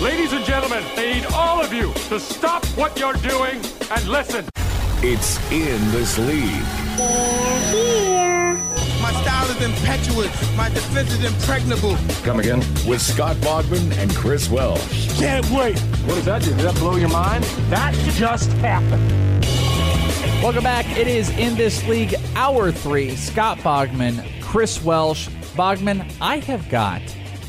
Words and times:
Ladies 0.00 0.34
and 0.34 0.44
gentlemen, 0.44 0.84
I 0.94 1.14
need 1.14 1.26
all 1.32 1.64
of 1.64 1.72
you 1.72 1.90
to 2.10 2.20
stop 2.20 2.66
what 2.76 2.98
you're 2.98 3.14
doing 3.14 3.62
and 3.90 4.06
listen. 4.06 4.44
It's 5.02 5.38
in 5.50 5.90
this 5.90 6.18
league. 6.18 6.62
My 9.00 9.10
style 9.22 9.50
is 9.50 9.62
impetuous. 9.62 10.56
My 10.56 10.68
defense 10.68 11.12
is 11.12 11.24
impregnable. 11.24 11.96
Come 12.24 12.40
again? 12.40 12.58
With 12.86 13.00
Scott 13.00 13.36
Bogman 13.36 13.96
and 13.96 14.14
Chris 14.14 14.50
Welsh. 14.50 15.18
Can't 15.18 15.48
wait. 15.50 15.78
What 15.78 16.16
does 16.16 16.26
that 16.26 16.42
do? 16.42 16.50
Does 16.50 16.64
that 16.64 16.74
blow 16.74 16.96
your 16.96 17.08
mind? 17.08 17.44
That 17.70 17.94
just 18.12 18.52
happened. 18.58 19.10
Welcome 20.42 20.64
back. 20.64 20.84
It 20.98 21.08
is 21.08 21.30
in 21.30 21.54
this 21.56 21.82
league, 21.88 22.14
hour 22.34 22.70
three. 22.70 23.16
Scott 23.16 23.56
Bogman, 23.58 24.22
Chris 24.42 24.84
Welsh. 24.84 25.28
Bogman, 25.56 26.06
I 26.20 26.40
have 26.40 26.68
got 26.68 27.00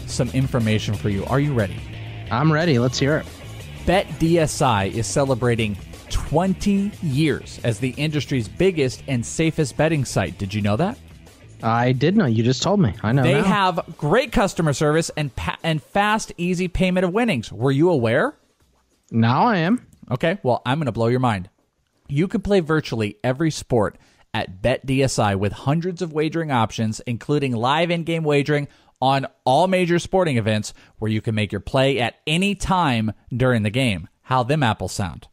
some 0.05 0.30
information 0.30 0.93
for 0.93 1.09
you. 1.09 1.25
Are 1.25 1.41
you 1.41 1.53
ready? 1.53 1.77
I'm 2.31 2.52
ready. 2.52 2.80
Let's 2.80 3.00
hear 3.00 3.17
it. 3.17 3.25
BetDSI 3.86 4.92
is 4.92 5.08
celebrating 5.08 5.78
20 6.09 6.92
years 7.02 7.59
as 7.64 7.80
the 7.80 7.92
industry's 7.92 8.47
biggest 8.47 9.03
and 9.08 9.25
safest 9.25 9.78
betting 9.78 10.03
site. 10.03 10.38
Did 10.38 10.53
you 10.53 10.61
know 10.61 10.75
that? 10.75 10.98
I 11.64 11.94
did 11.94 12.16
know. 12.16 12.25
You 12.25 12.44
just 12.44 12.61
told 12.61 12.80
me. 12.80 12.94
I 13.02 13.11
know. 13.14 13.23
They 13.23 13.33
now. 13.33 13.44
have 13.44 13.98
great 13.98 14.31
customer 14.31 14.73
service 14.73 15.09
and 15.17 15.36
pa- 15.36 15.58
and 15.64 15.81
fast, 15.81 16.31
easy 16.38 16.67
payment 16.67 17.05
of 17.05 17.14
winnings. 17.14 17.52
Were 17.52 17.72
you 17.72 17.89
aware? 17.89 18.36
Now 19.09 19.44
I 19.44 19.58
am. 19.58 19.88
Okay, 20.11 20.38
well, 20.44 20.61
I'm 20.66 20.78
going 20.80 20.86
to 20.86 20.92
blow 20.92 21.08
your 21.08 21.20
mind. 21.20 21.50
You 22.08 22.28
can 22.28 22.42
play 22.42 22.59
virtually 22.59 23.17
every 23.23 23.52
sport 23.52 23.98
at 24.33 24.61
BetDSI 24.61 25.38
with 25.38 25.52
hundreds 25.52 26.02
of 26.02 26.14
wagering 26.14 26.52
options, 26.52 27.00
including 27.02 27.53
live 27.53 27.89
in-game 27.89 28.23
wagering 28.23 28.67
on 29.01 29.27
all 29.45 29.67
major 29.67 29.99
sporting 29.99 30.37
events 30.37 30.73
where 30.99 31.11
you 31.11 31.21
can 31.21 31.35
make 31.35 31.51
your 31.51 31.61
play 31.61 31.99
at 31.99 32.15
any 32.25 32.55
time 32.55 33.13
during 33.35 33.63
the 33.63 33.69
game. 33.69 34.07
How 34.21 34.43
them 34.43 34.63
apples 34.63 34.93
sound? 34.93 35.27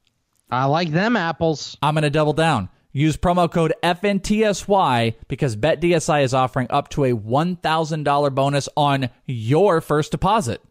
I 0.50 0.66
like 0.66 0.90
them 0.90 1.16
apples. 1.16 1.76
I'm 1.82 1.94
going 1.94 2.02
to 2.02 2.10
double 2.10 2.32
down. 2.32 2.68
Use 2.92 3.16
promo 3.16 3.50
code 3.50 3.74
FNTSY 3.82 5.16
because 5.26 5.56
BetDSI 5.56 6.22
is 6.22 6.32
offering 6.32 6.68
up 6.70 6.90
to 6.90 7.04
a 7.04 7.12
$1,000 7.12 8.34
bonus 8.34 8.68
on 8.76 9.10
your 9.26 9.80
first 9.80 10.12
deposit. 10.12 10.62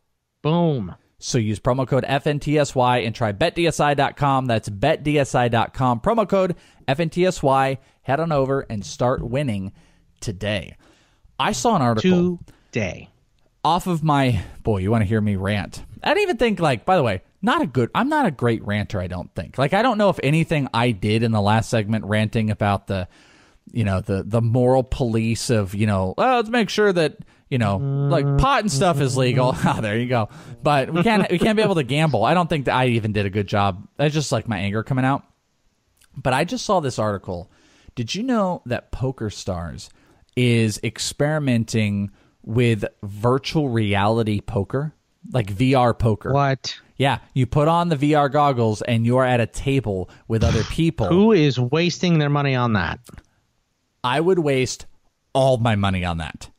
Boom. 0.41 0.95
So 1.19 1.37
use 1.37 1.59
promo 1.59 1.85
code 1.85 2.05
FNTSY 2.05 3.05
and 3.05 3.13
try 3.13 3.33
betdsi.com. 3.33 4.45
That's 4.45 4.69
betdsi.com. 4.69 5.99
Promo 5.99 6.29
code 6.29 6.55
FNTSY. 6.87 7.77
Head 8.03 8.19
on 8.19 8.31
over 8.31 8.61
and 8.69 8.85
start 8.85 9.21
winning 9.21 9.73
today. 10.21 10.77
I 11.39 11.51
saw 11.51 11.75
an 11.75 11.81
article 11.81 12.39
Today. 12.73 13.09
off 13.63 13.87
of 13.87 14.03
my 14.03 14.41
boy. 14.63 14.79
You 14.79 14.91
want 14.91 15.03
to 15.03 15.07
hear 15.07 15.21
me 15.21 15.35
rant? 15.35 15.83
I 16.03 16.13
don't 16.13 16.23
even 16.23 16.37
think 16.37 16.59
like. 16.59 16.85
By 16.85 16.97
the 16.97 17.03
way, 17.03 17.21
not 17.41 17.61
a 17.61 17.67
good. 17.67 17.89
I'm 17.93 18.09
not 18.09 18.25
a 18.25 18.31
great 18.31 18.65
ranter. 18.65 18.99
I 18.99 19.07
don't 19.07 19.33
think. 19.35 19.57
Like 19.57 19.73
I 19.73 19.81
don't 19.83 19.97
know 19.97 20.09
if 20.09 20.19
anything 20.23 20.67
I 20.73 20.91
did 20.91 21.23
in 21.23 21.31
the 21.31 21.41
last 21.41 21.69
segment 21.69 22.03
ranting 22.05 22.49
about 22.49 22.87
the, 22.87 23.07
you 23.71 23.83
know, 23.83 24.01
the 24.01 24.23
the 24.23 24.41
moral 24.41 24.83
police 24.83 25.49
of 25.49 25.75
you 25.75 25.85
know. 25.85 26.13
Oh, 26.17 26.35
let's 26.37 26.49
make 26.49 26.69
sure 26.69 26.91
that 26.91 27.17
you 27.49 27.59
know, 27.59 27.77
like 27.77 28.25
pot 28.39 28.61
and 28.61 28.71
stuff 28.71 28.99
is 28.99 29.15
legal. 29.15 29.55
Ah, 29.63 29.79
there 29.79 29.97
you 29.97 30.07
go. 30.07 30.29
But 30.63 30.91
we 30.91 31.03
can't 31.03 31.29
we 31.31 31.37
can't 31.37 31.55
be 31.55 31.61
able 31.61 31.75
to 31.75 31.83
gamble. 31.83 32.25
I 32.25 32.33
don't 32.33 32.49
think 32.49 32.65
that 32.65 32.75
I 32.75 32.87
even 32.87 33.13
did 33.13 33.27
a 33.27 33.29
good 33.29 33.47
job. 33.47 33.87
That's 33.97 34.13
just 34.13 34.31
like 34.31 34.47
my 34.47 34.57
anger 34.57 34.81
coming 34.81 35.05
out. 35.05 35.23
But 36.17 36.33
I 36.33 36.43
just 36.43 36.65
saw 36.65 36.79
this 36.79 36.97
article. 36.97 37.51
Did 37.95 38.15
you 38.15 38.23
know 38.23 38.63
that 38.65 38.91
Poker 38.91 39.29
Stars 39.29 39.91
is 40.35 40.79
experimenting 40.83 42.09
with 42.43 42.85
virtual 43.03 43.69
reality 43.69 44.41
poker? 44.41 44.93
Like 45.31 45.53
VR 45.53 45.97
poker. 45.97 46.33
What? 46.33 46.77
Yeah, 46.97 47.19
you 47.33 47.45
put 47.45 47.67
on 47.67 47.89
the 47.89 47.95
VR 47.95 48.31
goggles 48.31 48.81
and 48.81 49.05
you're 49.05 49.23
at 49.25 49.39
a 49.39 49.47
table 49.47 50.09
with 50.27 50.43
other 50.43 50.63
people. 50.69 51.07
Who 51.07 51.31
is 51.31 51.59
wasting 51.59 52.19
their 52.19 52.29
money 52.29 52.55
on 52.55 52.73
that? 52.73 52.99
I 54.03 54.19
would 54.19 54.39
waste 54.39 54.85
all 55.33 55.57
my 55.57 55.75
money 55.75 56.03
on 56.05 56.17
that. 56.17 56.49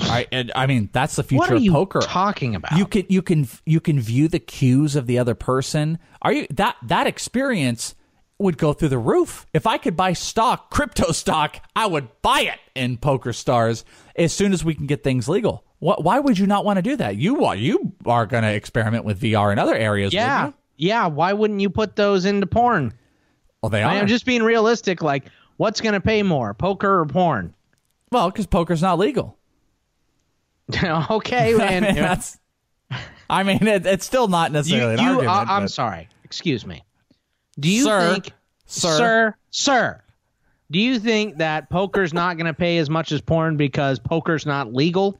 All 0.00 0.08
right, 0.08 0.28
and 0.30 0.52
I 0.54 0.66
mean 0.66 0.90
that's 0.92 1.16
the 1.16 1.22
future 1.22 1.40
What 1.40 1.50
are 1.52 1.56
of 1.56 1.62
you 1.62 1.72
poker. 1.72 2.00
talking 2.00 2.54
about? 2.54 2.76
You 2.76 2.86
can 2.86 3.04
you 3.08 3.22
can 3.22 3.48
you 3.64 3.80
can 3.80 3.98
view 3.98 4.28
the 4.28 4.38
cues 4.38 4.94
of 4.94 5.06
the 5.06 5.18
other 5.18 5.34
person. 5.34 5.98
Are 6.20 6.32
you 6.32 6.46
that 6.50 6.76
that 6.82 7.06
experience 7.06 7.94
would 8.38 8.58
go 8.58 8.72
through 8.72 8.88
the 8.88 8.98
roof. 8.98 9.46
If 9.54 9.66
I 9.66 9.78
could 9.78 9.96
buy 9.96 10.12
stock, 10.12 10.70
crypto 10.70 11.12
stock, 11.12 11.58
I 11.74 11.86
would 11.86 12.08
buy 12.22 12.40
it 12.40 12.58
in 12.74 12.96
Poker 12.98 13.32
Stars 13.32 13.84
as 14.14 14.32
soon 14.32 14.52
as 14.52 14.64
we 14.64 14.74
can 14.74 14.86
get 14.86 15.02
things 15.02 15.28
legal. 15.28 15.64
What, 15.78 16.04
why 16.04 16.18
would 16.20 16.38
you 16.38 16.46
not 16.46 16.64
want 16.64 16.76
to 16.78 16.82
do 16.82 16.96
that? 16.96 17.16
You 17.16 17.34
wa- 17.34 17.52
you 17.52 17.92
are 18.06 18.26
going 18.26 18.42
to 18.44 18.52
experiment 18.52 19.04
with 19.04 19.20
VR 19.20 19.52
in 19.52 19.58
other 19.58 19.74
areas. 19.74 20.12
Yeah. 20.12 20.46
you? 20.46 20.54
Yeah. 20.76 21.06
Why 21.06 21.32
wouldn't 21.32 21.60
you 21.60 21.70
put 21.70 21.96
those 21.96 22.24
into 22.24 22.46
porn? 22.46 22.92
Well, 23.62 23.70
they 23.70 23.82
are. 23.82 23.90
I 23.90 23.96
am 23.96 24.06
just 24.06 24.24
being 24.26 24.42
realistic. 24.42 25.02
Like, 25.02 25.24
what's 25.56 25.80
going 25.80 25.94
to 25.94 26.00
pay 26.00 26.22
more, 26.22 26.54
poker 26.54 27.00
or 27.00 27.06
porn? 27.06 27.54
well, 28.12 28.30
because 28.30 28.46
poker's 28.46 28.80
not 28.82 28.98
legal. 28.98 29.36
okay, 31.10 31.54
I 31.60 31.80
mean, 31.80 31.94
that's. 31.94 32.38
I 33.28 33.42
mean, 33.42 33.66
it, 33.66 33.84
it's 33.86 34.06
still 34.06 34.28
not 34.28 34.50
you, 34.50 34.54
necessarily 34.54 34.94
an 34.94 35.00
you, 35.00 35.06
argument. 35.06 35.28
uh, 35.28 35.44
I'm 35.52 35.62
but- 35.64 35.70
sorry. 35.72 36.08
Excuse 36.24 36.66
me. 36.66 36.82
Do 37.58 37.70
you 37.70 37.84
Sir, 37.84 38.12
think, 38.12 38.32
sir. 38.66 38.96
sir, 38.98 39.34
sir, 39.50 40.02
do 40.70 40.78
you 40.78 40.98
think 40.98 41.38
that 41.38 41.70
poker's 41.70 42.12
not 42.12 42.36
going 42.36 42.46
to 42.46 42.54
pay 42.54 42.78
as 42.78 42.90
much 42.90 43.12
as 43.12 43.20
porn 43.20 43.56
because 43.56 43.98
poker's 43.98 44.44
not 44.46 44.72
legal? 44.74 45.18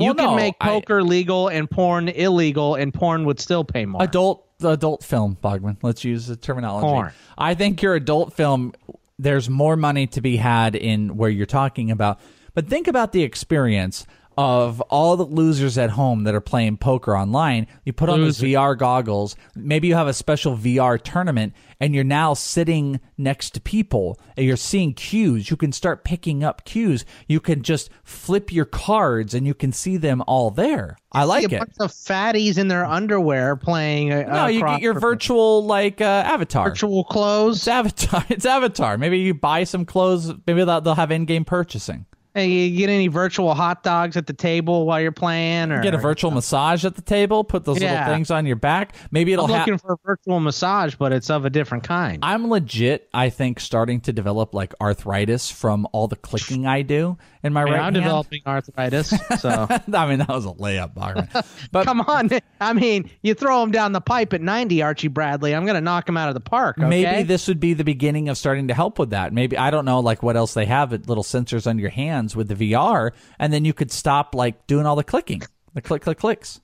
you 0.00 0.14
can 0.14 0.26
no, 0.26 0.36
make 0.36 0.54
I- 0.60 0.68
poker 0.68 1.02
legal 1.02 1.48
and 1.48 1.68
porn 1.70 2.08
illegal, 2.08 2.74
and 2.76 2.92
porn 2.94 3.24
would 3.24 3.40
still 3.40 3.64
pay 3.64 3.84
more. 3.86 4.02
adult 4.02 4.44
adult 4.62 5.02
film 5.04 5.36
Bogman. 5.42 5.76
Let's 5.82 6.04
use 6.04 6.26
the 6.26 6.36
terminology. 6.36 6.84
Porn. 6.86 7.12
I 7.36 7.54
think 7.54 7.80
your 7.82 7.94
adult 7.94 8.32
film 8.32 8.74
there's 9.18 9.48
more 9.50 9.76
money 9.76 10.06
to 10.08 10.20
be 10.20 10.36
had 10.36 10.76
in 10.76 11.16
where 11.16 11.30
you're 11.30 11.46
talking 11.46 11.90
about. 11.90 12.20
But 12.54 12.68
think 12.68 12.86
about 12.86 13.12
the 13.12 13.22
experience 13.22 14.06
of 14.38 14.80
all 14.82 15.16
the 15.16 15.24
losers 15.26 15.76
at 15.76 15.90
home 15.90 16.22
that 16.22 16.32
are 16.32 16.40
playing 16.40 16.76
poker 16.76 17.16
online. 17.18 17.66
You 17.84 17.92
put 17.92 18.08
on 18.08 18.20
those 18.20 18.38
VR 18.40 18.78
goggles. 18.78 19.34
Maybe 19.56 19.88
you 19.88 19.96
have 19.96 20.06
a 20.06 20.12
special 20.12 20.56
VR 20.56 21.02
tournament 21.02 21.54
and 21.80 21.92
you're 21.92 22.04
now 22.04 22.34
sitting 22.34 23.00
next 23.16 23.50
to 23.54 23.60
people 23.60 24.16
and 24.36 24.46
you're 24.46 24.56
seeing 24.56 24.94
cues. 24.94 25.50
You 25.50 25.56
can 25.56 25.72
start 25.72 26.04
picking 26.04 26.44
up 26.44 26.64
cues. 26.64 27.04
You 27.26 27.40
can 27.40 27.62
just 27.64 27.90
flip 28.04 28.52
your 28.52 28.64
cards 28.64 29.34
and 29.34 29.44
you 29.44 29.54
can 29.54 29.72
see 29.72 29.96
them 29.96 30.22
all 30.28 30.52
there. 30.52 30.96
I 31.10 31.24
like 31.24 31.48
See 31.48 31.56
a 31.56 31.56
it. 31.56 31.58
bunch 31.58 31.74
of 31.80 31.90
fatties 31.90 32.58
in 32.58 32.68
their 32.68 32.84
underwear 32.84 33.56
playing. 33.56 34.12
Uh, 34.12 34.22
No, 34.22 34.46
you 34.46 34.60
get 34.64 34.82
your 34.82 34.94
the- 34.94 35.00
virtual 35.00 35.64
like 35.66 36.00
uh, 36.00 36.04
avatar. 36.04 36.68
virtual 36.68 37.02
clothes. 37.02 37.56
It's 37.56 37.68
avatar. 37.68 38.24
It's 38.30 38.46
avatar. 38.46 38.98
Maybe 38.98 39.18
you 39.18 39.34
buy 39.34 39.64
some 39.64 39.84
clothes. 39.84 40.32
Maybe 40.46 40.62
they'll, 40.64 40.80
they'll 40.80 40.94
have 40.94 41.10
in-game 41.10 41.44
purchasing. 41.44 42.06
Hey, 42.38 42.46
you 42.68 42.78
get 42.78 42.88
any 42.88 43.08
virtual 43.08 43.52
hot 43.54 43.82
dogs 43.82 44.16
at 44.16 44.28
the 44.28 44.32
table 44.32 44.86
while 44.86 45.00
you're 45.00 45.10
playing, 45.10 45.72
or 45.72 45.82
Get 45.82 45.92
a 45.94 45.98
virtual 45.98 46.30
massage 46.30 46.84
at 46.84 46.94
the 46.94 47.02
table. 47.02 47.42
Put 47.42 47.64
those 47.64 47.80
Yeah. 47.82 47.92
little 48.00 48.14
things 48.14 48.30
on 48.30 48.46
your 48.46 48.54
back. 48.54 48.94
Maybe 49.10 49.32
it'll 49.32 49.46
I'm 49.46 49.50
looking 49.58 49.78
for 49.78 49.94
a 49.94 49.96
virtual 50.04 50.38
massage, 50.38 50.94
but 50.94 51.12
it's 51.12 51.30
of 51.30 51.44
a 51.44 51.50
different 51.50 51.82
kind. 51.84 52.20
I'm 52.22 52.48
legit. 52.48 53.08
I 53.12 53.30
think 53.30 53.58
starting 53.58 54.00
to 54.02 54.12
develop 54.12 54.54
like 54.54 54.72
arthritis 54.80 55.50
from 55.50 55.88
all 55.92 56.06
the 56.06 56.14
clicking 56.16 56.64
I 56.64 56.82
do 56.82 57.18
in 57.42 57.52
my 57.52 57.64
Yeah, 57.64 57.72
right 57.72 57.78
I'm 57.80 57.94
hand. 57.94 58.04
developing 58.04 58.42
arthritis, 58.46 59.12
so 59.40 59.66
I 59.92 60.06
mean, 60.08 60.18
that 60.20 60.28
was 60.28 60.44
a 60.46 60.50
layup, 60.50 60.94
Bogman. 60.94 61.28
But 61.72 61.86
come 61.86 62.00
on. 62.02 62.30
I 62.60 62.72
mean, 62.72 63.10
you 63.22 63.34
throw 63.34 63.62
him 63.62 63.70
down 63.72 63.92
the 63.92 64.00
pipe 64.00 64.32
at 64.32 64.40
90, 64.40 64.80
Archie 64.82 65.08
Bradley. 65.08 65.54
I'm 65.54 65.66
gonna 65.66 65.80
knock 65.80 66.08
him 66.08 66.16
out 66.16 66.28
of 66.28 66.34
the 66.34 66.40
park. 66.40 66.78
Okay? 66.78 66.88
maybe 66.88 67.22
this 67.24 67.48
would 67.48 67.58
be 67.60 67.74
the 67.74 67.84
beginning 67.84 68.28
of 68.28 68.38
starting 68.38 68.68
to 68.68 68.74
help 68.74 68.98
with 68.98 69.10
that. 69.10 69.32
Maybe 69.32 69.58
I 69.58 69.70
don't 69.70 69.84
know, 69.84 69.98
like 70.00 70.22
what 70.22 70.36
else 70.36 70.54
they 70.54 70.66
have, 70.66 70.92
little 70.92 71.24
sensors 71.24 71.66
on 71.66 71.78
your 71.78 71.90
hands 71.90 72.27
with 72.36 72.48
the 72.48 72.72
VR, 72.72 73.12
and 73.38 73.52
then 73.52 73.64
you 73.64 73.72
could 73.72 73.90
stop 73.90 74.34
like 74.34 74.66
doing 74.66 74.86
all 74.86 74.96
the 74.96 75.04
clicking, 75.04 75.42
the 75.74 75.82
click, 75.82 76.02
click, 76.02 76.18
clicks. 76.18 76.60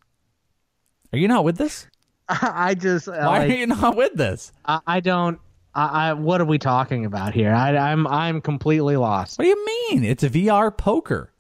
Are 1.13 1.19
you 1.19 1.29
not 1.29 1.45
with 1.45 1.57
this? 1.57 1.87
I 2.29 2.75
just 2.75 3.09
uh, 3.09 3.13
Why 3.13 3.39
like, 3.39 3.51
are 3.51 3.55
you 3.55 3.67
not 3.67 3.97
with 3.97 4.15
this? 4.15 4.53
I, 4.65 4.81
I 4.87 5.01
don't. 5.01 5.39
I, 5.75 6.09
I 6.09 6.13
what 6.15 6.41
are 6.41 6.45
we 6.45 6.59
talking 6.59 7.05
about 7.05 7.35
here? 7.35 7.53
I, 7.53 7.77
I'm 7.77 8.07
I'm 8.07 8.41
completely 8.41 8.97
lost. 8.97 9.39
What 9.39 9.45
do 9.45 9.49
you 9.49 9.67
mean? 9.67 10.05
It's 10.05 10.23
a 10.23 10.31
VR 10.31 10.77
poker. 10.77 11.31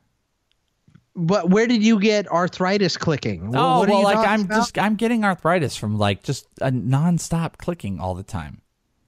But 1.17 1.49
where 1.49 1.69
did 1.69 1.85
you 1.85 2.00
get 2.00 2.26
arthritis 2.29 2.97
clicking? 2.97 3.55
Oh 3.55 3.81
what 3.81 3.88
well, 3.88 4.03
like 4.03 4.26
I'm 4.26 4.43
about? 4.43 4.56
just 4.56 4.79
I'm 4.79 4.97
getting 4.97 5.25
arthritis 5.25 5.76
from 5.76 5.97
like 5.97 6.23
just 6.25 6.47
a 6.61 6.73
nonstop 6.73 7.56
clicking 7.56 8.00
all 8.00 8.15
the 8.15 8.25
time. 8.25 8.61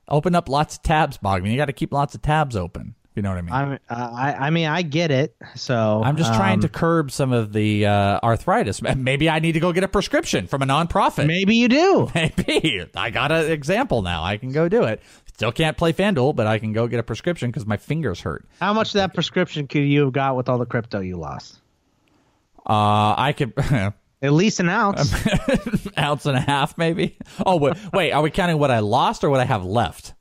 Open 0.08 0.36
up 0.36 0.48
lots 0.48 0.76
of 0.76 0.82
tabs, 0.82 1.18
Bogman. 1.18 1.50
You 1.50 1.56
got 1.56 1.66
to 1.66 1.72
keep 1.72 1.92
lots 1.92 2.14
of 2.14 2.22
tabs 2.22 2.54
open. 2.54 2.94
You 3.16 3.22
know 3.22 3.30
what 3.30 3.38
I 3.38 3.42
mean. 3.42 3.52
I'm, 3.52 3.72
uh, 3.72 4.10
I 4.14 4.34
I 4.34 4.50
mean 4.50 4.66
I 4.66 4.82
get 4.82 5.10
it. 5.10 5.34
So 5.54 6.02
I'm 6.04 6.18
just 6.18 6.34
trying 6.34 6.56
um, 6.56 6.60
to 6.60 6.68
curb 6.68 7.10
some 7.10 7.32
of 7.32 7.50
the 7.54 7.86
uh, 7.86 8.20
arthritis. 8.22 8.82
Maybe 8.96 9.30
I 9.30 9.38
need 9.38 9.52
to 9.52 9.60
go 9.60 9.72
get 9.72 9.84
a 9.84 9.88
prescription 9.88 10.46
from 10.46 10.60
a 10.60 10.66
nonprofit. 10.66 11.26
Maybe 11.26 11.56
you 11.56 11.68
do. 11.68 12.10
Maybe 12.14 12.84
I 12.94 13.08
got 13.08 13.32
an 13.32 13.50
example 13.50 14.02
now. 14.02 14.22
I 14.22 14.36
can 14.36 14.52
go 14.52 14.68
do 14.68 14.84
it. 14.84 15.02
Still 15.32 15.50
can't 15.50 15.78
play 15.78 15.94
FanDuel, 15.94 16.36
but 16.36 16.46
I 16.46 16.58
can 16.58 16.74
go 16.74 16.86
get 16.88 17.00
a 17.00 17.02
prescription 17.02 17.50
because 17.50 17.66
my 17.66 17.78
fingers 17.78 18.20
hurt. 18.20 18.46
How 18.60 18.74
much 18.74 18.88
of 18.88 18.94
that 18.94 19.14
prescription 19.14 19.66
could 19.66 19.80
you 19.80 20.02
have 20.02 20.12
got 20.12 20.36
with 20.36 20.50
all 20.50 20.58
the 20.58 20.66
crypto 20.66 21.00
you 21.00 21.16
lost? 21.16 21.58
Uh, 22.68 23.14
I 23.16 23.34
could 23.36 23.54
At 24.22 24.32
least 24.32 24.60
an 24.60 24.68
ounce. 24.68 25.14
ounce 25.98 26.26
and 26.26 26.36
a 26.36 26.40
half, 26.40 26.76
maybe. 26.76 27.16
Oh 27.44 27.56
wait, 27.56 27.76
wait, 27.92 28.12
are 28.12 28.22
we 28.22 28.30
counting 28.30 28.58
what 28.58 28.70
I 28.70 28.80
lost 28.80 29.24
or 29.24 29.30
what 29.30 29.40
I 29.40 29.44
have 29.44 29.64
left? 29.64 30.14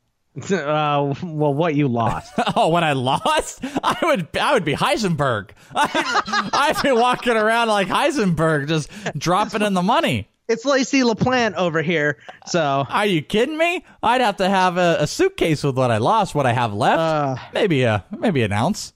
Uh, 0.52 1.14
well, 1.24 1.54
what 1.54 1.76
you 1.76 1.88
lost. 1.88 2.34
Oh, 2.58 2.70
what 2.70 2.84
I 2.84 2.94
lost? 2.94 3.60
I 3.84 3.98
would, 4.04 4.28
I 4.38 4.54
would 4.54 4.64
be 4.66 4.74
Heisenberg. 4.76 5.50
I, 5.74 6.50
I'd 6.76 6.82
be 6.84 6.92
walking 6.92 7.34
around 7.36 7.68
like 7.68 7.88
Heisenberg, 7.88 8.68
just 8.68 8.90
dropping 9.18 9.62
in 9.62 9.74
the 9.74 9.82
money. 9.82 10.28
it's 10.48 10.64
Lacey 10.66 11.02
LaPlante 11.02 11.56
over 11.56 11.82
here. 11.82 12.18
So 12.48 12.86
Are 12.90 13.06
you 13.06 13.22
kidding 13.22 13.58
me? 13.58 13.84
I'd 14.04 14.22
have 14.22 14.38
to 14.38 14.48
have 14.48 14.78
a, 14.78 14.98
a 15.02 15.08
suitcase 15.08 15.64
with 15.64 15.78
what 15.78 15.92
I 15.92 15.98
lost, 15.98 16.34
what 16.36 16.46
I 16.46 16.54
have 16.54 16.74
left. 16.74 17.54
maybe 17.54 17.84
a 17.84 18.06
maybe 18.18 18.44
an 18.44 18.52
ounce. 18.52 18.94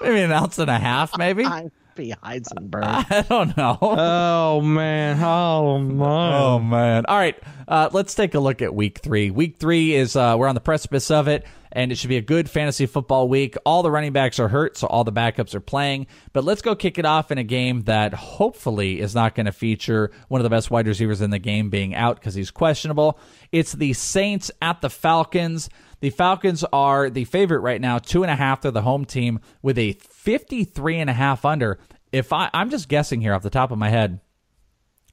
maybe 0.00 0.20
an 0.20 0.32
ounce 0.32 0.58
and 0.58 0.70
a 0.70 0.78
half, 0.78 1.16
maybe. 1.18 1.44
I 1.44 1.70
be 1.98 2.14
Heisenberg. 2.24 2.84
I 3.10 3.22
don't 3.28 3.54
know. 3.56 3.76
oh 3.82 4.60
man. 4.62 5.18
Oh 5.22 5.78
man. 5.78 6.32
Oh 6.32 6.58
man! 6.60 7.04
All 7.06 7.18
right, 7.18 7.36
uh, 7.66 7.90
let's 7.92 8.14
take 8.14 8.34
a 8.34 8.40
look 8.40 8.62
at 8.62 8.74
Week 8.74 9.00
Three. 9.00 9.30
Week 9.30 9.56
Three 9.58 9.94
is 9.94 10.16
uh, 10.16 10.36
we're 10.38 10.46
on 10.46 10.54
the 10.54 10.60
precipice 10.60 11.10
of 11.10 11.26
it, 11.26 11.44
and 11.72 11.90
it 11.90 11.96
should 11.96 12.08
be 12.08 12.16
a 12.16 12.22
good 12.22 12.48
fantasy 12.48 12.86
football 12.86 13.28
week. 13.28 13.56
All 13.66 13.82
the 13.82 13.90
running 13.90 14.12
backs 14.12 14.38
are 14.38 14.48
hurt, 14.48 14.76
so 14.76 14.86
all 14.86 15.02
the 15.02 15.12
backups 15.12 15.54
are 15.54 15.60
playing. 15.60 16.06
But 16.32 16.44
let's 16.44 16.62
go 16.62 16.76
kick 16.76 16.98
it 16.98 17.04
off 17.04 17.32
in 17.32 17.38
a 17.38 17.44
game 17.44 17.82
that 17.82 18.14
hopefully 18.14 19.00
is 19.00 19.14
not 19.14 19.34
going 19.34 19.46
to 19.46 19.52
feature 19.52 20.12
one 20.28 20.40
of 20.40 20.44
the 20.44 20.50
best 20.50 20.70
wide 20.70 20.86
receivers 20.86 21.20
in 21.20 21.30
the 21.30 21.40
game 21.40 21.68
being 21.68 21.96
out 21.96 22.20
because 22.20 22.34
he's 22.34 22.52
questionable. 22.52 23.18
It's 23.50 23.72
the 23.72 23.92
Saints 23.92 24.52
at 24.62 24.80
the 24.80 24.90
Falcons. 24.90 25.68
The 26.00 26.10
Falcons 26.10 26.64
are 26.72 27.10
the 27.10 27.24
favorite 27.24 27.60
right 27.60 27.80
now, 27.80 27.98
two 27.98 28.22
and 28.22 28.30
a 28.30 28.36
half. 28.36 28.60
They're 28.60 28.70
the 28.70 28.82
home 28.82 29.04
team 29.04 29.40
with 29.62 29.78
a 29.78 29.92
53 29.92 30.98
and 30.98 31.10
a 31.10 31.14
half 31.14 31.44
under. 31.44 31.78
If 32.12 32.32
I, 32.32 32.50
I'm 32.54 32.70
just 32.70 32.88
guessing 32.88 33.20
here 33.20 33.34
off 33.34 33.42
the 33.42 33.50
top 33.50 33.70
of 33.70 33.78
my 33.78 33.88
head, 33.88 34.20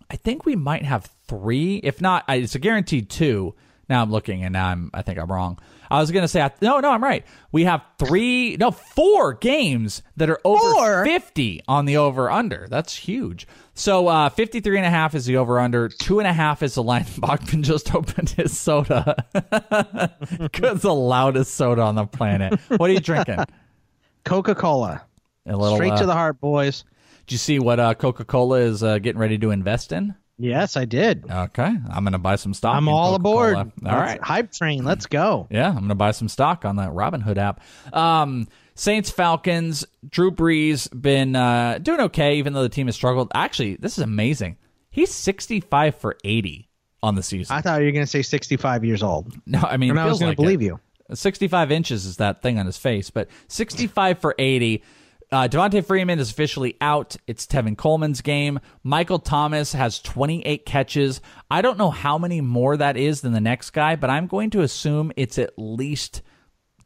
I 0.09 0.15
think 0.15 0.45
we 0.45 0.55
might 0.55 0.85
have 0.85 1.09
three. 1.27 1.77
If 1.77 2.01
not, 2.01 2.23
it's 2.29 2.55
a 2.55 2.59
guaranteed 2.59 3.09
two. 3.09 3.55
Now 3.89 4.01
I'm 4.01 4.11
looking, 4.11 4.43
and 4.43 4.53
now 4.53 4.67
I'm. 4.67 4.89
I 4.93 5.01
think 5.01 5.19
I'm 5.19 5.31
wrong. 5.31 5.59
I 5.89 5.99
was 5.99 6.11
gonna 6.11 6.27
say 6.27 6.41
I, 6.41 6.51
no, 6.61 6.79
no, 6.79 6.89
I'm 6.91 7.03
right. 7.03 7.25
We 7.51 7.65
have 7.65 7.83
three, 7.99 8.57
no, 8.57 8.71
four 8.71 9.33
games 9.33 10.01
that 10.17 10.29
are 10.29 10.39
over 10.43 10.59
Four? 10.59 11.05
50 11.05 11.61
on 11.67 11.85
the 11.85 11.97
over 11.97 12.29
under. 12.29 12.67
That's 12.69 12.95
huge. 12.95 13.47
So 13.75 14.07
uh, 14.07 14.29
53 14.29 14.77
and 14.77 14.85
a 14.85 14.89
half 14.89 15.15
is 15.15 15.25
the 15.25 15.37
over 15.37 15.59
under. 15.59 15.89
Two 15.89 16.19
and 16.19 16.27
a 16.27 16.33
half 16.33 16.63
is 16.63 16.75
the 16.75 16.83
line. 16.83 17.03
Bogman 17.19 17.61
just 17.61 17.93
opened 17.93 18.29
his 18.31 18.57
soda. 18.57 19.15
Because 20.39 20.81
the 20.81 20.93
loudest 20.93 21.55
soda 21.55 21.81
on 21.81 21.95
the 21.95 22.05
planet. 22.05 22.59
What 22.69 22.89
are 22.89 22.93
you 22.93 22.99
drinking? 22.99 23.39
Coca 24.23 24.55
Cola. 24.55 25.03
A 25.45 25.55
little. 25.55 25.75
Straight 25.77 25.91
uh, 25.93 25.99
to 25.99 26.05
the 26.05 26.13
heart, 26.13 26.39
boys. 26.39 26.83
Do 27.27 27.33
you 27.33 27.39
see 27.39 27.59
what 27.59 27.79
uh, 27.79 27.93
Coca 27.93 28.25
Cola 28.25 28.59
is 28.59 28.83
uh, 28.83 28.99
getting 28.99 29.19
ready 29.19 29.37
to 29.37 29.51
invest 29.51 29.91
in? 29.91 30.15
Yes, 30.37 30.75
I 30.75 30.85
did. 30.85 31.25
Okay, 31.29 31.63
I'm 31.89 32.03
gonna 32.03 32.19
buy 32.19 32.35
some 32.35 32.53
stock. 32.53 32.75
I'm 32.75 32.87
all 32.89 33.17
Coca-Cola. 33.17 33.51
aboard. 33.51 33.71
All 33.85 33.97
right. 33.97 34.21
Hype 34.21 34.51
train. 34.51 34.83
Let's 34.83 35.05
go. 35.05 35.47
Yeah, 35.49 35.69
I'm 35.69 35.79
gonna 35.79 35.95
buy 35.95 36.11
some 36.11 36.27
stock 36.27 36.65
on 36.65 36.75
that 36.75 36.91
Robinhood 36.91 37.37
app. 37.37 37.61
Um, 37.93 38.47
Saints 38.75 39.09
Falcons. 39.09 39.85
Drew 40.09 40.31
Brees 40.31 40.89
been 40.99 41.35
uh, 41.35 41.79
doing 41.81 42.01
okay, 42.01 42.35
even 42.37 42.53
though 42.53 42.63
the 42.63 42.69
team 42.69 42.87
has 42.87 42.95
struggled. 42.95 43.31
Actually, 43.33 43.75
this 43.77 43.97
is 43.97 44.03
amazing. 44.03 44.57
He's 44.89 45.13
65 45.13 45.95
for 45.95 46.17
80 46.23 46.69
on 47.03 47.15
the 47.15 47.23
season. 47.23 47.55
I 47.55 47.61
thought 47.61 47.79
you 47.79 47.85
were 47.85 47.91
going 47.91 48.05
to 48.05 48.09
say 48.11 48.21
65 48.21 48.83
years 48.85 49.03
old. 49.03 49.33
no, 49.45 49.59
I 49.59 49.77
mean, 49.77 49.91
And 49.91 49.99
I 49.99 50.05
was 50.05 50.19
going 50.19 50.29
like 50.29 50.37
to 50.37 50.41
believe 50.41 50.61
it. 50.61 50.65
you. 50.65 50.79
65 51.13 51.71
inches 51.71 52.05
is 52.05 52.17
that 52.17 52.41
thing 52.41 52.57
on 52.59 52.65
his 52.65 52.77
face, 52.77 53.09
but 53.09 53.27
65 53.49 54.19
for 54.19 54.35
80. 54.39 54.83
Uh, 55.35 55.49
Devonta 55.49 55.85
Freeman 55.85 56.17
is 56.17 56.31
officially 56.31 56.77
out. 56.79 57.17
It's 57.27 57.45
Tevin 57.45 57.77
Coleman's 57.77 58.21
game. 58.21 58.57
Michael 58.83 59.19
Thomas 59.19 59.73
has 59.73 59.99
28 59.99 60.65
catches. 60.65 61.19
I 61.51 61.61
don't 61.61 61.77
know 61.77 61.89
how 61.91 62.17
many 62.17 62.39
more 62.39 62.77
that 62.77 62.95
is 62.95 63.19
than 63.19 63.33
the 63.33 63.41
next 63.41 63.71
guy, 63.71 63.97
but 63.97 64.09
I'm 64.09 64.27
going 64.27 64.49
to 64.51 64.61
assume 64.61 65.11
it's 65.17 65.37
at 65.37 65.51
least 65.57 66.21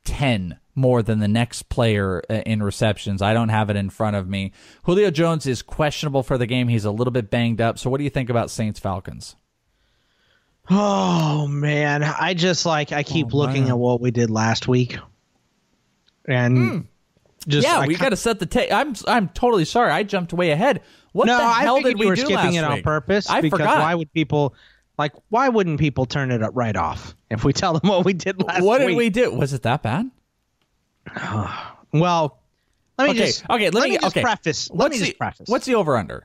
10 0.06 0.58
more 0.74 1.04
than 1.04 1.20
the 1.20 1.28
next 1.28 1.70
player 1.70 2.24
uh, 2.28 2.42
in 2.44 2.64
receptions. 2.64 3.22
I 3.22 3.36
don't 3.36 3.50
have 3.50 3.70
it 3.70 3.76
in 3.76 3.92
front 3.92 4.16
of 4.16 4.28
me. 4.28 4.52
Julio 4.82 5.12
Jones 5.12 5.46
is 5.46 5.62
questionable 5.62 6.24
for 6.24 6.40
the 6.40 6.48
game. 6.48 6.70
He's 6.70 6.86
a 6.86 6.92
little 6.92 7.12
bit 7.12 7.30
banged 7.30 7.62
up. 7.62 7.78
So, 7.78 7.92
what 7.92 8.00
do 8.00 8.04
you 8.04 8.10
think 8.10 8.32
about 8.32 8.50
Saints 8.50 8.80
Falcons? 8.80 9.36
Oh 10.72 11.46
man, 11.46 12.02
I 12.02 12.34
just 12.34 12.66
like 12.66 12.94
I 12.94 13.04
keep 13.04 13.32
looking 13.32 13.70
at 13.70 13.78
what 13.78 14.02
we 14.02 14.10
did 14.10 14.32
last 14.32 14.68
week, 14.68 14.98
and 16.26 16.88
just 17.48 17.68
yeah, 17.68 17.80
I 17.80 17.88
we 17.88 17.96
got 17.96 18.10
to 18.10 18.16
set 18.16 18.40
the 18.40 18.46
tape. 18.46 18.72
I'm 18.72 18.94
I'm 19.08 19.30
totally 19.30 19.66
sorry. 19.66 19.92
I 19.92 20.04
jumped 20.04 20.34
way 20.34 20.52
ahead. 20.52 20.82
What 21.12 21.26
no, 21.26 21.38
the 21.38 21.44
I 21.44 21.62
hell 21.62 21.78
figured 21.78 21.94
did 21.94 22.00
we 22.00 22.06
you 22.06 22.10
were 22.10 22.16
do 22.16 22.22
skipping 22.22 22.36
last 22.36 22.56
it 22.56 22.64
on 22.64 22.74
week? 22.76 22.84
purpose 22.84 23.30
I 23.30 23.42
because 23.42 23.60
forgot. 23.60 23.80
why 23.80 23.96
would 23.96 24.12
people 24.14 24.54
like 24.98 25.14
why 25.30 25.50
wouldn't 25.50 25.80
people 25.80 26.06
turn 26.06 26.32
it 26.32 26.44
up 26.44 26.52
right 26.54 26.76
off 26.76 27.16
if 27.32 27.44
we 27.44 27.54
tell 27.54 27.74
them 27.74 27.90
what 27.90 28.06
we 28.06 28.14
did 28.14 28.42
last 28.44 28.58
week? 28.60 28.66
what 28.68 28.78
did 28.80 28.88
week? 28.88 28.98
we 28.98 29.10
do? 29.10 29.32
Was 29.32 29.54
it 29.54 29.64
that 29.64 29.82
bad? 29.84 30.10
Well, 31.92 32.38
let 33.00 33.06
me 33.06 33.12
Okay, 33.12 33.26
just 33.26 33.50
okay. 33.50 33.70
Let, 33.72 33.84
me, 33.86 33.90
me 33.92 33.98
just 33.98 34.16
okay. 34.16 34.22
preface. 34.22 34.70
Let 34.70 34.78
What's 34.92 35.00
me 35.00 35.08
the, 35.08 35.14
preface. 35.14 35.48
What's 35.50 35.66
the 35.66 35.74
over 35.76 35.98
under? 35.98 36.24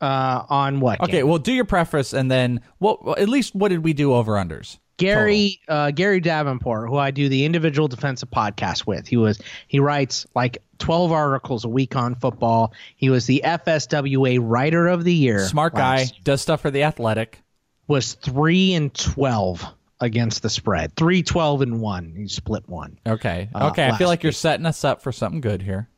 uh, 0.00 0.44
on 0.48 0.80
what? 0.80 1.00
Okay, 1.02 1.12
game? 1.18 1.28
well, 1.28 1.38
do 1.38 1.52
your 1.52 1.64
preface 1.66 2.12
and 2.14 2.30
then 2.30 2.60
what? 2.78 3.04
well, 3.04 3.14
At 3.18 3.28
least 3.28 3.54
what 3.54 3.68
did 3.68 3.84
we 3.84 3.92
do 3.92 4.14
over 4.14 4.32
unders? 4.34 4.78
Gary 4.98 5.60
uh, 5.68 5.90
Gary 5.90 6.20
Davenport, 6.20 6.88
who 6.88 6.96
I 6.96 7.10
do 7.10 7.28
the 7.28 7.44
individual 7.44 7.88
defensive 7.88 8.30
podcast 8.30 8.86
with, 8.86 9.06
he 9.06 9.16
was 9.16 9.40
he 9.68 9.78
writes 9.80 10.26
like 10.34 10.58
twelve 10.78 11.12
articles 11.12 11.64
a 11.64 11.68
week 11.68 11.96
on 11.96 12.14
football. 12.14 12.72
He 12.96 13.10
was 13.10 13.26
the 13.26 13.42
FSWA 13.44 14.38
Writer 14.42 14.88
of 14.88 15.04
the 15.04 15.12
Year. 15.14 15.46
Smart 15.46 15.74
guy 15.74 16.06
does 16.24 16.40
stuff 16.42 16.62
for 16.62 16.70
the 16.70 16.84
athletic. 16.84 17.40
was 17.86 18.14
three 18.14 18.72
and 18.74 18.92
twelve 18.94 19.64
against 20.00 20.42
the 20.42 20.50
spread. 20.50 20.94
Three 20.96 21.22
twelve 21.22 21.62
and 21.62 21.80
one. 21.80 22.14
He 22.16 22.28
split 22.28 22.68
one. 22.68 22.98
Okay, 23.06 23.48
Uh, 23.54 23.68
okay. 23.70 23.86
I 23.88 23.96
feel 23.98 24.08
like 24.08 24.22
you're 24.22 24.32
setting 24.32 24.66
us 24.66 24.84
up 24.84 25.02
for 25.02 25.12
something 25.12 25.40
good 25.40 25.62
here. 25.62 25.88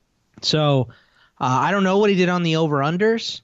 So 0.42 0.88
uh, 1.40 1.44
I 1.44 1.70
don't 1.70 1.84
know 1.84 1.98
what 1.98 2.10
he 2.10 2.16
did 2.16 2.28
on 2.28 2.42
the 2.42 2.56
over 2.56 2.78
unders, 2.78 3.40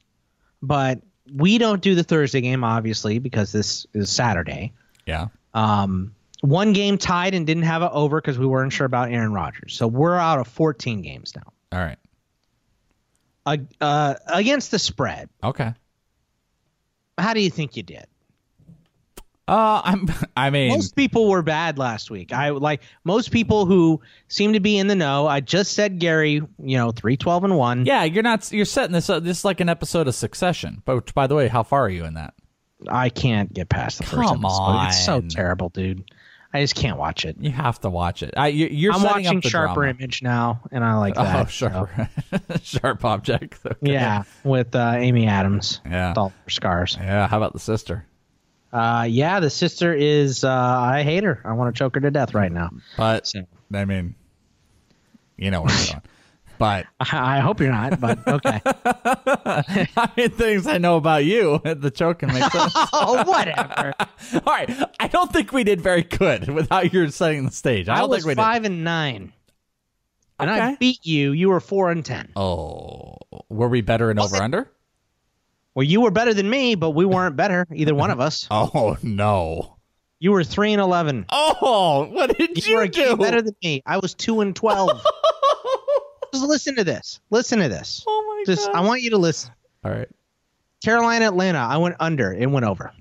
but 0.63 1.01
we 1.33 1.59
don't 1.59 1.81
do 1.81 1.95
the 1.95 2.03
Thursday 2.05 2.41
game 2.41 2.65
obviously 2.65 3.19
because 3.19 3.51
this 3.53 3.87
is 3.95 4.11
Saturday. 4.11 4.73
Yeah. 5.07 5.29
Um, 5.55 6.15
one 6.41 6.73
game 6.75 6.99
tied 6.99 7.35
and 7.35 7.47
didn't 7.47 7.63
have 7.63 7.81
an 7.83 7.89
over 7.93 8.21
because 8.21 8.39
we 8.39 8.47
weren't 8.47 8.73
sure 8.73 8.85
about 8.87 9.11
Aaron 9.11 9.33
Rodgers. 9.33 9.75
So 9.77 9.87
we're 9.87 10.17
out 10.17 10.39
of 10.41 10.49
14 10.49 11.01
games 11.01 11.33
now. 11.35 11.53
All 11.73 11.85
right. 11.85 11.99
Uh, 13.47 13.57
uh, 13.81 14.15
against 14.27 14.71
the 14.71 14.79
spread, 14.79 15.29
Okay. 15.43 15.73
how 17.19 17.35
do 17.35 17.41
you 17.41 17.51
think 17.51 17.77
you 17.77 17.83
did? 17.83 18.07
Uh, 19.47 19.83
I'm. 19.85 20.09
I 20.37 20.49
mean, 20.49 20.71
Most 20.71 20.97
people 20.97 21.29
were 21.29 21.43
bad 21.43 21.77
last 21.79 22.11
week. 22.11 22.33
I 22.33 22.49
like 22.51 22.81
most 23.05 23.31
people 23.31 23.67
who 23.67 24.01
seem 24.29 24.55
to 24.55 24.61
be 24.61 24.79
in 24.79 24.87
the 24.87 24.95
know. 24.95 25.27
I 25.27 25.41
just 25.41 25.73
said 25.73 25.99
Gary, 25.99 26.41
you 26.59 26.79
know, 26.79 26.93
three 26.93 27.19
twelve 27.19 27.45
and 27.45 27.59
one. 27.59 27.85
yeah, 27.85 28.05
you're 28.05 28.23
not. 28.23 28.51
You're 28.51 28.65
setting 28.65 28.93
this 28.95 29.11
up. 29.11 29.23
This 29.23 29.41
is 29.41 29.45
like 29.45 29.61
an 29.61 29.69
episode 29.69 30.09
of 30.09 30.15
Succession. 30.15 30.81
But 30.87 31.13
by 31.13 31.27
the 31.27 31.35
way, 31.35 31.49
how 31.49 31.63
far 31.63 31.83
are 31.85 31.91
you 31.91 32.07
in 32.07 32.15
that? 32.15 32.33
I 32.89 33.09
can't 33.09 33.53
get 33.53 33.69
past 33.69 33.99
the 33.99 34.05
first 34.05 34.29
Come 34.29 34.45
episode. 34.45 34.87
It's 34.89 35.05
so 35.05 35.21
terrible, 35.21 35.69
dude. 35.71 36.05
I 36.53 36.61
just 36.61 36.77
can't 36.77 36.99
watch 36.99 37.25
it. 37.25 37.37
You 37.41 37.51
have 37.51 37.81
to 37.81 37.91
watch 37.91 38.23
it. 38.23 38.35
I, 38.37 38.47
you, 38.49 38.69
you're 38.69 38.93
I'm 38.93 39.03
watching 39.03 39.27
up 39.27 39.43
the 39.43 39.49
Sharper 39.51 39.75
drama. 39.75 39.91
Image 39.99 40.23
now, 40.23 40.61
and 40.71 40.85
I 40.85 40.95
like 40.99 41.17
that. 41.17 41.47
Oh, 41.47 41.49
sharp, 41.49 41.91
sharp 42.63 43.05
object. 43.05 43.59
Okay. 43.67 43.93
Yeah, 43.93 44.23
with 44.45 44.75
uh, 44.77 44.93
Amy 44.97 45.27
Adams. 45.27 45.81
Yeah. 45.85 46.11
with 46.11 46.19
all 46.19 46.29
her 46.45 46.51
scars. 46.51 46.97
Yeah. 47.01 47.27
How 47.27 47.39
about 47.39 47.55
the 47.55 47.59
sister? 47.59 48.07
Uh, 48.73 49.07
yeah, 49.09 49.41
the 49.41 49.51
sister 49.51 49.93
is. 49.93 50.45
Uh, 50.45 50.51
I 50.53 51.03
hate 51.03 51.25
her. 51.25 51.41
I 51.45 51.53
want 51.55 51.75
to 51.75 51.79
choke 51.79 51.97
her 51.97 52.01
to 52.01 52.11
death 52.13 52.35
right 52.35 52.53
now. 52.53 52.71
But 52.97 53.27
So- 53.27 53.47
I 53.73 53.85
mean, 53.85 54.15
you 55.37 55.51
know 55.51 55.63
where 55.63 55.73
I'm 55.73 55.87
going. 55.93 56.03
But 56.65 56.87
I, 56.99 57.37
I 57.37 57.41
hope 57.41 57.61
you're 57.61 57.71
not, 57.71 58.01
but 58.01 58.27
okay. 58.27 58.59
I 58.65 60.11
mean, 60.17 60.31
things 60.31 60.67
I 60.67 60.79
know 60.79 60.97
about 60.97 61.27
you, 61.27 61.61
the 61.65 61.91
choking 61.91 62.33
makes 62.33 62.51
sense. 62.53 62.73
oh, 62.95 63.23
whatever. 63.27 63.93
All 64.35 64.41
right, 64.47 64.71
I 64.99 65.09
don't 65.09 65.31
think 65.31 65.53
we 65.53 65.63
did 65.63 65.83
very 65.83 66.05
good 66.05 66.49
without 66.49 66.91
your 66.91 67.11
setting 67.11 67.45
the 67.45 67.51
stage. 67.53 67.89
I 67.91 67.97
I 67.97 67.99
don't 67.99 68.09
was 68.09 68.25
think 68.25 68.29
we 68.39 68.43
five 68.43 68.65
and 68.65 68.83
nine, 68.83 69.35
and 70.39 70.51
I 70.51 70.77
beat 70.77 71.05
you. 71.05 71.33
You 71.33 71.51
were 71.51 71.61
four 71.61 71.91
and 71.91 72.03
ten. 72.03 72.33
Oh, 72.35 73.19
were 73.51 73.69
we 73.69 73.83
better 73.83 74.11
in 74.11 74.19
over 74.19 74.37
under? 74.37 74.71
Well, 75.75 75.85
you 75.85 76.01
were 76.01 76.13
better 76.13 76.33
than 76.33 76.49
me, 76.49 76.77
but 76.77 76.93
we 76.93 77.05
weren't 77.05 77.37
better. 77.37 77.67
Either 77.75 77.95
one 77.95 78.11
of 78.11 78.21
us. 78.21 78.47
Oh 78.51 78.97
no. 79.03 79.77
You 80.19 80.31
were 80.33 80.45
three 80.45 80.73
and 80.73 80.81
eleven. 80.81 81.27
Oh, 81.29 82.07
what 82.11 82.39
did 82.39 82.57
You, 82.65 82.71
you, 82.71 82.77
were 82.77 82.83
a 82.85 82.89
do? 82.89 83.17
better 83.19 83.43
than 83.43 83.55
me. 83.63 83.83
I 83.85 83.99
was 83.99 84.15
two 84.15 84.41
and 84.41 84.57
twelve. 84.57 85.05
Just 86.35 86.47
listen 86.49 86.77
to 86.77 86.85
this. 86.85 87.21
Listen 87.31 87.59
to 87.61 87.69
this. 87.69 88.05
oh 88.07 88.25
my 88.39 88.53
Just, 88.53 88.67
god. 88.67 88.77
I 88.77 88.81
want 88.87 89.03
you 89.03 89.11
to 89.11 89.19
listen. 89.19 89.53
All 89.85 89.91
right. 89.91 90.09
Carolina, 90.85 91.27
Atlanta. 91.27 91.59
I 91.59 91.77
went 91.79 91.97
under. 92.01 92.33
It 92.33 92.51
went 92.51 92.67
over. 92.67 92.93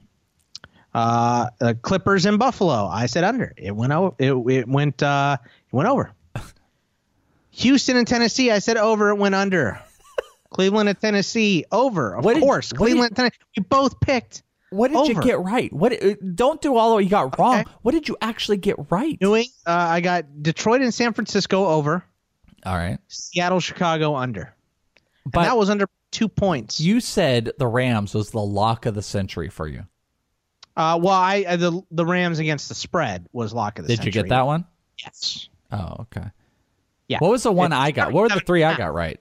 Uh, 0.94 1.48
uh, 1.60 1.74
Clippers 1.82 2.26
and 2.26 2.38
Buffalo. 2.40 2.86
I 2.88 3.08
said 3.08 3.24
under. 3.24 3.54
It 3.58 3.76
went 3.76 3.92
over. 3.92 4.16
It, 4.20 4.34
it 4.34 4.68
went. 4.68 5.02
Uh, 5.04 5.38
it 5.42 5.74
went 5.76 5.90
over. 5.90 6.12
Houston 7.52 7.98
and 7.98 8.08
Tennessee. 8.08 8.52
I 8.52 8.60
said 8.60 8.78
over. 8.78 9.10
It 9.10 9.18
went 9.18 9.36
under. 9.36 9.80
Cleveland 10.52 10.88
and 10.90 11.00
Tennessee 11.00 11.66
over. 11.72 12.16
Of 12.16 12.26
What 12.26 12.40
course. 12.40 12.72
what 12.72 12.78
Cleveland. 12.78 13.16
Tennessee. 13.16 13.38
We 13.58 13.64
both 13.64 14.00
picked. 14.00 14.44
What 14.70 14.92
did 14.92 15.08
you 15.08 15.22
get 15.22 15.40
right? 15.40 15.72
What? 15.72 15.94
uh, 16.04 16.16
Don't 16.34 16.60
do 16.62 16.78
all 16.78 16.94
what 16.96 17.04
you 17.04 17.10
got 17.10 17.38
wrong. 17.38 17.60
Okay. 17.62 17.72
What 17.84 17.92
did 17.92 18.08
you 18.08 18.18
actually 18.22 18.58
get 18.58 18.76
right? 18.92 19.20
New 19.22 19.36
Eng- 19.36 19.46
uh, 19.68 19.72
I 19.72 20.02
got 20.02 20.42
Detroit 20.42 20.82
and 20.82 20.92
San 20.94 21.14
Francisco 21.14 21.68
over. 21.68 22.04
All 22.66 22.76
right. 22.76 22.98
Seattle, 23.08 23.60
Chicago 23.60 24.16
under. 24.16 24.54
But 25.26 25.40
and 25.40 25.48
that 25.48 25.58
was 25.58 25.70
under 25.70 25.88
two 26.12 26.28
points. 26.28 26.80
you 26.80 27.00
said 27.00 27.52
the 27.58 27.68
Rams 27.68 28.14
was 28.14 28.32
the 28.32 28.40
lock 28.40 28.86
of 28.86 28.94
the 28.96 29.02
century 29.02 29.50
for 29.50 29.68
you. 29.68 29.84
uh, 30.76 31.00
well, 31.02 31.14
I 31.14 31.46
uh, 31.48 31.56
the 31.56 31.82
the 31.92 32.06
Rams 32.06 32.40
against 32.40 32.70
the 32.70 32.76
spread 32.76 33.28
was 33.32 33.54
lock 33.54 33.80
of 33.80 33.86
the 33.86 33.96
century. 33.96 34.06
Did 34.06 34.14
century. 34.14 34.20
you 34.20 34.24
get 34.24 34.36
that 34.36 34.46
one? 34.46 34.66
Yes. 35.04 35.50
Oh, 35.72 35.96
okay. 36.02 36.28
Yeah. 37.08 37.18
What 37.20 37.32
was 37.32 37.44
the 37.44 37.52
one 37.52 37.74
I 37.74 37.92
got? 37.92 38.14
What 38.14 38.24
were 38.24 38.30
the 38.30 38.42
three 38.46 38.64
I 38.64 38.76
got 38.78 38.94
right? 38.94 39.20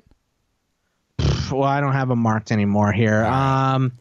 Well, 1.50 1.64
I 1.64 1.82
don't 1.82 1.92
have 1.92 2.08
them 2.08 2.20
marked 2.20 2.50
anymore 2.50 2.92
here. 2.92 3.24
Um, 3.26 3.92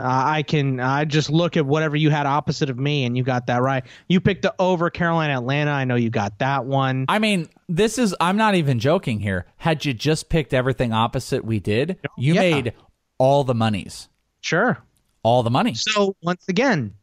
uh, 0.00 0.22
I 0.26 0.42
can 0.42 0.80
I 0.80 1.04
just 1.04 1.30
look 1.30 1.56
at 1.56 1.64
whatever 1.66 1.94
you 1.96 2.10
had 2.10 2.26
opposite 2.26 2.70
of 2.70 2.78
me, 2.78 3.04
and 3.04 3.16
you 3.16 3.22
got 3.22 3.46
that 3.48 3.62
right. 3.62 3.84
You 4.08 4.20
picked 4.20 4.42
the 4.42 4.54
over 4.58 4.90
Carolina 4.90 5.34
Atlanta. 5.34 5.70
I 5.70 5.84
know 5.84 5.94
you 5.96 6.10
got 6.10 6.38
that 6.40 6.64
one. 6.64 7.04
I 7.08 7.18
mean, 7.18 7.48
this 7.68 7.98
is 7.98 8.14
I'm 8.20 8.36
not 8.36 8.54
even 8.54 8.78
joking 8.78 9.20
here. 9.20 9.46
Had 9.56 9.84
you 9.84 9.92
just 9.94 10.28
picked 10.28 10.54
everything 10.54 10.92
opposite 10.92 11.44
we 11.44 11.60
did, 11.60 11.98
you 12.18 12.34
Yeah. 12.34 12.40
made 12.40 12.72
all 13.18 13.44
the 13.44 13.54
monies. 13.54 14.08
Sure. 14.40 14.78
All 15.22 15.42
the 15.42 15.50
money. 15.50 15.74
So 15.74 16.16
once 16.22 16.46
again, 16.48 16.94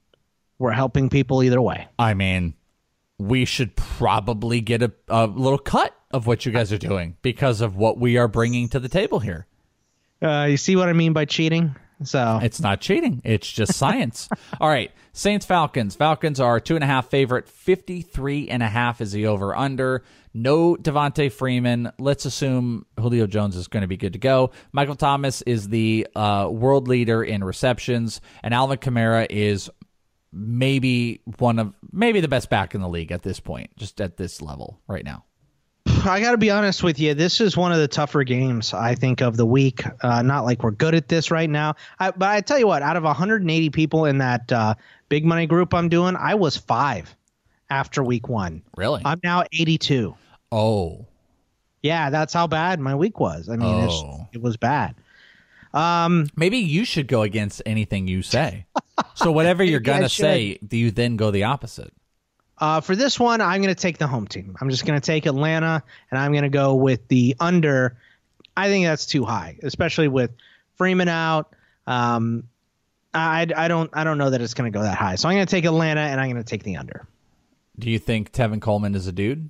we're 0.58 0.72
helping 0.72 1.10
people 1.10 1.44
either 1.44 1.62
way. 1.62 1.88
I 2.00 2.16
mean, 2.16 2.56
we 3.20 3.46
should 3.46 3.76
probably 3.76 4.60
get 4.62 4.82
a, 4.82 4.92
a 5.08 5.28
little 5.28 5.60
cut 5.60 5.94
of 6.12 6.26
what 6.26 6.46
you 6.46 6.52
guys 6.52 6.74
are 6.74 6.78
doing 6.80 7.16
because 7.22 7.62
of 7.62 7.76
what 7.76 8.00
we 8.00 8.18
are 8.18 8.28
bringing 8.28 8.70
to 8.70 8.80
the 8.80 8.90
table 8.90 9.20
here. 9.20 9.46
Uh, 10.22 10.48
you 10.50 10.58
see 10.58 10.76
what 10.76 10.90
I 10.90 10.94
mean 10.94 11.14
by 11.14 11.26
cheating? 11.26 11.76
So 12.04 12.40
It's 12.42 12.60
not 12.60 12.82
cheating. 12.82 13.22
It's 13.24 13.52
just 13.52 13.74
science. 13.74 14.30
All 14.62 14.70
right. 14.70 14.92
Saints 15.14 15.46
Falcons. 15.46 15.96
Falcons 15.96 16.40
are 16.40 16.60
two 16.60 16.76
and 16.76 16.84
a 16.84 16.88
half 16.88 17.10
favorite. 17.10 17.48
53 17.48 18.50
and 18.50 18.62
a 18.62 18.68
half 18.68 19.02
is 19.02 19.12
the 19.12 19.28
over 19.28 19.56
under. 19.56 20.04
No 20.34 20.76
Devonta 20.76 21.32
Freeman. 21.32 21.92
Let's 21.98 22.26
assume 22.26 22.86
Julio 23.00 23.26
Jones 23.26 23.56
is 23.56 23.68
going 23.68 23.82
to 23.82 23.88
be 23.88 23.98
good 23.98 24.14
to 24.14 24.20
go. 24.20 24.52
Michael 24.72 24.96
Thomas 24.96 25.42
is 25.42 25.70
the 25.70 26.08
uh, 26.16 26.48
world 26.52 26.88
leader 26.88 27.24
in 27.24 27.44
receptions, 27.44 28.22
and 28.44 28.54
Alvin 28.54 28.78
Kamara 28.78 29.26
is 29.32 29.72
maybe 30.32 31.22
one 31.40 31.58
of 31.58 31.74
maybe 31.92 32.20
the 32.22 32.28
best 32.28 32.52
back 32.52 32.76
in 32.76 32.82
the 32.82 32.90
league 32.90 33.12
at 33.12 33.24
this 33.24 33.40
point, 33.40 33.76
just 33.78 34.00
at 34.00 34.18
this 34.18 34.40
level 34.40 34.80
right 34.88 35.04
now. 35.04 35.24
I 36.08 36.22
got 36.22 36.32
to 36.32 36.38
be 36.38 36.50
honest 36.52 36.84
with 36.84 37.00
you. 37.00 37.14
This 37.14 37.42
is 37.42 37.56
one 37.58 37.72
of 37.72 37.80
the 37.80 37.88
tougher 37.88 38.24
games 38.24 38.74
I 38.74 38.96
think 38.96 39.22
of 39.22 39.38
the 39.38 39.46
week. 39.46 39.84
Uh, 40.02 40.22
not 40.22 40.46
like 40.46 40.64
we're 40.64 40.72
good 40.72 40.96
at 40.96 41.08
this 41.08 41.32
right 41.32 41.50
now. 41.50 41.76
I, 42.00 42.12
but 42.12 42.30
I 42.30 42.42
tell 42.42 42.58
you 42.60 42.68
what, 42.68 42.82
out 42.82 42.96
of 42.98 43.04
180 43.04 43.70
people 43.72 44.06
in 44.06 44.20
that 44.20 44.52
uh, 44.52 44.76
big 45.10 45.26
money 45.26 45.46
group 45.48 45.74
I'm 45.74 45.90
doing, 45.90 46.16
I 46.16 46.36
was 46.36 46.58
five 46.58 47.14
after 47.70 48.04
week 48.04 48.28
one. 48.30 48.64
Really? 48.76 49.02
I'm 49.06 49.20
now 49.24 49.44
82. 49.52 50.16
oh, 50.52 51.06
Yeah, 51.84 52.10
that's 52.10 52.34
how 52.34 52.48
bad 52.48 52.80
my 52.80 52.96
week 52.96 53.20
was. 53.20 53.50
I 53.50 53.56
mean, 53.56 53.88
Oh. 53.90 54.28
it 54.34 54.42
was 54.42 54.58
bad. 54.58 54.96
Um, 55.74 56.28
maybe 56.36 56.58
you 56.58 56.86
should 56.86 57.08
go 57.08 57.22
against 57.22 57.62
anything 57.66 58.08
you 58.08 58.22
say. 58.22 58.66
so 59.16 59.32
whatever 59.32 59.64
you're 59.64 59.80
gonna 59.92 60.10
say, 60.10 60.58
do 60.66 60.78
you 60.78 60.92
then 60.92 61.18
go 61.18 61.30
the 61.32 61.44
opposite? 61.44 61.94
Uh, 62.60 62.82
for 62.82 62.96
this 62.96 63.20
one, 63.20 63.40
I'm 63.40 63.62
going 63.62 63.74
to 63.74 63.80
take 63.80 63.98
the 63.98 64.08
home 64.08 64.28
team. 64.28 64.56
I'm 64.60 64.70
just 64.70 64.86
going 64.86 65.00
to 65.00 65.06
take 65.06 65.26
Atlanta, 65.26 65.84
and 66.10 66.20
I'm 66.20 66.32
going 66.32 66.44
to 66.44 66.50
go 66.50 66.76
with 66.76 67.08
the 67.08 67.36
under. 67.40 67.98
I 68.56 68.68
think 68.68 68.86
that's 68.86 69.06
too 69.06 69.26
high, 69.26 69.60
especially 69.62 70.08
with 70.08 70.32
Freeman 70.76 71.08
out. 71.08 71.54
Um, 71.86 72.44
I, 73.14 73.48
I 73.56 73.68
don't 73.68 73.90
I 73.94 74.04
don't 74.04 74.18
know 74.18 74.30
that 74.30 74.42
it's 74.42 74.54
going 74.54 74.72
to 74.72 74.78
go 74.78 74.84
that 74.84 74.98
high. 74.98 75.16
So 75.16 75.30
I'm 75.30 75.36
going 75.36 75.46
to 75.46 75.52
take 75.52 75.66
Atlanta, 75.66 76.02
and 76.02 76.20
I'm 76.20 76.30
going 76.32 76.44
to 76.44 76.50
take 76.50 76.64
the 76.64 76.78
under. 76.78 77.08
Do 77.80 77.90
you 77.92 78.00
think 78.00 78.32
Tevin 78.32 78.62
Coleman 78.62 78.96
is 78.96 79.08
a 79.08 79.12
dude? 79.12 79.50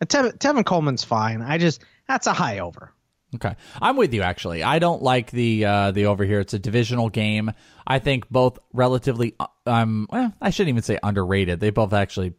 Uh, 0.00 0.06
Tevin, 0.06 0.36
Tevin 0.38 0.64
Coleman's 0.64 1.04
fine. 1.04 1.42
I 1.42 1.58
just 1.58 1.84
that's 2.08 2.26
a 2.26 2.32
high 2.32 2.58
over. 2.58 2.92
Okay, 3.34 3.54
I'm 3.82 3.96
with 3.96 4.14
you. 4.14 4.22
Actually, 4.22 4.62
I 4.62 4.78
don't 4.78 5.02
like 5.02 5.30
the 5.30 5.64
uh, 5.64 5.90
the 5.90 6.06
over 6.06 6.24
here. 6.24 6.40
It's 6.40 6.54
a 6.54 6.58
divisional 6.58 7.08
game. 7.08 7.52
I 7.86 7.98
think 7.98 8.28
both 8.30 8.58
relatively. 8.72 9.34
uh, 9.40 9.46
Um, 9.66 10.06
well, 10.10 10.32
I 10.40 10.50
shouldn't 10.50 10.70
even 10.70 10.82
say 10.82 10.98
underrated. 11.02 11.60
They 11.60 11.70
both 11.70 11.92
actually 11.92 12.34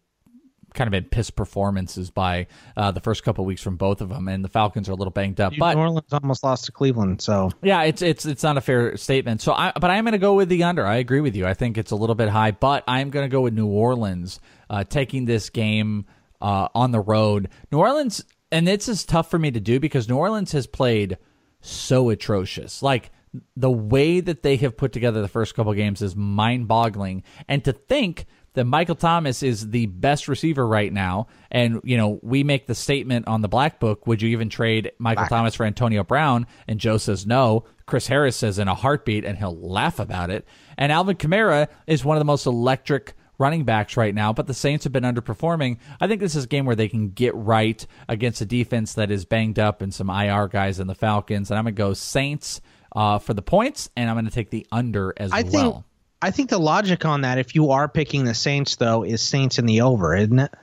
kind 0.74 0.88
of 0.88 0.92
been 0.92 1.06
piss 1.06 1.30
performances 1.30 2.10
by 2.12 2.48
uh, 2.76 2.92
the 2.92 3.00
first 3.00 3.24
couple 3.24 3.46
weeks 3.46 3.62
from 3.62 3.78
both 3.78 4.02
of 4.02 4.10
them, 4.10 4.28
and 4.28 4.44
the 4.44 4.50
Falcons 4.50 4.90
are 4.90 4.92
a 4.92 4.96
little 4.96 5.12
banged 5.12 5.40
up. 5.40 5.54
But 5.58 5.76
New 5.76 5.82
Orleans 5.82 6.12
almost 6.12 6.44
lost 6.44 6.66
to 6.66 6.72
Cleveland, 6.72 7.22
so 7.22 7.50
Yeah, 7.64 7.84
it's 7.84 8.02
it's 8.02 8.26
it's 8.26 8.44
not 8.44 8.58
a 8.58 8.62
fair 8.62 8.98
statement. 8.98 9.42
So, 9.42 9.54
I, 9.54 9.72
but 9.80 9.90
I 9.90 9.96
am 9.96 10.04
going 10.04 10.12
to 10.14 10.18
go 10.18 10.34
with 10.36 10.50
the 10.50 10.64
under. 10.64 10.86
I 10.86 10.98
agree 10.98 11.22
with 11.22 11.36
you. 11.36 11.46
I 11.46 11.54
think 11.54 11.78
it's 11.78 11.92
a 11.92 11.96
little 11.96 12.16
bit 12.16 12.30
high, 12.30 12.52
but 12.52 12.84
I'm 12.88 13.10
going 13.10 13.26
to 13.26 13.32
go 13.32 13.42
with 13.42 13.54
New 13.54 13.68
Orleans 13.68 14.40
uh, 14.70 14.84
taking 14.84 15.26
this 15.26 15.50
game 15.50 16.06
uh, 16.42 16.68
on 16.76 16.92
the 16.92 17.00
road. 17.00 17.50
New 17.72 17.80
Orleans, 17.80 18.24
and 18.52 18.68
this 18.68 18.88
is 18.88 19.06
tough 19.06 19.30
for 19.30 19.40
me 19.40 19.52
to 19.52 19.60
do 19.60 19.80
because 19.80 20.10
New 20.10 20.18
Orleans 20.18 20.52
has 20.52 20.68
played 20.68 21.18
so 21.62 22.10
atrocious. 22.10 22.84
Like 22.84 23.12
the 23.56 23.72
way 23.72 24.20
that 24.20 24.44
they 24.44 24.56
have 24.58 24.78
put 24.78 24.92
together 24.92 25.22
the 25.22 25.28
first 25.28 25.56
couple 25.56 25.74
games 25.74 26.02
is 26.02 26.16
mind-boggling, 26.16 27.24
and 27.48 27.64
to 27.66 27.74
think 27.74 28.26
that 28.56 28.66
Michael 28.66 28.96
Thomas 28.96 29.44
is 29.44 29.70
the 29.70 29.86
best 29.86 30.28
receiver 30.28 30.66
right 30.66 30.92
now. 30.92 31.28
And, 31.52 31.82
you 31.84 31.98
know, 31.98 32.20
we 32.24 32.44
make 32.44 32.68
the 32.68 32.76
statement 32.76 33.28
on 33.28 33.42
the 33.42 33.48
Black 33.48 33.80
Book 33.80 34.08
would 34.08 34.22
you 34.22 34.30
even 34.30 34.50
trade 34.50 34.92
Michael 34.98 35.28
Thomas 35.28 35.56
for 35.56 35.66
Antonio 35.66 36.04
Brown? 36.04 36.48
And 36.68 36.80
Joe 36.80 36.98
says 36.98 37.26
no. 37.26 37.66
Chris 37.86 38.08
Harris 38.08 38.36
says 38.36 38.58
in 38.58 38.68
a 38.68 38.74
heartbeat, 38.74 39.26
and 39.26 39.38
he'll 39.38 39.56
laugh 39.56 40.00
about 40.00 40.30
it. 40.30 40.48
And 40.78 40.92
Alvin 40.92 41.18
Kamara 41.18 41.68
is 41.86 42.04
one 42.04 42.18
of 42.18 42.22
the 42.22 42.26
most 42.26 42.46
electric 42.46 43.14
running 43.38 43.64
backs 43.64 43.98
right 43.98 44.14
now, 44.14 44.34
but 44.34 44.48
the 44.48 44.54
Saints 44.54 44.84
have 44.84 44.94
been 44.94 45.04
underperforming. 45.04 45.78
I 46.00 46.08
think 46.08 46.22
this 46.22 46.36
is 46.36 46.46
a 46.46 46.48
game 46.48 46.66
where 46.66 46.76
they 46.76 46.88
can 46.88 47.10
get 47.10 47.36
right 47.36 47.86
against 48.08 48.42
a 48.42 48.46
defense 48.46 48.94
that 48.94 49.12
is 49.12 49.26
banged 49.26 49.60
up 49.60 49.82
and 49.82 49.94
some 49.94 50.10
IR 50.10 50.48
guys 50.48 50.80
in 50.80 50.88
the 50.88 50.96
Falcons. 50.96 51.52
And 51.52 51.58
I'm 51.58 51.66
going 51.66 51.76
to 51.76 51.78
go 51.78 51.94
Saints 51.94 52.62
uh, 52.96 53.20
for 53.20 53.34
the 53.34 53.42
points, 53.42 53.90
and 53.96 54.10
I'm 54.10 54.16
going 54.16 54.26
to 54.26 54.32
take 54.32 54.50
the 54.50 54.66
under 54.72 55.14
as 55.18 55.32
I 55.32 55.44
well. 55.44 55.52
think 55.52 55.86
I 56.22 56.32
think 56.32 56.50
the 56.50 56.60
logic 56.60 57.06
on 57.06 57.22
that, 57.22 57.38
if 57.38 57.56
you 57.56 57.72
are 57.72 57.88
picking 57.88 58.24
the 58.24 58.34
Saints, 58.34 58.78
though, 58.78 59.04
is 59.04 59.22
Saints 59.22 59.60
in 59.60 59.66
the 59.66 59.82
over, 59.82 60.16
isn't 60.16 60.40
it? 60.40 60.54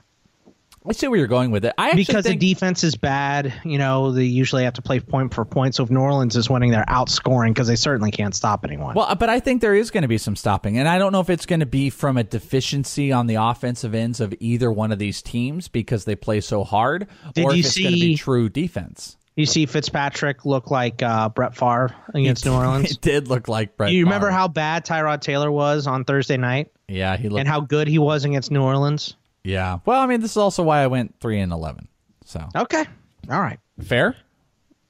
I 0.87 0.91
see 0.93 1.07
where 1.07 1.17
you're 1.17 1.27
going 1.27 1.51
with 1.51 1.63
it. 1.65 1.73
I 1.77 1.93
because 1.95 2.25
think, 2.25 2.39
the 2.41 2.53
defense 2.53 2.83
is 2.83 2.95
bad. 2.95 3.53
You 3.63 3.77
know, 3.77 4.11
they 4.11 4.25
usually 4.25 4.63
have 4.65 4.73
to 4.73 4.81
play 4.81 4.99
point 4.99 5.33
for 5.33 5.45
point. 5.45 5.75
So 5.75 5.83
if 5.83 5.89
New 5.89 5.99
Orleans 6.01 6.35
is 6.35 6.49
winning, 6.49 6.71
they're 6.71 6.85
outscoring 6.89 7.49
because 7.49 7.67
they 7.67 7.75
certainly 7.77 8.11
can't 8.11 8.35
stop 8.35 8.65
anyone. 8.65 8.95
Well, 8.95 9.15
but 9.15 9.29
I 9.29 9.39
think 9.39 9.61
there 9.61 9.75
is 9.75 9.91
going 9.91 10.01
to 10.01 10.07
be 10.07 10.17
some 10.17 10.35
stopping, 10.35 10.77
and 10.77 10.87
I 10.87 10.97
don't 10.97 11.11
know 11.11 11.21
if 11.21 11.29
it's 11.29 11.45
going 11.45 11.61
to 11.61 11.65
be 11.65 11.89
from 11.89 12.17
a 12.17 12.23
deficiency 12.23 13.11
on 13.11 13.27
the 13.27 13.35
offensive 13.35 13.95
ends 13.95 14.19
of 14.19 14.33
either 14.39 14.71
one 14.71 14.91
of 14.91 14.99
these 14.99 15.21
teams 15.21 15.67
because 15.67 16.05
they 16.05 16.15
play 16.15 16.41
so 16.41 16.63
hard, 16.63 17.07
Did 17.33 17.45
or 17.45 17.51
if 17.51 17.57
you 17.57 17.59
it's 17.61 17.77
going 17.77 17.87
to 17.87 17.93
be 17.93 17.99
see- 17.99 18.15
true 18.17 18.49
defense. 18.49 19.15
you 19.35 19.45
see 19.45 19.65
Fitzpatrick 19.65 20.45
look 20.45 20.69
like 20.69 21.01
uh, 21.01 21.29
Brett 21.29 21.55
Favre 21.55 21.95
against 22.13 22.45
New 22.45 22.53
Orleans. 22.53 22.91
It 22.91 23.01
did 23.01 23.27
look 23.29 23.47
like 23.47 23.77
Brett. 23.77 23.89
Do 23.89 23.95
you 23.95 24.03
remember 24.05 24.27
Favre. 24.27 24.37
how 24.37 24.47
bad 24.49 24.85
Tyrod 24.85 25.21
Taylor 25.21 25.51
was 25.51 25.87
on 25.87 26.03
Thursday 26.03 26.37
night 26.37 26.71
Yeah, 26.87 27.15
he 27.17 27.29
looked. 27.29 27.39
and 27.39 27.47
how 27.47 27.61
good 27.61 27.87
he 27.87 27.99
was 27.99 28.25
against 28.25 28.51
New 28.51 28.61
Orleans? 28.61 29.15
Yeah. 29.43 29.79
Well, 29.85 29.99
I 30.01 30.05
mean, 30.05 30.21
this 30.21 30.31
is 30.31 30.37
also 30.37 30.63
why 30.63 30.81
I 30.81 30.87
went 30.87 31.19
three 31.19 31.39
and 31.39 31.51
eleven. 31.51 31.87
So 32.25 32.47
Okay. 32.55 32.85
All 33.29 33.41
right. 33.41 33.59
fair. 33.81 34.15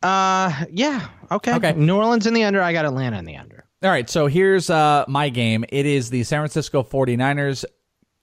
Uh, 0.01 0.65
yeah. 0.72 1.07
Okay. 1.31 1.55
Okay. 1.55 1.74
New 1.74 1.95
Orleans 1.95 2.27
in 2.27 2.33
the 2.33 2.43
under. 2.43 2.62
I 2.62 2.74
got 2.74 2.86
Atlanta 2.86 3.17
in 3.17 3.25
the 3.25 3.38
under. 3.38 3.65
All 3.83 3.89
right, 3.89 4.10
so 4.10 4.27
here's 4.27 4.69
uh, 4.69 5.03
my 5.10 5.27
game. 5.27 5.65
It 5.67 5.86
is 5.86 6.10
the 6.10 6.24
San 6.24 6.39
Francisco 6.39 6.83
49ers 6.83 7.65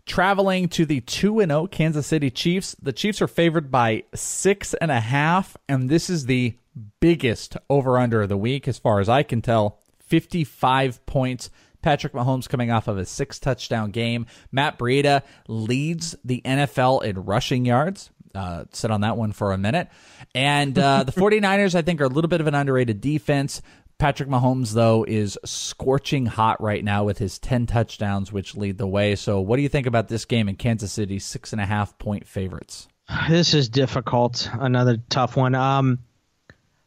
traveling 0.06 0.68
to 0.70 0.86
the 0.86 1.02
2 1.02 1.40
and 1.40 1.50
0 1.50 1.66
Kansas 1.66 2.06
City 2.06 2.30
Chiefs. 2.30 2.74
The 2.80 2.94
Chiefs 2.94 3.20
are 3.20 3.28
favored 3.28 3.70
by 3.70 4.04
six 4.14 4.72
and 4.72 4.90
a 4.90 5.00
half, 5.00 5.58
and 5.68 5.90
this 5.90 6.08
is 6.08 6.24
the 6.24 6.54
biggest 7.00 7.58
over 7.68 7.98
under 7.98 8.22
of 8.22 8.30
the 8.30 8.38
week, 8.38 8.68
as 8.68 8.78
far 8.78 9.00
as 9.00 9.08
I 9.10 9.22
can 9.22 9.42
tell 9.42 9.78
55 10.00 11.04
points. 11.04 11.50
Patrick 11.82 12.12
Mahomes 12.12 12.48
coming 12.48 12.70
off 12.70 12.88
of 12.88 12.98
a 12.98 13.04
six 13.04 13.38
touchdown 13.38 13.90
game. 13.90 14.26
Matt 14.52 14.78
Breida 14.78 15.22
leads 15.48 16.16
the 16.24 16.42
NFL 16.44 17.04
in 17.04 17.24
rushing 17.24 17.64
yards. 17.64 18.10
Uh, 18.34 18.64
sit 18.72 18.90
on 18.90 19.00
that 19.00 19.16
one 19.16 19.32
for 19.32 19.52
a 19.52 19.58
minute. 19.58 19.88
And 20.34 20.78
uh, 20.78 21.02
the 21.04 21.12
49ers, 21.20 21.74
I 21.74 21.82
think, 21.82 22.00
are 22.00 22.04
a 22.04 22.08
little 22.08 22.28
bit 22.28 22.40
of 22.40 22.46
an 22.46 22.54
underrated 22.54 23.00
defense. 23.00 23.60
Patrick 23.98 24.28
Mahomes, 24.30 24.72
though, 24.72 25.04
is 25.06 25.36
scorching 25.44 26.24
hot 26.24 26.60
right 26.62 26.82
now 26.82 27.04
with 27.04 27.18
his 27.18 27.38
10 27.38 27.66
touchdowns, 27.66 28.32
which 28.32 28.56
lead 28.56 28.78
the 28.78 28.86
way. 28.86 29.14
So, 29.14 29.40
what 29.40 29.56
do 29.56 29.62
you 29.62 29.68
think 29.68 29.86
about 29.86 30.08
this 30.08 30.24
game 30.24 30.48
in 30.48 30.56
Kansas 30.56 30.90
City? 30.90 31.18
Six 31.18 31.52
and 31.52 31.60
a 31.60 31.66
half 31.66 31.98
point 31.98 32.26
favorites. 32.26 32.88
This 33.28 33.52
is 33.52 33.68
difficult. 33.68 34.48
Another 34.52 34.96
tough 35.10 35.36
one. 35.36 35.54
Um, 35.54 35.98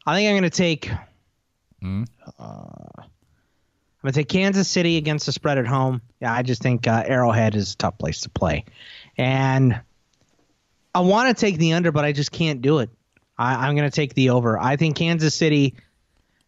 I 0.07 0.15
think 0.15 0.29
I'm 0.29 0.33
going 0.37 0.49
to 0.49 0.57
take. 0.57 0.89
Uh, 2.39 3.03
I'm 4.03 4.07
going 4.07 4.13
to 4.15 4.19
take 4.19 4.29
Kansas 4.29 4.67
City 4.67 4.97
against 4.97 5.25
the 5.25 5.31
spread 5.31 5.57
at 5.57 5.65
home. 5.65 6.01
Yeah, 6.19 6.33
I 6.33 6.41
just 6.41 6.61
think 6.61 6.87
uh, 6.87 7.03
Arrowhead 7.05 7.55
is 7.55 7.73
a 7.73 7.77
tough 7.77 7.97
place 7.97 8.21
to 8.21 8.29
play, 8.29 8.65
and 9.17 9.79
I 10.93 10.99
want 10.99 11.35
to 11.35 11.39
take 11.39 11.57
the 11.57 11.71
under, 11.71 11.93
but 11.93 12.03
I 12.03 12.11
just 12.11 12.31
can't 12.31 12.61
do 12.61 12.79
it. 12.79 12.89
I, 13.37 13.65
I'm 13.65 13.75
going 13.77 13.89
to 13.89 13.95
take 13.95 14.13
the 14.13 14.31
over. 14.31 14.59
I 14.59 14.75
think 14.75 14.97
Kansas 14.97 15.33
City, 15.33 15.75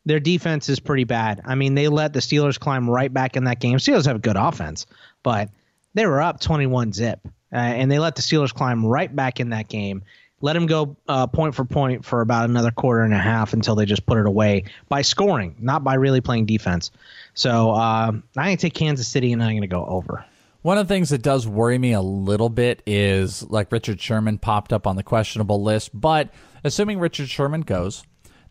their 0.06 0.20
defense 0.20 0.68
is 0.68 0.82
pretty 0.82 1.06
bad. 1.06 1.44
I 1.46 1.56
mean, 1.56 1.76
they 1.76 1.88
let 1.88 2.12
the 2.12 2.20
Steelers 2.20 2.60
climb 2.60 2.90
right 2.90 3.12
back 3.12 3.38
in 3.38 3.46
that 3.46 3.62
game. 3.62 3.78
Steelers 3.78 4.06
have 4.06 4.18
a 4.18 4.20
good 4.20 4.36
offense, 4.36 4.86
but 5.24 5.50
they 5.94 6.06
were 6.06 6.22
up 6.22 6.42
21 6.42 6.92
zip, 6.92 7.22
uh, 7.54 7.56
and 7.56 7.90
they 7.90 8.00
let 8.00 8.18
the 8.18 8.22
Steelers 8.22 8.54
climb 8.54 8.86
right 8.86 9.16
back 9.16 9.40
in 9.40 9.52
that 9.52 9.70
game. 9.70 10.04
Let 10.46 10.54
them 10.54 10.68
go 10.68 10.96
uh, 11.08 11.26
point 11.26 11.56
for 11.56 11.66
point 11.66 12.06
for 12.06 12.22
about 12.22 12.48
another 12.48 12.70
quarter 12.70 13.02
and 13.02 13.16
a 13.16 13.18
half 13.18 13.54
until 13.54 13.74
they 13.74 13.86
just 13.86 14.06
put 14.06 14.20
it 14.20 14.28
away 14.28 14.66
by 14.90 15.02
scoring, 15.02 15.56
not 15.60 15.84
by 15.84 15.96
really 15.96 16.22
playing 16.22 16.46
defense. 16.46 16.92
So 17.34 17.72
uh, 17.72 18.12
going 18.12 18.56
to 18.56 18.56
take 18.56 18.76
Kansas 18.76 19.08
City, 19.08 19.34
and 19.34 19.42
I'm 19.42 19.54
going 19.54 19.62
to 19.62 19.68
go 19.68 19.84
over. 19.88 20.24
One 20.62 20.78
of 20.78 20.88
the 20.88 20.94
things 20.94 21.10
that 21.10 21.24
does 21.24 21.48
worry 21.48 21.80
me 21.80 21.94
a 21.94 22.02
little 22.02 22.50
bit 22.50 22.84
is 22.86 23.42
like 23.50 23.72
Richard 23.72 24.00
Sherman 24.00 24.38
popped 24.38 24.72
up 24.72 24.86
on 24.86 24.96
the 24.96 25.02
questionable 25.02 25.64
list, 25.64 26.00
but 26.00 26.32
assuming 26.64 27.00
Richard 27.00 27.28
Sherman 27.28 27.62
goes, 27.62 28.04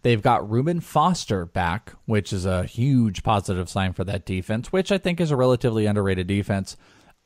they've 0.02 0.20
got 0.20 0.50
Reuben 0.50 0.80
Foster 0.80 1.46
back, 1.46 1.92
which 2.06 2.32
is 2.32 2.44
a 2.44 2.64
huge 2.64 3.22
positive 3.22 3.68
sign 3.68 3.92
for 3.92 4.02
that 4.02 4.26
defense, 4.26 4.72
which 4.72 4.90
I 4.90 4.98
think 4.98 5.20
is 5.20 5.30
a 5.30 5.36
relatively 5.36 5.86
underrated 5.86 6.26
defense. 6.26 6.76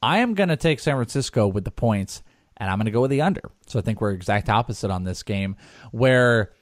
I 0.03 0.19
am 0.19 0.35
going 0.35 0.51
to 0.51 0.57
take 0.57 0.79
San 0.79 0.97
Francisco 0.97 1.47
with 1.47 1.65
the 1.65 1.71
points, 1.71 2.23
and 2.59 2.69
I'm 2.71 2.79
going 2.79 2.87
to 2.87 2.91
go 2.91 3.01
with 3.01 3.11
the 3.11 3.23
under. 3.23 3.51
So 3.67 3.79
I 3.79 3.83
think 3.83 4.01
we're 4.01 4.11
exact 4.11 4.49
opposite 4.49 4.91
on 4.91 5.05
this 5.05 5.23
game, 5.23 5.57
where 5.91 6.53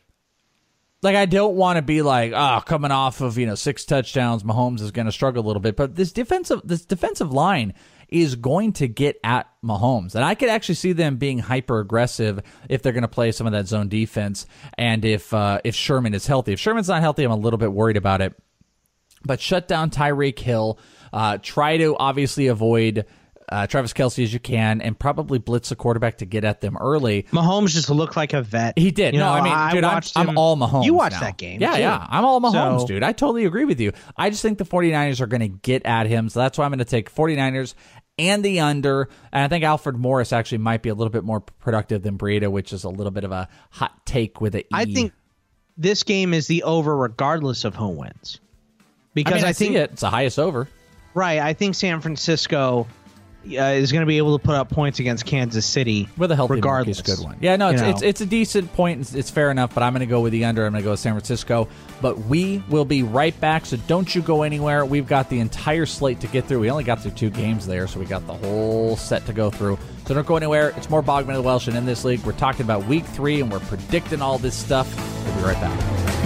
like 1.02 1.16
I 1.16 1.26
don't 1.26 1.56
want 1.56 1.76
to 1.76 1.82
be 1.82 2.02
like, 2.02 2.32
oh, 2.34 2.60
coming 2.64 2.90
off 2.90 3.20
of 3.20 3.38
you 3.38 3.46
know 3.46 3.54
six 3.54 3.84
touchdowns, 3.84 4.42
Mahomes 4.42 4.80
is 4.80 4.90
going 4.90 5.06
to 5.06 5.12
struggle 5.12 5.44
a 5.44 5.46
little 5.46 5.60
bit. 5.60 5.76
But 5.76 5.94
this 5.94 6.12
defensive 6.12 6.60
this 6.64 6.84
defensive 6.84 7.32
line 7.32 7.74
is 8.08 8.36
going 8.36 8.72
to 8.72 8.86
get 8.86 9.18
at 9.24 9.48
Mahomes, 9.64 10.14
and 10.14 10.24
I 10.24 10.34
could 10.34 10.48
actually 10.48 10.76
see 10.76 10.92
them 10.92 11.16
being 11.16 11.38
hyper 11.38 11.80
aggressive 11.80 12.40
if 12.68 12.82
they're 12.82 12.92
going 12.92 13.02
to 13.02 13.08
play 13.08 13.32
some 13.32 13.46
of 13.46 13.52
that 13.52 13.66
zone 13.66 13.88
defense, 13.88 14.46
and 14.76 15.04
if 15.04 15.32
uh, 15.32 15.60
if 15.64 15.74
Sherman 15.74 16.14
is 16.14 16.26
healthy. 16.26 16.52
If 16.52 16.60
Sherman's 16.60 16.88
not 16.88 17.00
healthy, 17.00 17.24
I'm 17.24 17.32
a 17.32 17.36
little 17.36 17.58
bit 17.58 17.72
worried 17.72 17.96
about 17.96 18.20
it. 18.20 18.34
But 19.24 19.40
shut 19.40 19.66
down 19.66 19.90
Tyreek 19.90 20.38
Hill. 20.38 20.78
Uh, 21.12 21.38
try 21.38 21.78
to 21.78 21.96
obviously 21.96 22.46
avoid. 22.48 23.06
Uh, 23.48 23.66
Travis 23.66 23.92
Kelce 23.92 24.22
as 24.24 24.32
you 24.32 24.40
can, 24.40 24.80
and 24.80 24.98
probably 24.98 25.38
blitz 25.38 25.68
the 25.68 25.76
quarterback 25.76 26.18
to 26.18 26.26
get 26.26 26.44
at 26.44 26.60
them 26.60 26.76
early. 26.76 27.24
Mahomes 27.30 27.68
just 27.68 27.88
looked 27.90 28.16
like 28.16 28.32
a 28.32 28.42
vet. 28.42 28.76
He 28.78 28.90
did. 28.90 29.14
You 29.14 29.20
no, 29.20 29.26
know, 29.26 29.32
I 29.32 29.42
mean, 29.68 29.76
dude, 29.76 29.84
I'm, 29.84 29.94
watched 29.94 30.18
I'm 30.18 30.36
all 30.36 30.56
Mahomes. 30.56 30.84
You 30.84 30.94
watched 30.94 31.14
now. 31.14 31.20
that 31.20 31.36
game. 31.36 31.60
Yeah, 31.60 31.76
too. 31.76 31.80
yeah. 31.82 32.06
I'm 32.10 32.24
all 32.24 32.40
Mahomes, 32.40 32.80
So- 32.80 32.86
dude. 32.88 33.02
I 33.04 33.12
totally 33.12 33.44
agree 33.44 33.64
with 33.64 33.78
you. 33.80 33.92
I 34.16 34.30
just 34.30 34.42
think 34.42 34.58
the 34.58 34.64
49ers 34.64 35.20
are 35.20 35.26
going 35.28 35.40
to 35.42 35.48
get 35.48 35.86
at 35.86 36.06
him. 36.08 36.28
So 36.28 36.40
that's 36.40 36.58
why 36.58 36.64
I'm 36.64 36.70
going 36.72 36.80
to 36.80 36.84
take 36.84 37.14
49ers 37.14 37.74
and 38.18 38.44
the 38.44 38.60
under. 38.60 39.08
And 39.32 39.44
I 39.44 39.48
think 39.48 39.62
Alfred 39.62 39.96
Morris 39.96 40.32
actually 40.32 40.58
might 40.58 40.82
be 40.82 40.88
a 40.88 40.94
little 40.94 41.12
bit 41.12 41.22
more 41.22 41.40
productive 41.40 42.02
than 42.02 42.18
Breida, 42.18 42.50
which 42.50 42.72
is 42.72 42.82
a 42.84 42.88
little 42.88 43.12
bit 43.12 43.24
of 43.24 43.30
a 43.30 43.48
hot 43.70 44.04
take 44.06 44.40
with 44.40 44.54
it. 44.56 44.66
I 44.72 44.86
think 44.86 45.12
this 45.76 46.02
game 46.02 46.34
is 46.34 46.46
the 46.48 46.62
over 46.64 46.96
regardless 46.96 47.64
of 47.64 47.76
who 47.76 47.88
wins. 47.90 48.40
I, 48.40 48.82
Because 49.14 49.34
mean, 49.34 49.44
I, 49.44 49.48
I, 49.48 49.52
think 49.52 49.72
see 49.74 49.76
it. 49.76 49.90
It's 49.92 50.00
the 50.00 50.10
highest 50.10 50.38
over. 50.38 50.68
right, 51.14 51.38
I 51.38 51.52
think 51.52 51.74
San 51.74 52.00
Francisco 52.00 52.86
uh, 53.58 53.70
is 53.72 53.92
going 53.92 54.00
to 54.02 54.06
be 54.06 54.18
able 54.18 54.38
to 54.38 54.44
put 54.44 54.54
up 54.54 54.68
points 54.70 54.98
against 54.98 55.24
Kansas 55.26 55.64
City 55.66 56.08
With 56.16 56.30
a 56.30 56.36
healthy 56.36 56.54
regardless. 56.54 57.00
good 57.02 57.18
one. 57.20 57.36
Yeah, 57.40 57.56
no, 57.56 57.70
it's, 57.70 57.80
You 57.80 57.86
know. 57.86 57.92
it's 57.92 58.02
it's 58.02 58.20
a 58.20 58.26
decent 58.26 58.72
point. 58.72 59.00
It's, 59.02 59.14
it's 59.14 59.30
fair 59.30 59.50
enough, 59.50 59.74
but 59.74 59.82
I'm 59.82 59.92
going 59.92 60.00
to 60.00 60.06
go 60.06 60.20
with 60.20 60.32
the 60.32 60.44
under. 60.44 60.66
I'm 60.66 60.72
going 60.72 60.82
to 60.82 60.84
go 60.86 60.90
with 60.92 61.00
San 61.00 61.12
Francisco. 61.12 61.68
But 62.02 62.18
we 62.18 62.62
will 62.68 62.84
be 62.84 63.02
right 63.02 63.38
back, 63.40 63.64
so 63.66 63.76
don't 63.86 64.14
you 64.14 64.20
go 64.22 64.42
anywhere. 64.42 64.84
We've 64.84 65.06
got 65.06 65.30
the 65.30 65.40
entire 65.40 65.86
slate 65.86 66.20
to 66.20 66.26
get 66.26 66.46
through. 66.46 66.60
We 66.60 66.70
only 66.70 66.84
got 66.84 67.00
through 67.02 67.12
two 67.12 67.30
games 67.30 67.66
there, 67.66 67.86
so 67.86 67.98
we 68.00 68.06
got 68.06 68.26
the 68.26 68.34
whole 68.34 68.96
set 68.96 69.24
to 69.26 69.32
go 69.32 69.50
through. 69.50 69.78
So 70.06 70.14
don't 70.14 70.26
go 70.26 70.36
anywhere. 70.36 70.74
It's 70.76 70.90
more 70.90 71.02
Bogman 71.02 71.34
and 71.36 71.44
Welsh, 71.44 71.68
and 71.68 71.76
in 71.76 71.86
this 71.86 72.04
league, 72.04 72.20
we're 72.20 72.32
talking 72.32 72.62
about 72.62 72.86
week 72.86 73.04
three, 73.04 73.40
and 73.40 73.50
we're 73.50 73.60
predicting 73.60 74.20
all 74.22 74.38
this 74.38 74.54
stuff. 74.54 74.94
We'll 75.24 75.36
be 75.36 75.42
right 75.42 75.60
back. 75.60 76.25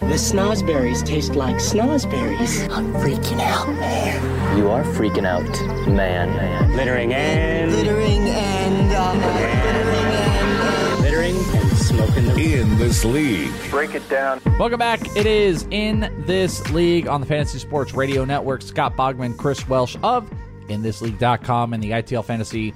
The 0.00 0.08
snozberries 0.08 1.02
taste 1.06 1.36
like 1.36 1.56
snozberries. 1.56 2.70
I'm 2.70 2.92
freaking 2.92 3.40
out, 3.40 3.66
man. 3.66 4.58
You 4.58 4.68
are 4.68 4.82
freaking 4.84 5.24
out, 5.24 5.42
man. 5.88 6.28
man. 6.36 6.76
Littering 6.76 7.14
and 7.14 7.72
Littering 7.72 8.28
and 8.28 8.92
uh, 8.92 9.14
littering 9.14 10.12
and 10.12 10.60
uh, 10.60 11.00
littering 11.00 11.36
and 11.36 11.78
smoking 11.78 12.26
the 12.26 12.60
In 12.60 12.76
this 12.76 13.06
league. 13.06 13.50
Break 13.70 13.94
it 13.94 14.06
down. 14.10 14.42
Welcome 14.58 14.78
back. 14.78 15.00
It 15.16 15.24
is 15.24 15.66
in 15.70 16.12
this 16.26 16.68
league 16.72 17.08
on 17.08 17.22
the 17.22 17.26
Fantasy 17.26 17.58
Sports 17.58 17.94
Radio 17.94 18.26
Network. 18.26 18.60
Scott 18.60 18.96
Bogman, 18.96 19.34
Chris 19.38 19.66
Welsh 19.66 19.96
of 20.02 20.30
inthisleague.com 20.68 21.72
and 21.72 21.82
the 21.82 21.92
ITL 21.92 22.22
Fantasy, 22.22 22.74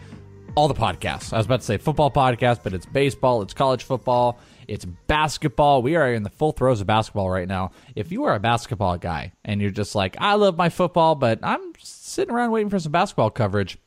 all 0.54 0.68
the 0.68 0.74
podcasts. 0.74 1.32
I 1.32 1.36
was 1.36 1.46
about 1.46 1.60
to 1.60 1.66
say 1.66 1.78
football 1.78 2.10
podcast, 2.10 2.62
but 2.62 2.72
it's 2.72 2.86
baseball, 2.86 3.42
it's 3.42 3.54
college 3.54 3.84
football, 3.84 4.38
it's 4.68 4.84
basketball. 4.84 5.82
We 5.82 5.96
are 5.96 6.12
in 6.12 6.22
the 6.22 6.30
full 6.30 6.52
throes 6.52 6.80
of 6.80 6.86
basketball 6.86 7.30
right 7.30 7.48
now. 7.48 7.72
If 7.94 8.12
you 8.12 8.24
are 8.24 8.34
a 8.34 8.40
basketball 8.40 8.98
guy 8.98 9.32
and 9.44 9.60
you're 9.60 9.70
just 9.70 9.94
like, 9.94 10.16
I 10.18 10.34
love 10.34 10.56
my 10.56 10.68
football, 10.68 11.14
but 11.14 11.40
I'm 11.42 11.72
sitting 11.78 12.34
around 12.34 12.50
waiting 12.50 12.70
for 12.70 12.78
some 12.78 12.92
basketball 12.92 13.30
coverage, 13.30 13.78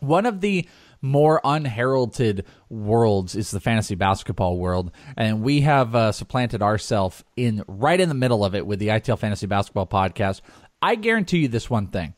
one 0.00 0.26
of 0.26 0.40
the 0.40 0.68
more 1.00 1.40
unheralded 1.44 2.46
worlds 2.70 3.36
is 3.36 3.50
the 3.50 3.60
fantasy 3.60 3.94
basketball 3.94 4.56
world, 4.56 4.90
and 5.16 5.42
we 5.42 5.60
have 5.60 5.94
uh, 5.94 6.12
supplanted 6.12 6.62
ourselves 6.62 7.22
in 7.36 7.62
right 7.68 8.00
in 8.00 8.08
the 8.08 8.14
middle 8.14 8.42
of 8.42 8.54
it 8.54 8.66
with 8.66 8.78
the 8.78 8.88
ITL 8.88 9.18
Fantasy 9.18 9.46
Basketball 9.46 9.86
Podcast. 9.86 10.40
I 10.80 10.94
guarantee 10.94 11.40
you 11.40 11.48
this 11.48 11.68
one 11.68 11.88
thing: 11.88 12.14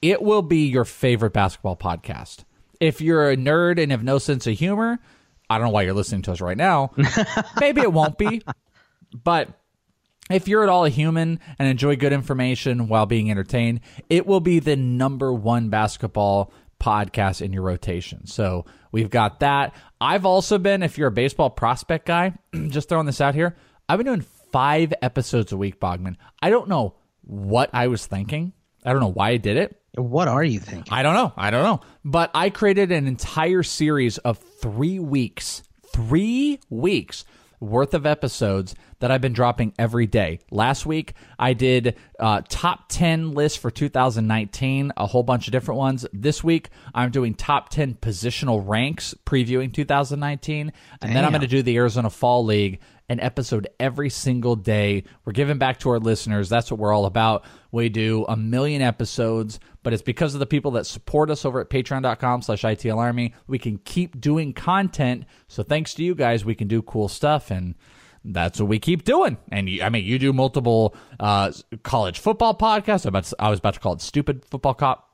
it 0.00 0.22
will 0.22 0.40
be 0.40 0.66
your 0.66 0.86
favorite 0.86 1.34
basketball 1.34 1.76
podcast. 1.76 2.44
If 2.82 3.00
you're 3.00 3.30
a 3.30 3.36
nerd 3.36 3.80
and 3.80 3.92
have 3.92 4.02
no 4.02 4.18
sense 4.18 4.44
of 4.48 4.58
humor, 4.58 4.98
I 5.48 5.56
don't 5.56 5.68
know 5.68 5.72
why 5.72 5.82
you're 5.82 5.94
listening 5.94 6.22
to 6.22 6.32
us 6.32 6.40
right 6.40 6.56
now. 6.56 6.90
Maybe 7.60 7.80
it 7.80 7.92
won't 7.92 8.18
be, 8.18 8.42
but 9.22 9.50
if 10.28 10.48
you're 10.48 10.64
at 10.64 10.68
all 10.68 10.84
a 10.84 10.88
human 10.88 11.38
and 11.60 11.68
enjoy 11.68 11.94
good 11.94 12.12
information 12.12 12.88
while 12.88 13.06
being 13.06 13.30
entertained, 13.30 13.82
it 14.10 14.26
will 14.26 14.40
be 14.40 14.58
the 14.58 14.74
number 14.74 15.32
one 15.32 15.68
basketball 15.68 16.52
podcast 16.80 17.40
in 17.40 17.52
your 17.52 17.62
rotation. 17.62 18.26
So 18.26 18.64
we've 18.90 19.10
got 19.10 19.38
that. 19.40 19.76
I've 20.00 20.26
also 20.26 20.58
been, 20.58 20.82
if 20.82 20.98
you're 20.98 21.06
a 21.06 21.12
baseball 21.12 21.50
prospect 21.50 22.04
guy, 22.04 22.34
just 22.66 22.88
throwing 22.88 23.06
this 23.06 23.20
out 23.20 23.36
here, 23.36 23.54
I've 23.88 23.98
been 23.98 24.06
doing 24.06 24.26
five 24.50 24.92
episodes 25.02 25.52
a 25.52 25.56
week, 25.56 25.78
Bogman. 25.78 26.16
I 26.42 26.50
don't 26.50 26.68
know 26.68 26.96
what 27.20 27.70
I 27.72 27.86
was 27.86 28.06
thinking. 28.06 28.54
I 28.84 28.92
don't 28.92 29.00
know 29.00 29.12
why 29.12 29.30
I 29.30 29.36
did 29.36 29.56
it. 29.56 29.80
What 29.96 30.28
are 30.28 30.42
you 30.42 30.58
thinking? 30.58 30.92
I 30.92 31.02
don't 31.02 31.14
know. 31.14 31.32
I 31.36 31.50
don't 31.50 31.62
know. 31.62 31.80
But 32.04 32.30
I 32.34 32.50
created 32.50 32.90
an 32.90 33.06
entire 33.06 33.62
series 33.62 34.18
of 34.18 34.38
three 34.38 34.98
weeks, 34.98 35.62
three 35.92 36.60
weeks 36.70 37.24
worth 37.62 37.94
of 37.94 38.04
episodes 38.04 38.74
that 38.98 39.10
I've 39.10 39.20
been 39.20 39.32
dropping 39.32 39.72
every 39.78 40.06
day. 40.06 40.40
Last 40.50 40.84
week, 40.84 41.14
I 41.38 41.54
did 41.54 41.96
uh, 42.18 42.42
top 42.48 42.88
10 42.88 43.32
lists 43.32 43.56
for 43.56 43.70
2019, 43.70 44.92
a 44.96 45.06
whole 45.06 45.22
bunch 45.22 45.46
of 45.46 45.52
different 45.52 45.78
ones. 45.78 46.04
This 46.12 46.42
week, 46.42 46.70
I'm 46.94 47.10
doing 47.10 47.34
top 47.34 47.68
10 47.70 47.94
positional 47.94 48.62
ranks 48.66 49.14
previewing 49.24 49.72
2019. 49.72 50.72
And 51.00 51.16
then 51.16 51.24
I'm 51.24 51.30
going 51.30 51.40
to 51.42 51.46
do 51.46 51.62
the 51.62 51.76
Arizona 51.76 52.10
Fall 52.10 52.44
League, 52.44 52.80
an 53.08 53.20
episode 53.20 53.68
every 53.78 54.10
single 54.10 54.56
day. 54.56 55.04
We're 55.24 55.32
giving 55.32 55.58
back 55.58 55.80
to 55.80 55.90
our 55.90 55.98
listeners. 55.98 56.48
That's 56.48 56.70
what 56.70 56.80
we're 56.80 56.92
all 56.92 57.06
about. 57.06 57.44
We 57.70 57.88
do 57.88 58.24
a 58.28 58.36
million 58.36 58.82
episodes, 58.82 59.60
but 59.82 59.92
it's 59.92 60.02
because 60.02 60.34
of 60.34 60.40
the 60.40 60.46
people 60.46 60.70
that 60.72 60.86
support 60.86 61.30
us 61.30 61.44
over 61.44 61.60
at 61.60 61.70
patreon.com 61.70 62.42
slash 62.42 62.62
ITL 62.62 62.98
Army. 62.98 63.34
We 63.46 63.58
can 63.58 63.78
keep 63.78 64.20
doing 64.20 64.52
content. 64.52 65.24
So 65.48 65.62
thanks 65.62 65.94
to 65.94 66.04
you 66.04 66.14
guys, 66.14 66.44
we 66.44 66.54
can 66.54 66.68
do 66.68 66.82
cool 66.82 67.08
stuff 67.08 67.50
and 67.50 67.74
that's 68.24 68.60
what 68.60 68.68
we 68.68 68.78
keep 68.78 69.02
doing. 69.04 69.36
And 69.50 69.68
you, 69.68 69.82
I 69.82 69.88
mean, 69.88 70.04
you 70.04 70.18
do 70.18 70.32
multiple 70.32 70.94
uh, 71.18 71.50
college 71.82 72.20
football 72.20 72.56
podcasts. 72.56 73.04
About 73.06 73.24
to- 73.24 73.36
I 73.40 73.50
was 73.50 73.58
about 73.58 73.74
to 73.74 73.80
call 73.80 73.94
it 73.94 74.00
stupid 74.00 74.44
football 74.44 74.74
cop, 74.74 75.10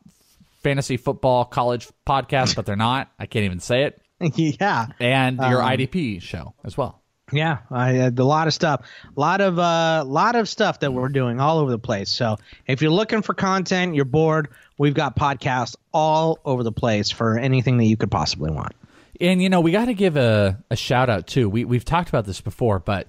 fantasy 0.63 0.97
football 0.99 1.47
college 1.47 1.89
podcast, 2.07 2.55
but 2.55 2.67
they're 2.67 2.77
not. 2.77 3.11
I 3.19 3.25
can't 3.27 3.45
even 3.47 3.61
say 3.61 3.85
it. 3.85 4.03
yeah. 4.37 4.89
And 5.01 5.39
your 5.39 5.63
Um, 5.63 5.69
IDP 5.71 6.21
show 6.21 6.53
as 6.65 6.77
well. 6.77 6.98
Yeah, 7.31 7.59
I 7.71 7.93
had 7.93 8.19
a 8.19 8.25
lot 8.25 8.47
of 8.47 8.55
stuff, 8.55 8.87
a 9.15 9.21
lot 9.21 9.41
of 9.41 9.59
uh, 9.59 10.05
lot 10.07 10.35
of 10.35 10.49
stuff 10.49 10.81
that 10.81 10.93
we're 10.93 11.09
doing 11.09 11.41
all 11.41 11.59
over 11.59 11.71
the 11.71 11.79
place. 11.79 12.09
So 12.09 12.39
if 12.67 12.81
you're 12.81 12.91
looking 12.91 13.23
for 13.23 13.35
content, 13.35 13.95
you're 13.95 14.07
bored, 14.07 14.49
we've 14.79 14.95
got 14.95 15.17
podcasts 15.17 15.77
all 15.93 16.39
over 16.45 16.63
the 16.63 16.73
place 16.73 17.11
for 17.11 17.39
anything 17.39 17.77
that 17.79 17.85
you 17.85 17.97
could 17.97 18.11
possibly 18.11 18.51
want. 18.51 18.73
And 19.21 19.43
you 19.43 19.51
know, 19.51 19.61
we 19.61 19.73
got 19.73 19.87
to 19.87 19.95
give 19.95 20.17
a, 20.17 20.63
a 20.71 20.77
shout 20.77 21.11
out 21.11 21.27
too. 21.27 21.49
We 21.51 21.65
we've 21.65 21.85
talked 21.85 22.09
about 22.09 22.25
this 22.25 22.41
before, 22.41 22.79
but 22.79 23.09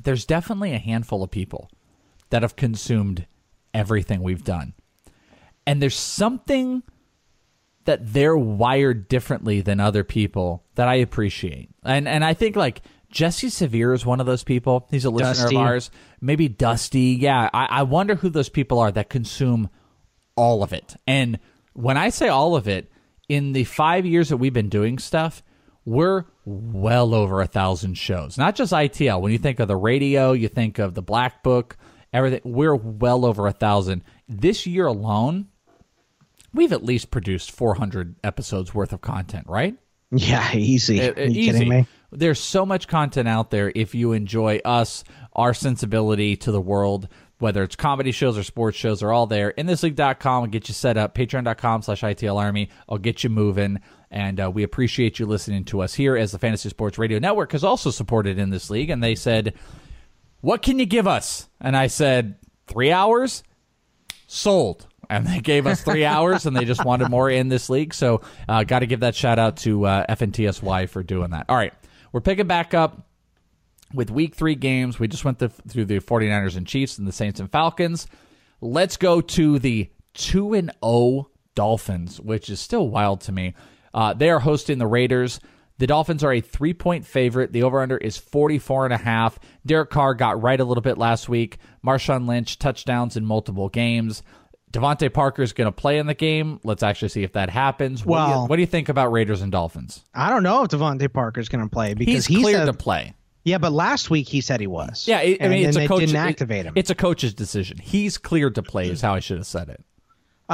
there's 0.00 0.24
definitely 0.24 0.72
a 0.72 0.78
handful 0.78 1.22
of 1.22 1.30
people 1.30 1.70
that 2.30 2.42
have 2.42 2.54
consumed 2.54 3.26
everything 3.74 4.22
we've 4.22 4.44
done. 4.44 4.74
And 5.66 5.82
there's 5.82 5.96
something 5.96 6.82
that 7.88 8.12
they're 8.12 8.36
wired 8.36 9.08
differently 9.08 9.62
than 9.62 9.80
other 9.80 10.04
people 10.04 10.62
that 10.74 10.88
I 10.88 10.96
appreciate. 10.96 11.70
And 11.82 12.06
and 12.06 12.22
I 12.22 12.34
think 12.34 12.54
like 12.54 12.82
Jesse 13.10 13.48
Severe 13.48 13.94
is 13.94 14.04
one 14.04 14.20
of 14.20 14.26
those 14.26 14.44
people. 14.44 14.86
He's 14.90 15.06
a 15.06 15.10
listener 15.10 15.44
Dusty. 15.44 15.56
of 15.56 15.62
ours. 15.62 15.90
Maybe 16.20 16.48
Dusty. 16.48 17.16
Yeah. 17.18 17.48
I, 17.50 17.64
I 17.70 17.82
wonder 17.84 18.14
who 18.14 18.28
those 18.28 18.50
people 18.50 18.78
are 18.78 18.92
that 18.92 19.08
consume 19.08 19.70
all 20.36 20.62
of 20.62 20.74
it. 20.74 20.96
And 21.06 21.38
when 21.72 21.96
I 21.96 22.10
say 22.10 22.28
all 22.28 22.56
of 22.56 22.68
it, 22.68 22.92
in 23.26 23.54
the 23.54 23.64
five 23.64 24.04
years 24.04 24.28
that 24.28 24.36
we've 24.36 24.52
been 24.52 24.68
doing 24.68 24.98
stuff, 24.98 25.42
we're 25.86 26.26
well 26.44 27.14
over 27.14 27.40
a 27.40 27.46
thousand 27.46 27.96
shows. 27.96 28.36
Not 28.36 28.54
just 28.54 28.74
ITL. 28.74 29.22
When 29.22 29.32
you 29.32 29.38
think 29.38 29.60
of 29.60 29.68
the 29.68 29.76
radio, 29.76 30.32
you 30.32 30.48
think 30.48 30.78
of 30.78 30.92
the 30.92 31.00
Black 31.00 31.42
Book, 31.42 31.78
everything. 32.12 32.42
We're 32.44 32.76
well 32.76 33.24
over 33.24 33.46
a 33.46 33.52
thousand. 33.52 34.04
This 34.28 34.66
year 34.66 34.84
alone, 34.84 35.46
we've 36.52 36.72
at 36.72 36.84
least 36.84 37.10
produced 37.10 37.50
400 37.52 38.16
episodes 38.24 38.74
worth 38.74 38.92
of 38.92 39.00
content, 39.00 39.46
right? 39.48 39.76
Yeah, 40.10 40.54
easy. 40.54 41.00
Are 41.00 41.20
you 41.20 41.26
easy. 41.26 41.52
kidding 41.52 41.68
me? 41.68 41.86
There's 42.10 42.40
so 42.40 42.64
much 42.64 42.88
content 42.88 43.28
out 43.28 43.50
there 43.50 43.70
if 43.74 43.94
you 43.94 44.12
enjoy 44.12 44.60
us, 44.64 45.04
our 45.34 45.52
sensibility 45.52 46.36
to 46.36 46.50
the 46.50 46.60
world, 46.60 47.08
whether 47.38 47.62
it's 47.62 47.76
comedy 47.76 48.12
shows 48.12 48.38
or 48.38 48.42
sports 48.42 48.78
shows, 48.78 49.02
are 49.02 49.12
all 49.12 49.26
there. 49.26 49.52
InThisLeague.com 49.52 50.40
will 50.40 50.48
get 50.48 50.68
you 50.68 50.74
set 50.74 50.96
up. 50.96 51.14
Patreon.com 51.14 51.82
slash 51.82 52.00
ITL 52.00 52.40
Army. 52.40 52.70
I'll 52.88 52.96
get 52.96 53.22
you 53.22 53.28
moving. 53.28 53.80
And 54.10 54.40
uh, 54.40 54.50
we 54.50 54.62
appreciate 54.62 55.18
you 55.18 55.26
listening 55.26 55.66
to 55.66 55.82
us 55.82 55.92
here 55.92 56.16
as 56.16 56.32
the 56.32 56.38
Fantasy 56.38 56.70
Sports 56.70 56.96
Radio 56.96 57.18
Network 57.18 57.52
has 57.52 57.62
also 57.62 57.90
supported 57.90 58.38
in 58.38 58.48
this 58.48 58.70
league. 58.70 58.88
And 58.88 59.02
they 59.02 59.14
said, 59.14 59.52
What 60.40 60.62
can 60.62 60.78
you 60.78 60.86
give 60.86 61.06
us? 61.06 61.48
And 61.60 61.76
I 61.76 61.88
said, 61.88 62.36
Three 62.66 62.90
hours? 62.90 63.42
sold. 64.28 64.86
And 65.10 65.26
they 65.26 65.40
gave 65.40 65.66
us 65.66 65.82
three 65.82 66.04
hours, 66.06 66.44
and 66.46 66.56
they 66.56 66.64
just 66.64 66.84
wanted 66.84 67.08
more 67.10 67.30
in 67.30 67.48
this 67.48 67.70
league. 67.70 67.94
So, 67.94 68.20
uh, 68.48 68.64
got 68.64 68.80
to 68.80 68.86
give 68.86 69.00
that 69.00 69.14
shout 69.14 69.38
out 69.38 69.56
to 69.58 69.86
uh, 69.86 70.06
FNTSY 70.14 70.88
for 70.88 71.02
doing 71.02 71.30
that. 71.30 71.46
All 71.48 71.56
right, 71.56 71.72
we're 72.12 72.20
picking 72.20 72.46
back 72.46 72.74
up 72.74 73.06
with 73.94 74.10
week 74.10 74.34
three 74.34 74.54
games. 74.54 74.98
We 74.98 75.08
just 75.08 75.24
went 75.24 75.38
th- 75.38 75.52
through 75.68 75.86
the 75.86 76.00
49ers 76.00 76.56
and 76.56 76.66
Chiefs 76.66 76.98
and 76.98 77.08
the 77.08 77.12
Saints 77.12 77.40
and 77.40 77.50
Falcons. 77.50 78.06
Let's 78.60 78.96
go 78.96 79.20
to 79.20 79.58
the 79.58 79.90
2 80.14 80.54
and 80.54 80.72
0 80.84 81.30
Dolphins, 81.54 82.20
which 82.20 82.50
is 82.50 82.60
still 82.60 82.88
wild 82.88 83.20
to 83.22 83.32
me. 83.32 83.54
Uh, 83.94 84.12
they 84.14 84.30
are 84.30 84.40
hosting 84.40 84.78
the 84.78 84.86
Raiders. 84.86 85.40
The 85.78 85.86
Dolphins 85.86 86.24
are 86.24 86.32
a 86.32 86.40
three 86.40 86.74
point 86.74 87.06
favorite. 87.06 87.52
The 87.52 87.62
over 87.62 87.80
under 87.80 87.96
is 87.96 88.18
44 88.18 88.86
and 88.86 88.94
a 88.94 88.98
half. 88.98 89.38
Derek 89.64 89.90
Carr 89.90 90.14
got 90.14 90.42
right 90.42 90.60
a 90.60 90.64
little 90.64 90.82
bit 90.82 90.98
last 90.98 91.28
week. 91.28 91.58
Marshawn 91.84 92.28
Lynch 92.28 92.58
touchdowns 92.58 93.16
in 93.16 93.24
multiple 93.24 93.68
games. 93.68 94.22
DeVante 94.72 95.12
Parker 95.12 95.42
is 95.42 95.52
going 95.52 95.66
to 95.66 95.72
play 95.72 95.98
in 95.98 96.06
the 96.06 96.14
game. 96.14 96.60
Let's 96.64 96.82
actually 96.82 97.08
see 97.08 97.22
if 97.22 97.32
that 97.32 97.48
happens. 97.50 98.04
What, 98.04 98.18
do 98.18 98.22
you, 98.24 98.30
Well- 98.38 98.46
what 98.48 98.56
do 98.56 98.62
you 98.62 98.66
think 98.66 98.88
about 98.88 99.12
Raiders 99.12 99.40
and 99.42 99.50
Dolphins? 99.52 100.04
I 100.14 100.28
don't 100.30 100.42
know 100.42 100.62
if 100.64 100.68
DeVante 100.70 101.12
Parker 101.12 101.40
is 101.40 101.48
going 101.48 101.64
to 101.64 101.70
play 101.70 101.94
because 101.94 102.26
He's 102.26 102.36
he 102.36 102.42
cleared 102.42 102.58
said- 102.60 102.66
to 102.66 102.72
play. 102.74 103.14
Yeah, 103.44 103.56
but 103.56 103.72
last 103.72 104.10
week 104.10 104.28
he 104.28 104.42
said 104.42 104.60
he 104.60 104.66
was. 104.66 105.08
Yeah, 105.08 105.20
it, 105.20 105.40
I 105.40 105.44
And 105.44 105.50
mean, 105.52 105.62
then 105.62 105.68
it's 105.70 105.76
a 105.76 105.80
they 105.80 105.86
coach. 105.88 106.00
didn't 106.00 106.16
activate 106.16 106.66
him. 106.66 106.74
It's 106.76 106.90
a 106.90 106.94
coach's 106.94 107.32
decision. 107.32 107.78
He's 107.78 108.18
cleared 108.18 108.56
to 108.56 108.62
play. 108.62 108.90
Is 108.90 109.00
how 109.00 109.14
I 109.14 109.20
should 109.20 109.38
have 109.38 109.46
said 109.46 109.70
it. 109.70 109.82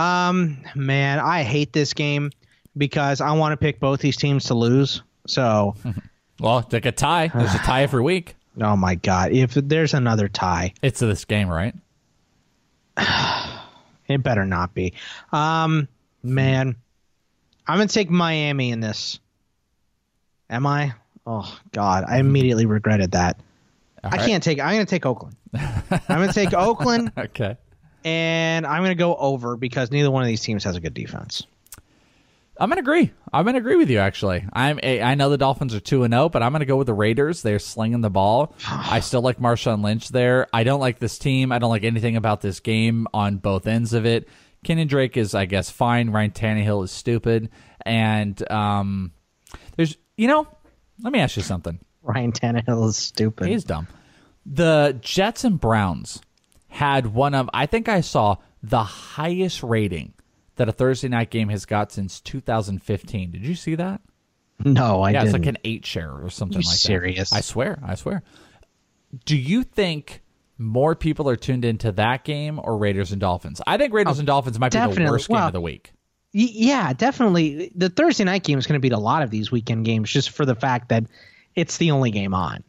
Um, 0.00 0.58
man, 0.76 1.18
I 1.18 1.42
hate 1.42 1.72
this 1.72 1.92
game 1.92 2.30
because 2.76 3.20
I 3.20 3.32
want 3.32 3.52
to 3.52 3.56
pick 3.56 3.80
both 3.80 3.98
these 3.98 4.16
teams 4.16 4.44
to 4.44 4.54
lose. 4.54 5.02
So, 5.26 5.74
Well, 6.40 6.58
it's 6.58 6.72
like 6.72 6.86
a 6.86 6.92
tie. 6.92 7.28
There's 7.34 7.54
a 7.54 7.58
tie 7.58 7.82
every 7.82 8.02
week. 8.02 8.36
oh 8.60 8.76
my 8.76 8.94
god, 8.94 9.32
if 9.32 9.54
there's 9.54 9.94
another 9.94 10.28
tie, 10.28 10.74
It's 10.80 11.00
this 11.00 11.24
game, 11.24 11.48
right? 11.48 11.74
it 14.08 14.22
better 14.22 14.44
not 14.44 14.74
be. 14.74 14.94
Um, 15.32 15.88
man, 16.22 16.76
I'm 17.66 17.78
gonna 17.78 17.88
take 17.88 18.10
Miami 18.10 18.70
in 18.70 18.80
this. 18.80 19.18
Am 20.50 20.66
I? 20.66 20.94
Oh 21.26 21.58
God, 21.72 22.04
I 22.06 22.18
immediately 22.18 22.66
regretted 22.66 23.12
that. 23.12 23.40
I 24.02 24.08
right. 24.16 24.20
can't 24.20 24.42
take. 24.42 24.60
I'm 24.60 24.74
gonna 24.74 24.84
take 24.84 25.06
Oakland. 25.06 25.36
I'm 25.54 26.00
gonna 26.08 26.32
take 26.32 26.52
Oakland, 26.54 27.12
Okay. 27.16 27.56
and 28.04 28.66
I'm 28.66 28.82
gonna 28.82 28.94
go 28.94 29.16
over 29.16 29.56
because 29.56 29.90
neither 29.90 30.10
one 30.10 30.22
of 30.22 30.26
these 30.26 30.42
teams 30.42 30.64
has 30.64 30.76
a 30.76 30.80
good 30.80 30.94
defense. 30.94 31.46
I'm 32.58 32.68
gonna 32.68 32.80
agree. 32.80 33.10
I'm 33.32 33.44
gonna 33.44 33.58
agree 33.58 33.76
with 33.76 33.90
you. 33.90 33.98
Actually, 33.98 34.44
I'm. 34.52 34.78
A, 34.82 35.02
I 35.02 35.14
know 35.16 35.28
the 35.28 35.38
Dolphins 35.38 35.74
are 35.74 35.80
two 35.80 36.04
and 36.04 36.12
zero, 36.12 36.28
but 36.28 36.42
I'm 36.42 36.52
gonna 36.52 36.64
go 36.64 36.76
with 36.76 36.86
the 36.86 36.94
Raiders. 36.94 37.42
They're 37.42 37.58
slinging 37.58 38.00
the 38.00 38.10
ball. 38.10 38.54
I 38.66 39.00
still 39.00 39.22
like 39.22 39.38
Marshawn 39.38 39.82
Lynch 39.82 40.10
there. 40.10 40.46
I 40.52 40.62
don't 40.62 40.80
like 40.80 40.98
this 40.98 41.18
team. 41.18 41.50
I 41.50 41.58
don't 41.58 41.70
like 41.70 41.84
anything 41.84 42.16
about 42.16 42.40
this 42.40 42.60
game 42.60 43.08
on 43.12 43.38
both 43.38 43.66
ends 43.66 43.92
of 43.92 44.06
it. 44.06 44.28
Kenyan 44.64 44.88
Drake 44.88 45.16
is, 45.16 45.34
I 45.34 45.44
guess, 45.44 45.68
fine. 45.68 46.10
Ryan 46.10 46.30
Tannehill 46.30 46.84
is 46.84 46.90
stupid, 46.90 47.50
and 47.84 48.50
um, 48.50 49.12
there's, 49.76 49.96
you 50.16 50.28
know, 50.28 50.46
let 51.02 51.12
me 51.12 51.18
ask 51.18 51.36
you 51.36 51.42
something. 51.42 51.78
Ryan 52.02 52.32
Tannehill 52.32 52.88
is 52.88 52.96
stupid. 52.96 53.48
He's 53.48 53.64
dumb. 53.64 53.88
The 54.46 54.96
Jets 55.00 55.44
and 55.44 55.60
Browns 55.60 56.20
had 56.68 57.06
one 57.06 57.34
of, 57.34 57.48
I 57.52 57.66
think 57.66 57.88
I 57.88 58.00
saw 58.00 58.36
the 58.62 58.82
highest 58.82 59.62
rating 59.62 60.13
that 60.56 60.68
a 60.68 60.72
Thursday 60.72 61.08
night 61.08 61.30
game 61.30 61.48
has 61.48 61.64
got 61.66 61.92
since 61.92 62.20
2015. 62.20 63.30
Did 63.30 63.44
you 63.44 63.54
see 63.54 63.74
that? 63.76 64.00
no, 64.64 65.02
I 65.02 65.10
yeah, 65.10 65.20
didn't. 65.24 65.34
it's 65.34 65.46
like 65.46 65.48
an 65.48 65.58
eight 65.64 65.84
share 65.84 66.12
or 66.12 66.30
something 66.30 66.62
like 66.62 66.76
serious? 66.76 67.30
that. 67.30 67.36
I 67.36 67.40
swear, 67.40 67.78
I 67.84 67.94
swear. 67.96 68.22
Do 69.24 69.36
you 69.36 69.62
think 69.62 70.22
more 70.58 70.94
people 70.94 71.28
are 71.28 71.36
tuned 71.36 71.64
into 71.64 71.92
that 71.92 72.24
game 72.24 72.60
or 72.62 72.76
Raiders 72.76 73.12
and 73.12 73.20
Dolphins? 73.20 73.60
I 73.66 73.76
think 73.76 73.92
Raiders 73.92 74.18
oh, 74.18 74.20
and 74.20 74.26
Dolphins 74.26 74.58
might 74.58 74.72
be 74.72 74.78
the 74.78 74.86
definitely. 74.86 75.10
worst 75.10 75.28
game 75.28 75.38
of 75.38 75.52
the 75.52 75.60
week. 75.60 75.92
Y- 76.32 76.48
yeah, 76.52 76.92
definitely. 76.92 77.72
The 77.74 77.88
Thursday 77.88 78.24
night 78.24 78.44
game 78.44 78.58
is 78.58 78.66
going 78.66 78.74
to 78.74 78.80
beat 78.80 78.92
a 78.92 78.98
lot 78.98 79.22
of 79.22 79.30
these 79.30 79.50
weekend 79.50 79.84
games 79.84 80.10
just 80.10 80.30
for 80.30 80.44
the 80.44 80.54
fact 80.54 80.88
that 80.88 81.04
it's 81.54 81.76
the 81.78 81.92
only 81.92 82.10
game 82.10 82.34
on. 82.34 82.64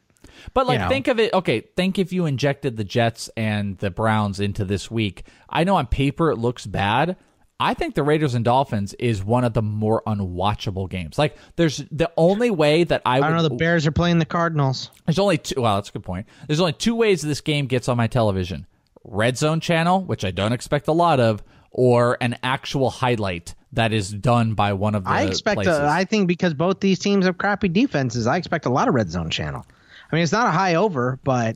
But 0.54 0.68
like, 0.68 0.80
you 0.80 0.84
know. 0.84 0.90
think 0.90 1.08
of 1.08 1.20
it. 1.20 1.34
Okay, 1.34 1.62
think 1.62 1.98
if 1.98 2.14
you 2.14 2.26
injected 2.26 2.78
the 2.78 2.84
Jets 2.84 3.30
and 3.36 3.78
the 3.78 3.90
Browns 3.90 4.40
into 4.40 4.66
this 4.66 4.92
week. 4.92 5.26
I 5.50 5.64
know 5.64 5.78
on 5.78 5.88
paper 5.88 6.32
it 6.32 6.38
looks 6.38 6.66
bad. 6.66 7.18
I 7.60 7.74
think 7.74 7.96
the 7.96 8.04
Raiders 8.04 8.34
and 8.34 8.44
Dolphins 8.44 8.94
is 8.96 9.24
one 9.24 9.46
of 9.46 9.54
the 9.54 9.62
more 9.62 10.04
unwatchable 10.06 10.90
games. 10.90 11.18
Like, 11.18 11.38
there's 11.56 11.78
the 11.90 12.12
only 12.18 12.52
way 12.52 12.84
that 12.84 13.02
I, 13.06 13.18
I 13.18 13.22
don't 13.22 13.38
know. 13.38 13.44
The 13.44 13.56
Bears 13.56 13.88
are 13.88 13.92
playing 13.92 14.20
the 14.20 14.26
Cardinals. 14.26 14.92
There's 15.06 15.20
only 15.20 15.38
two. 15.38 15.62
Well, 15.62 15.76
that's 15.76 15.90
a 15.90 15.94
good 15.94 16.04
point. 16.04 16.28
There's 16.48 16.60
only 16.60 16.74
two 16.74 16.96
ways 16.96 17.22
this 17.22 17.42
game 17.42 17.68
gets 17.68 17.88
on 17.88 17.96
my 17.96 18.08
television: 18.08 18.68
Red 19.06 19.38
Zone 19.38 19.62
channel, 19.62 20.02
which 20.04 20.26
I 20.26 20.32
don't 20.32 20.52
expect 20.52 20.90
a 20.90 20.92
lot 20.92 21.22
of, 21.22 21.44
or 21.72 22.18
an 22.20 22.38
actual 22.44 22.90
highlight 22.90 23.56
that 23.72 23.94
is 23.94 24.12
done 24.12 24.54
by 24.54 24.74
one 24.74 24.94
of 24.94 25.06
the. 25.06 25.12
I 25.12 25.24
expect. 25.24 25.56
Places. 25.56 25.78
A, 25.78 25.88
I 25.88 26.04
think 26.04 26.28
because 26.28 26.54
both 26.54 26.82
these 26.82 27.00
teams 27.00 27.26
have 27.26 27.38
crappy 27.38 27.70
defenses, 27.70 28.28
I 28.28 28.36
expect 28.36 28.66
a 28.66 28.70
lot 28.70 28.90
of 28.90 28.96
red 28.96 29.10
zone 29.10 29.30
channel. 29.30 29.66
I 30.12 30.16
mean, 30.16 30.24
it's 30.24 30.34
not 30.34 30.48
a 30.48 30.52
high 30.52 30.76
over, 30.76 31.20
but 31.24 31.56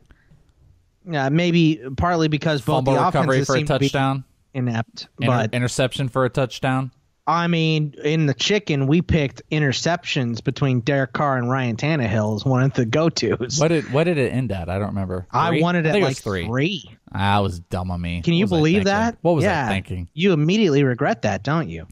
uh, 1.14 1.30
maybe 1.30 1.82
partly 1.98 2.30
because 2.30 2.62
both 2.62 2.78
Fumble 2.78 2.94
the 2.94 3.00
recovery 3.00 3.42
offenses 3.42 3.48
for 3.48 3.54
a 3.54 3.58
seem 3.58 3.66
to 3.68 3.80
be 3.80 3.86
touchdown. 3.88 4.24
Inept. 4.54 5.08
Inter- 5.20 5.32
but 5.32 5.54
interception 5.54 6.10
for 6.10 6.26
a 6.26 6.30
touchdown. 6.30 6.92
I 7.28 7.46
mean, 7.46 7.94
in 8.04 8.26
the 8.26 8.34
chicken, 8.34 8.88
we 8.88 9.04
picked 9.04 9.44
interceptions 9.52 10.44
between 10.44 10.80
Derek 10.80 11.14
Carr 11.14 11.38
and 11.38 11.48
Ryan 11.48 11.76
Tannehill 11.76 12.38
as 12.38 12.44
one 12.44 12.64
of 12.64 12.74
the 12.74 12.86
go 12.86 13.08
tos. 13.10 13.60
What 13.60 13.68
did 13.68 13.92
what 13.94 14.06
did 14.06 14.18
it 14.18 14.34
end 14.34 14.52
at? 14.52 14.68
I 14.68 14.80
don't 14.80 14.88
remember. 14.88 15.28
I 15.30 15.60
wanted 15.62 15.86
it 15.86 15.92
think 15.92 16.04
like 16.04 16.12
was 16.12 16.20
three. 16.22 16.48
three. 16.48 16.84
Ah, 17.14 17.36
That 17.38 17.44
was 17.44 17.60
dumb 17.60 17.92
of 17.92 18.00
me. 18.00 18.24
Can 18.24 18.34
you 18.34 18.46
I 18.46 18.50
believe 18.50 18.86
that? 18.86 19.18
What 19.22 19.36
was 19.36 19.44
yeah. 19.44 19.68
I 19.68 19.70
thinking? 19.70 20.10
You 20.16 20.34
immediately 20.34 20.84
regret 20.84 21.22
that, 21.22 21.44
don't 21.44 21.70
you? 21.70 21.86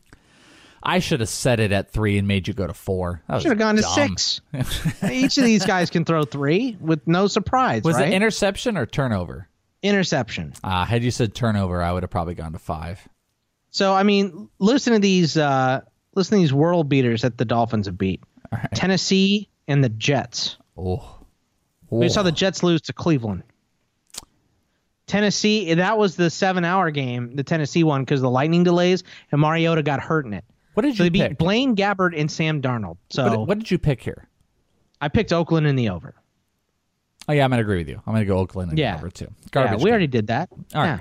I 0.81 0.99
should 0.99 1.19
have 1.19 1.29
set 1.29 1.59
it 1.59 1.71
at 1.71 1.91
three 1.91 2.17
and 2.17 2.27
made 2.27 2.47
you 2.47 2.53
go 2.55 2.65
to 2.65 2.73
four. 2.73 3.21
That 3.27 3.35
was 3.35 3.43
Should 3.43 3.49
have 3.49 3.57
gone 3.59 3.75
to 3.75 3.81
dumb. 3.81 4.17
six. 4.17 4.41
Each 5.11 5.37
of 5.37 5.43
these 5.43 5.65
guys 5.65 5.89
can 5.89 6.05
throw 6.05 6.23
three 6.23 6.77
with 6.79 7.05
no 7.07 7.27
surprise. 7.27 7.83
Was 7.83 7.95
right? 7.97 8.07
it 8.09 8.13
interception 8.13 8.77
or 8.77 8.85
turnover? 8.85 9.49
Interception? 9.81 10.53
Uh, 10.63 10.85
had 10.85 11.03
you 11.03 11.11
said 11.11 11.33
turnover, 11.35 11.81
I 11.81 11.91
would 11.91 12.03
have 12.03 12.09
probably 12.09 12.33
gone 12.35 12.53
to 12.53 12.59
five. 12.59 13.07
So 13.69 13.93
I 13.93 14.03
mean, 14.03 14.49
listen 14.59 14.93
to 14.93 14.99
these. 14.99 15.37
Uh, 15.37 15.81
listen 16.15 16.37
to 16.37 16.41
these 16.41 16.53
world 16.53 16.89
beaters 16.89 17.21
that 17.21 17.37
the 17.37 17.45
Dolphins 17.45 17.85
have 17.85 17.97
beat: 17.97 18.23
Tennessee 18.73 19.49
and 19.67 19.83
the 19.83 19.89
Jets. 19.89 20.57
Oh, 20.77 21.19
We 21.89 22.09
saw 22.09 22.23
the 22.23 22.31
Jets 22.31 22.63
lose 22.63 22.81
to 22.83 22.93
Cleveland. 22.93 23.43
Tennessee, 25.07 25.73
that 25.75 25.97
was 25.97 26.17
the 26.17 26.29
seven-hour 26.29 26.91
game, 26.91 27.35
the 27.35 27.43
Tennessee 27.43 27.83
one, 27.85 28.01
because 28.01 28.19
the 28.19 28.29
lightning 28.29 28.63
delays 28.65 29.03
and 29.31 29.39
Mariota 29.39 29.81
got 29.81 30.01
hurt 30.01 30.25
in 30.25 30.33
it. 30.33 30.43
What 30.73 30.83
did 30.83 30.97
So 30.97 31.03
you 31.03 31.09
they 31.09 31.13
beat 31.13 31.27
pick? 31.29 31.37
Blaine 31.37 31.75
Gabbert 31.77 32.19
and 32.19 32.29
Sam 32.29 32.61
Darnold. 32.61 32.97
So 33.09 33.29
What, 33.39 33.47
what 33.47 33.57
did 33.57 33.71
you 33.71 33.77
pick 33.79 34.01
here? 34.01 34.27
I 34.99 35.07
picked 35.07 35.31
Oakland 35.31 35.65
in 35.65 35.75
the 35.77 35.89
over. 35.89 36.13
Oh 37.27 37.33
yeah, 37.33 37.43
I'm 37.43 37.49
gonna 37.49 37.61
agree 37.61 37.77
with 37.79 37.89
you. 37.89 38.01
I'm 38.05 38.13
gonna 38.13 38.25
go 38.25 38.37
Oakland 38.37 38.69
and 38.71 38.79
Yeah. 38.79 38.93
number 38.93 39.09
two. 39.09 39.25
Yeah, 39.25 39.47
Garbage. 39.51 39.79
we 39.79 39.85
game. 39.85 39.89
already 39.91 40.07
did 40.07 40.27
that. 40.27 40.49
All 40.73 40.81
right. 40.81 40.87
Yeah. 40.87 40.99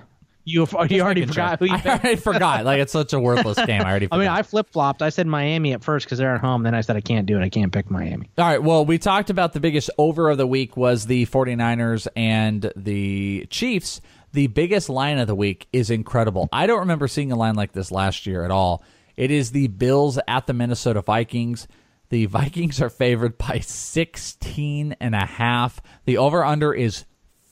You, 0.49 0.65
you 0.91 1.01
already 1.01 1.27
forgot 1.27 1.59
sure. 1.59 1.67
who 1.69 1.75
you 1.75 1.81
I 1.85 1.89
already 1.99 2.17
forgot. 2.17 2.65
Like 2.65 2.79
it's 2.79 2.93
such 2.93 3.13
a 3.13 3.19
worthless 3.19 3.59
game. 3.67 3.83
I 3.83 3.91
already. 3.91 4.07
I 4.13 4.17
mean. 4.19 4.29
I 4.29 4.43
flip 4.43 4.69
flopped. 4.71 5.03
I 5.03 5.09
said 5.09 5.27
Miami 5.27 5.73
at 5.73 5.83
first 5.83 6.07
because 6.07 6.19
they're 6.19 6.35
at 6.37 6.41
home. 6.41 6.63
Then 6.63 6.73
I 6.73 6.83
said 6.83 6.95
I 6.95 7.01
can't 7.01 7.27
do 7.27 7.37
it. 7.37 7.43
I 7.43 7.49
can't 7.49 7.73
pick 7.73 7.91
Miami. 7.91 8.31
All 8.39 8.45
right. 8.47 8.63
Well, 8.63 8.85
we 8.85 8.99
talked 8.99 9.29
about 9.29 9.55
the 9.55 9.61
biggest 9.61 9.91
over 9.99 10.31
of 10.31 10.39
the 10.39 10.47
week 10.47 10.77
was 10.77 11.07
the 11.07 11.27
49ers 11.27 12.07
and 12.15 12.73
the 12.77 13.47
Chiefs. 13.51 14.01
The 14.35 14.47
biggest 14.47 14.89
line 14.89 15.19
of 15.19 15.27
the 15.27 15.35
week 15.35 15.67
is 15.73 15.91
incredible. 15.91 16.49
I 16.53 16.69
don't 16.69 16.81
remember 16.81 17.09
seeing 17.09 17.33
a 17.33 17.37
line 17.37 17.55
like 17.57 17.73
this 17.73 17.91
last 17.91 18.25
year 18.27 18.45
at 18.45 18.53
all. 18.53 18.85
It 19.17 19.33
is 19.33 19.51
the 19.51 19.67
Bills 19.67 20.17
at 20.29 20.47
the 20.47 20.53
Minnesota 20.53 21.01
Vikings. 21.03 21.67
The 22.09 22.27
Vikings 22.27 22.81
are 22.81 22.89
favored 22.91 23.37
by 23.39 23.59
16 23.61 24.97
and 25.01 25.15
a 25.15 25.27
half. 25.27 25.81
The 26.05 26.19
over 26.19 26.45
under 26.45 26.73
is 26.73 27.05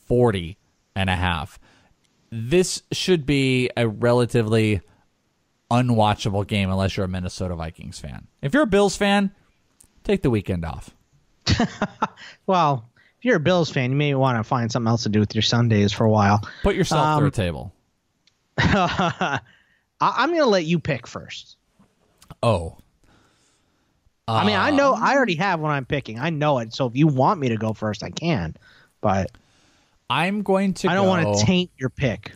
40 0.06 0.56
and 0.94 1.10
a 1.10 1.16
half. 1.16 1.58
This 2.30 2.82
should 2.92 3.26
be 3.26 3.70
a 3.76 3.88
relatively 3.88 4.80
unwatchable 5.70 6.46
game 6.46 6.70
unless 6.70 6.96
you're 6.96 7.06
a 7.06 7.08
Minnesota 7.08 7.56
Vikings 7.56 7.98
fan. 7.98 8.28
If 8.42 8.54
you're 8.54 8.62
a 8.62 8.66
Bills 8.66 8.96
fan, 8.96 9.32
take 10.04 10.22
the 10.22 10.30
weekend 10.30 10.64
off. 10.64 10.90
Well, 12.46 12.88
if 13.18 13.24
you're 13.24 13.36
a 13.36 13.40
Bills 13.40 13.70
fan, 13.70 13.90
you 13.90 13.96
may 13.96 14.14
want 14.14 14.38
to 14.38 14.44
find 14.44 14.70
something 14.70 14.88
else 14.88 15.02
to 15.04 15.08
do 15.08 15.18
with 15.20 15.34
your 15.34 15.42
Sundays 15.42 15.92
for 15.92 16.04
a 16.04 16.10
while. 16.10 16.40
Put 16.62 16.74
yourself 16.76 17.06
Um, 17.06 17.18
through 17.20 17.28
a 17.28 17.30
table. 17.30 17.72
I- 18.58 19.40
I'm 20.00 20.28
going 20.30 20.42
to 20.42 20.46
let 20.48 20.64
you 20.64 20.78
pick 20.78 21.06
first. 21.06 21.56
Oh, 22.42 22.78
I 24.26 24.46
mean, 24.46 24.56
I 24.56 24.70
know 24.70 24.94
I 24.94 25.12
um, 25.12 25.16
already 25.16 25.37
have 25.37 25.60
what 25.60 25.70
I'm 25.70 25.84
picking. 25.84 26.18
I 26.18 26.30
know 26.30 26.58
it. 26.58 26.74
So 26.74 26.87
if 26.87 26.96
you 26.96 27.06
want 27.06 27.40
me 27.40 27.50
to 27.50 27.56
go 27.56 27.72
first, 27.72 28.02
I 28.02 28.10
can. 28.10 28.56
But 29.00 29.30
I'm 30.08 30.42
going 30.42 30.74
to. 30.74 30.88
I 30.88 30.94
don't 30.94 31.08
want 31.08 31.38
to 31.38 31.44
taint 31.44 31.70
your 31.76 31.90
pick. 31.90 32.32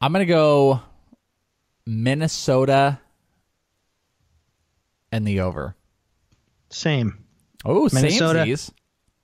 I'm 0.00 0.12
going 0.12 0.26
to 0.26 0.32
go 0.32 0.80
Minnesota 1.86 2.98
and 5.12 5.26
the 5.26 5.40
over. 5.40 5.76
Same. 6.70 7.24
Oh, 7.64 7.88
Minnesota. 7.92 8.40
samesies. 8.40 8.72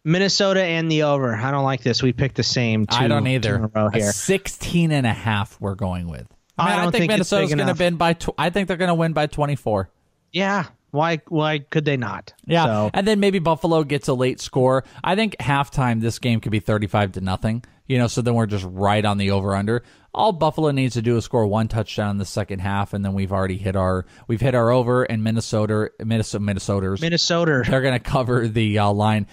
Minnesota 0.04 0.62
and 0.62 0.90
the 0.90 1.02
over. 1.02 1.34
I 1.34 1.50
don't 1.50 1.64
like 1.64 1.82
this. 1.82 2.02
We 2.02 2.12
picked 2.12 2.36
the 2.36 2.42
same 2.44 2.86
two, 2.86 2.96
I 2.96 3.08
don't 3.08 3.26
either. 3.26 3.56
in 3.56 3.64
a 3.64 3.66
row 3.66 3.88
A 3.92 3.96
here. 3.96 4.12
16 4.12 4.92
and 4.92 5.06
a 5.06 5.12
half 5.12 5.60
we're 5.60 5.74
going 5.74 6.08
with. 6.08 6.26
I, 6.56 6.64
mean, 6.64 6.72
I 6.72 6.78
I, 6.78 6.82
don't 6.82 6.92
think, 6.92 7.02
think 7.02 7.20
it's 7.20 7.32
Minnesota's 7.32 7.54
going 7.54 7.76
to 7.76 7.82
win 7.84 7.96
by. 7.96 8.12
Tw- 8.12 8.30
I 8.38 8.50
think 8.50 8.68
they're 8.68 8.76
going 8.76 8.88
to 8.88 8.94
win 8.94 9.12
by 9.12 9.26
24. 9.26 9.90
Yeah. 10.32 10.66
Why? 10.90 11.20
Why 11.28 11.58
could 11.58 11.84
they 11.84 11.96
not? 11.96 12.32
Yeah, 12.46 12.64
So, 12.64 12.90
and 12.94 13.06
then 13.06 13.20
maybe 13.20 13.38
Buffalo 13.38 13.84
gets 13.84 14.08
a 14.08 14.14
late 14.14 14.40
score. 14.40 14.84
I 15.04 15.16
think 15.16 15.36
halftime 15.38 16.00
this 16.00 16.18
game 16.18 16.40
could 16.40 16.52
be 16.52 16.60
thirty-five 16.60 17.12
to 17.12 17.20
nothing. 17.20 17.62
You 17.86 17.98
know, 17.98 18.06
so 18.06 18.22
then 18.22 18.34
we're 18.34 18.46
just 18.46 18.66
right 18.68 19.04
on 19.04 19.18
the 19.18 19.30
over/under. 19.32 19.82
All 20.14 20.32
Buffalo 20.32 20.70
needs 20.70 20.94
to 20.94 21.02
do 21.02 21.16
is 21.18 21.24
score 21.24 21.46
one 21.46 21.68
touchdown 21.68 22.10
in 22.12 22.18
the 22.18 22.24
second 22.24 22.60
half, 22.60 22.94
and 22.94 23.04
then 23.04 23.12
we've 23.12 23.32
already 23.32 23.58
hit 23.58 23.76
our 23.76 24.06
we've 24.28 24.40
hit 24.40 24.54
our 24.54 24.70
over. 24.70 25.04
And 25.04 25.22
Minnesota, 25.22 25.90
Minnesota, 26.02 26.42
Minnesoters, 26.42 27.00
Minnesota. 27.02 27.62
they're 27.68 27.82
going 27.82 27.94
to 27.94 28.00
cover 28.00 28.48
the 28.48 28.78
uh, 28.78 28.90
line. 28.90 29.26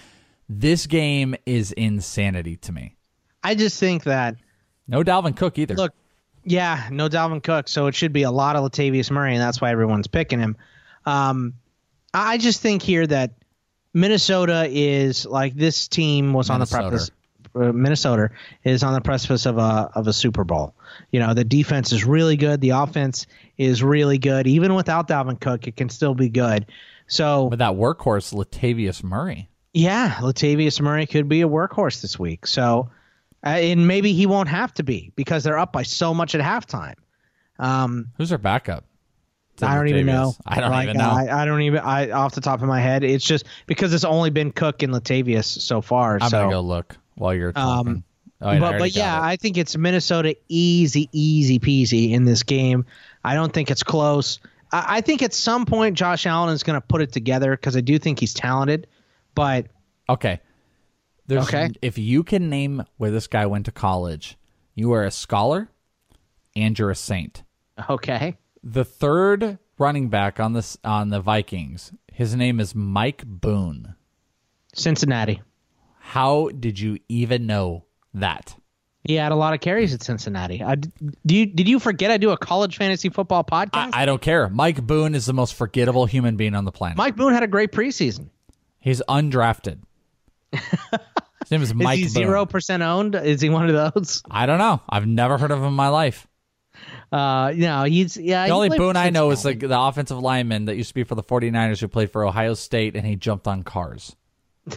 This 0.48 0.86
game 0.86 1.34
is 1.46 1.72
insanity 1.72 2.56
to 2.58 2.72
me. 2.72 2.96
I 3.42 3.54
just 3.54 3.80
think 3.80 4.04
that 4.04 4.36
No 4.86 5.02
Dalvin 5.02 5.36
Cook 5.36 5.58
either. 5.58 5.74
Look, 5.74 5.94
yeah, 6.44 6.88
no 6.90 7.08
Dalvin 7.08 7.42
Cook, 7.42 7.66
so 7.68 7.86
it 7.86 7.94
should 7.94 8.12
be 8.12 8.22
a 8.24 8.30
lot 8.30 8.56
of 8.56 8.70
Latavius 8.70 9.10
Murray, 9.10 9.32
and 9.32 9.40
that's 9.40 9.60
why 9.60 9.70
everyone's 9.70 10.06
picking 10.06 10.38
him. 10.38 10.56
Um, 11.06 11.54
I 12.12 12.38
just 12.38 12.60
think 12.60 12.82
here 12.82 13.06
that 13.06 13.32
Minnesota 13.94 14.66
is 14.68 15.24
like 15.24 15.54
this 15.54 15.88
team 15.88 16.32
was 16.32 16.50
on 16.50 16.60
the 16.60 16.66
precipice. 16.66 17.10
Uh, 17.54 17.72
Minnesota 17.72 18.30
is 18.64 18.82
on 18.82 18.92
the 18.92 19.00
precipice 19.00 19.46
of 19.46 19.56
a 19.56 19.90
of 19.94 20.06
a 20.06 20.12
Super 20.12 20.44
Bowl. 20.44 20.74
You 21.10 21.20
know, 21.20 21.32
the 21.32 21.44
defense 21.44 21.92
is 21.92 22.04
really 22.04 22.36
good. 22.36 22.60
The 22.60 22.70
offense 22.70 23.26
is 23.56 23.82
really 23.82 24.18
good. 24.18 24.46
Even 24.46 24.74
without 24.74 25.08
Dalvin 25.08 25.40
Cook, 25.40 25.66
it 25.66 25.76
can 25.76 25.88
still 25.88 26.14
be 26.14 26.28
good. 26.28 26.66
So 27.06 27.44
with 27.44 27.60
that 27.60 27.72
workhorse 27.72 28.34
Latavius 28.34 29.02
Murray. 29.02 29.48
yeah, 29.72 30.16
Latavius 30.16 30.80
Murray 30.80 31.06
could 31.06 31.28
be 31.28 31.42
a 31.42 31.48
workhorse 31.48 32.02
this 32.02 32.18
week. 32.18 32.46
So, 32.46 32.90
uh, 33.44 33.50
and 33.50 33.86
maybe 33.86 34.12
he 34.12 34.26
won't 34.26 34.48
have 34.48 34.74
to 34.74 34.82
be 34.82 35.12
because 35.16 35.44
they're 35.44 35.58
up 35.58 35.72
by 35.72 35.84
so 35.84 36.12
much 36.12 36.34
at 36.34 36.40
halftime. 36.40 36.96
Um, 37.58 38.08
Who's 38.18 38.28
their 38.30 38.38
backup? 38.38 38.84
I 39.62 39.74
don't 39.74 39.88
even 39.88 40.06
know. 40.06 40.34
I 40.44 40.60
don't 40.60 40.70
Like, 40.70 40.88
even 40.88 40.98
know. 40.98 41.10
I, 41.10 41.42
I 41.42 41.44
don't 41.44 41.62
even. 41.62 41.80
I 41.80 42.10
off 42.10 42.34
the 42.34 42.40
top 42.40 42.62
of 42.62 42.68
my 42.68 42.80
head, 42.80 43.04
it's 43.04 43.24
just 43.24 43.46
because 43.66 43.94
it's 43.94 44.04
only 44.04 44.30
been 44.30 44.52
Cook 44.52 44.82
and 44.82 44.92
Latavius 44.92 45.44
so 45.44 45.80
far. 45.80 46.18
I'm 46.20 46.28
so, 46.28 46.40
gonna 46.40 46.52
go 46.52 46.60
look 46.60 46.96
while 47.14 47.34
you're 47.34 47.52
talking. 47.52 47.88
Um, 47.88 48.04
Oh, 48.40 48.52
yeah, 48.52 48.58
but 48.58 48.78
but 48.78 48.94
yeah, 48.94 49.16
it. 49.16 49.22
I 49.24 49.36
think 49.36 49.56
it's 49.56 49.76
Minnesota 49.76 50.36
easy, 50.48 51.08
easy 51.12 51.58
peasy 51.58 52.12
in 52.12 52.24
this 52.24 52.42
game. 52.42 52.84
I 53.24 53.34
don't 53.34 53.52
think 53.52 53.70
it's 53.70 53.82
close. 53.82 54.40
I, 54.70 54.98
I 54.98 55.00
think 55.00 55.22
at 55.22 55.32
some 55.32 55.64
point 55.64 55.96
Josh 55.96 56.26
Allen 56.26 56.52
is 56.52 56.62
going 56.62 56.78
to 56.78 56.86
put 56.86 57.00
it 57.00 57.12
together 57.12 57.52
because 57.52 57.76
I 57.76 57.80
do 57.80 57.98
think 57.98 58.20
he's 58.20 58.34
talented. 58.34 58.88
But 59.34 59.68
Okay. 60.08 60.40
There's, 61.26 61.44
Okay. 61.44 61.70
If 61.82 61.98
you 61.98 62.22
can 62.22 62.50
name 62.50 62.84
where 62.98 63.10
this 63.10 63.26
guy 63.26 63.46
went 63.46 63.64
to 63.66 63.72
college, 63.72 64.36
you 64.74 64.92
are 64.92 65.04
a 65.04 65.10
scholar 65.10 65.70
and 66.54 66.78
you're 66.78 66.90
a 66.90 66.94
saint. 66.94 67.42
okay, 67.90 68.36
The 68.62 68.84
third 68.84 69.58
running 69.78 70.08
back 70.08 70.40
on 70.40 70.52
this 70.52 70.76
on 70.84 71.10
the 71.10 71.20
Vikings, 71.20 71.92
his 72.12 72.34
name 72.34 72.60
is 72.60 72.74
Mike 72.74 73.24
Boone. 73.26 73.94
Cincinnati. 74.74 75.42
How 75.98 76.48
did 76.48 76.78
you 76.78 76.98
even 77.08 77.46
know 77.46 77.84
that? 78.14 78.56
He 79.04 79.14
had 79.14 79.30
a 79.30 79.36
lot 79.36 79.54
of 79.54 79.60
carries 79.60 79.94
at 79.94 80.02
Cincinnati. 80.02 80.62
I, 80.62 80.74
do 80.74 80.90
you 81.26 81.46
did 81.46 81.68
you 81.68 81.78
forget 81.78 82.10
I 82.10 82.16
do 82.16 82.30
a 82.30 82.36
college 82.36 82.76
fantasy 82.76 83.08
football 83.08 83.44
podcast? 83.44 83.90
I, 83.94 84.02
I 84.02 84.06
don't 84.06 84.20
care. 84.20 84.48
Mike 84.48 84.84
Boone 84.84 85.14
is 85.14 85.26
the 85.26 85.32
most 85.32 85.54
forgettable 85.54 86.06
human 86.06 86.36
being 86.36 86.54
on 86.56 86.64
the 86.64 86.72
planet. 86.72 86.96
Mike 86.98 87.14
Boone 87.16 87.32
had 87.32 87.44
a 87.44 87.46
great 87.46 87.70
preseason. 87.70 88.30
He's 88.80 89.00
undrafted. 89.08 89.78
His 90.52 91.50
name 91.52 91.62
is 91.62 91.68
Is 91.70 91.74
Mike 91.74 91.98
he 91.98 92.04
Boone. 92.04 92.12
zero 92.12 92.46
percent 92.46 92.82
owned? 92.82 93.14
Is 93.14 93.40
he 93.40 93.48
one 93.48 93.68
of 93.70 93.94
those? 93.94 94.22
I 94.28 94.46
don't 94.46 94.58
know. 94.58 94.80
I've 94.88 95.06
never 95.06 95.38
heard 95.38 95.52
of 95.52 95.58
him 95.60 95.66
in 95.66 95.74
my 95.74 95.88
life. 95.88 96.26
Uh, 97.12 97.52
no, 97.54 97.84
he's 97.84 98.16
yeah. 98.16 98.42
The 98.42 98.46
he 98.46 98.52
only 98.52 98.68
played 98.68 98.78
Boone 98.78 98.96
I 98.96 99.10
know 99.10 99.30
is 99.30 99.44
like 99.44 99.60
the 99.60 99.78
offensive 99.80 100.18
lineman 100.18 100.64
that 100.66 100.76
used 100.76 100.88
to 100.88 100.94
be 100.94 101.04
for 101.04 101.14
the 101.14 101.22
49ers 101.22 101.80
who 101.80 101.88
played 101.88 102.10
for 102.10 102.26
Ohio 102.26 102.54
State 102.54 102.96
and 102.96 103.06
he 103.06 103.16
jumped 103.16 103.46
on 103.46 103.62
cars. 103.62 104.16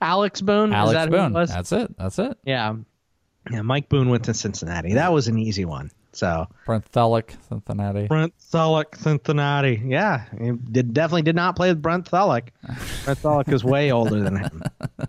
Alex 0.00 0.40
Boone. 0.40 0.70
Is 0.70 0.74
Alex 0.74 0.92
that 0.94 1.08
who 1.08 1.14
it 1.14 1.18
Boone. 1.18 1.32
was? 1.32 1.50
That's 1.50 1.72
it. 1.72 1.96
That's 1.98 2.18
it. 2.18 2.38
Yeah. 2.44 2.74
Yeah, 3.50 3.62
Mike 3.62 3.88
Boone 3.88 4.10
went 4.10 4.24
to 4.24 4.34
Cincinnati. 4.34 4.94
That 4.94 5.12
was 5.12 5.28
an 5.28 5.38
easy 5.38 5.64
one. 5.64 5.90
So 6.18 6.48
Brent 6.66 6.90
Thullock, 6.90 7.30
Cincinnati. 7.48 8.08
Brent 8.08 8.34
Thullock, 8.40 8.96
Cincinnati. 8.96 9.80
Yeah, 9.86 10.24
he 10.36 10.50
did 10.50 10.92
definitely 10.92 11.22
did 11.22 11.36
not 11.36 11.54
play 11.54 11.68
with 11.68 11.80
Brent 11.80 12.10
Thullock. 12.10 12.48
Brent 13.04 13.22
Thullock 13.22 13.52
is 13.52 13.62
way 13.62 13.92
older 13.92 14.18
than 14.18 14.34
him. 14.34 14.64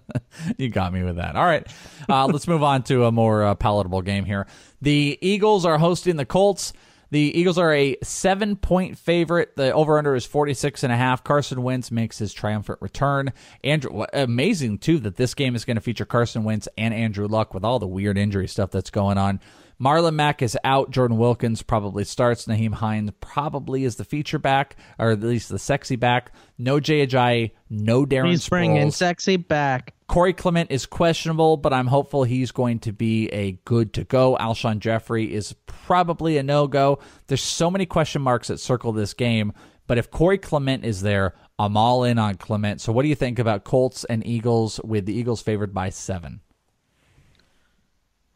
you 0.60 0.70
got 0.70 0.94
me 0.94 1.02
with 1.02 1.16
that. 1.16 1.36
All 1.36 1.46
right. 1.46 1.66
Uh, 2.08 2.28
let's 2.28 2.48
move 2.48 2.62
on 2.62 2.84
to 2.84 3.06
a 3.06 3.12
more 3.12 3.44
uh, 3.44 3.56
palatable 3.56 4.04
game 4.04 4.24
here. 4.24 4.46
The 4.84 5.18
Eagles 5.20 5.66
are 5.66 5.80
hosting 5.80 6.16
the 6.16 6.26
Colts. 6.26 6.74
The 7.10 7.40
Eagles 7.40 7.58
are 7.58 7.74
a 7.74 7.98
seven 8.04 8.56
point 8.56 8.96
favorite. 8.96 9.56
The 9.56 9.74
over 9.74 9.98
under 9.98 10.14
is 10.14 10.28
46 10.28 10.84
and 10.84 10.94
a 10.94 10.96
half. 10.96 11.24
Carson 11.24 11.64
Wentz 11.64 11.90
makes 11.90 12.20
his 12.20 12.34
triumphant 12.34 12.78
return. 12.82 13.34
Andrew, 13.64 14.06
amazing 14.14 14.78
too 14.78 15.00
that 15.00 15.16
this 15.16 15.34
game 15.34 15.56
is 15.56 15.66
going 15.66 15.78
to 15.78 15.82
feature 15.82 16.06
Carson 16.06 16.44
Wentz 16.44 16.68
and 16.78 16.94
Andrew 16.94 17.28
Luck 17.28 17.56
with 17.56 17.64
all 17.64 17.80
the 17.80 17.88
weird 17.88 18.16
injury 18.16 18.48
stuff 18.48 18.70
that's 18.70 18.92
going 18.92 19.18
on. 19.18 19.40
Marlon 19.82 20.16
Mack 20.16 20.42
is 20.42 20.58
out. 20.64 20.92
Jordan 20.92 21.18
Wilkins 21.18 21.62
probably 21.62 22.04
starts. 22.04 22.46
Nyheim 22.46 22.74
Hines 22.74 23.12
probably 23.22 23.86
is 23.86 23.96
the 23.96 24.04
feature 24.04 24.40
back, 24.40 24.76
or 24.98 25.12
at 25.12 25.22
least 25.22 25.50
the 25.50 25.60
sexy 25.60 25.96
back. 25.96 26.34
No 26.58 26.80
Jay 26.82 27.06
Ajayi, 27.08 27.52
no 27.70 28.06
Darren 28.06 28.30
He's 28.30 28.48
bringing 28.50 28.92
sexy 28.92 29.38
back. 29.38 29.94
Corey 30.08 30.34
Clement 30.34 30.72
is 30.72 30.86
questionable, 30.86 31.56
but 31.56 31.72
I'm 31.72 31.88
hopeful 31.88 32.24
he's 32.24 32.52
going 32.52 32.80
to 32.80 32.92
be 32.92 33.30
a 33.30 33.54
good 33.64 33.94
to 33.94 34.04
go. 34.04 34.36
Alshon 34.38 34.80
Jeffery 34.80 35.34
is 35.34 35.54
probably 35.68 36.38
a 36.38 36.44
no 36.44 36.68
go. 36.68 37.00
There's 37.28 37.44
so 37.44 37.72
many 37.72 37.86
question 37.86 38.22
marks 38.22 38.48
that 38.48 38.60
circle 38.60 38.92
this 38.92 39.14
game, 39.14 39.54
but 39.88 39.98
if 39.98 40.12
Corey 40.12 40.40
Clement 40.40 40.84
is 40.84 41.02
there, 41.02 41.36
I'm 41.58 41.78
all 41.78 42.04
in 42.04 42.18
on 42.18 42.36
Clement. 42.36 42.82
So, 42.82 42.92
what 42.92 43.04
do 43.04 43.08
you 43.08 43.16
think 43.16 43.40
about 43.40 43.64
Colts 43.64 44.04
and 44.04 44.26
Eagles 44.26 44.82
with 44.84 45.06
the 45.06 45.14
Eagles 45.14 45.42
favored 45.42 45.74
by 45.74 45.90
seven? 45.90 46.42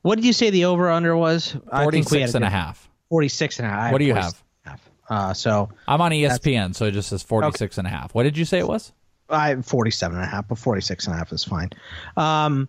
What 0.03 0.15
did 0.15 0.25
you 0.25 0.33
say 0.33 0.49
the 0.49 0.65
over 0.65 0.91
under 0.91 1.17
was? 1.17 1.55
I 1.71 1.87
think 1.89 2.11
we 2.11 2.19
had 2.19 2.29
46 2.29 2.35
and 2.35 2.45
a 2.45 2.49
half. 2.49 2.89
46 3.09 3.59
and 3.59 3.67
a 3.67 3.69
half. 3.69 3.91
What 3.91 3.97
do 3.97 4.05
you 4.05 4.13
have? 4.13 4.43
half. 4.65 4.89
Uh, 5.09 5.33
so 5.33 5.69
I'm 5.87 6.01
on 6.01 6.11
ESPN, 6.11 6.75
so 6.75 6.85
it 6.85 6.91
just 6.91 7.09
says 7.09 7.23
46 7.23 7.77
and 7.77 7.87
a 7.87 7.89
half. 7.89 8.13
What 8.13 8.23
did 8.23 8.37
you 8.37 8.45
say 8.45 8.59
it 8.59 8.67
was? 8.67 8.91
I 9.29 9.55
47 9.55 10.17
and 10.17 10.25
a 10.25 10.27
half, 10.27 10.47
but 10.47 10.57
46 10.57 11.07
and 11.07 11.15
a 11.15 11.17
half 11.17 11.31
is 11.31 11.43
fine. 11.43 11.69
Um, 12.17 12.67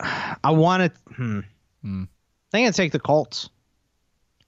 I 0.00 0.50
want 0.50 0.92
to. 0.92 1.12
Hmm. 1.14 1.40
Hmm. 1.82 2.02
I 2.04 2.50
think 2.52 2.68
I'd 2.68 2.74
take 2.74 2.92
the 2.92 3.00
Colts. 3.00 3.50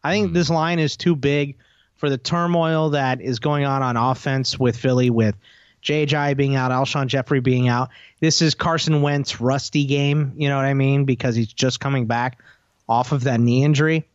I 0.02 0.12
think 0.12 0.32
this 0.32 0.48
line 0.48 0.78
is 0.78 0.96
too 0.96 1.14
big 1.14 1.56
for 1.96 2.08
the 2.08 2.18
turmoil 2.18 2.90
that 2.90 3.20
is 3.20 3.38
going 3.40 3.64
on 3.64 3.82
on 3.82 3.96
offense 3.96 4.58
with 4.58 4.76
Philly, 4.76 5.10
with 5.10 5.34
JJ 5.82 6.36
being 6.36 6.56
out, 6.56 6.70
Alshon 6.70 7.06
Jeffery 7.06 7.40
being 7.40 7.68
out. 7.68 7.90
This 8.20 8.42
is 8.42 8.54
Carson 8.54 9.02
Wentz 9.02 9.40
rusty 9.40 9.84
game. 9.84 10.32
You 10.36 10.48
know 10.48 10.56
what 10.56 10.64
I 10.64 10.74
mean? 10.74 11.04
Because 11.04 11.34
he's 11.34 11.52
just 11.52 11.80
coming 11.80 12.06
back 12.06 12.40
off 12.88 13.12
of 13.12 13.24
that 13.24 13.40
knee 13.40 13.64
injury. 13.64 14.06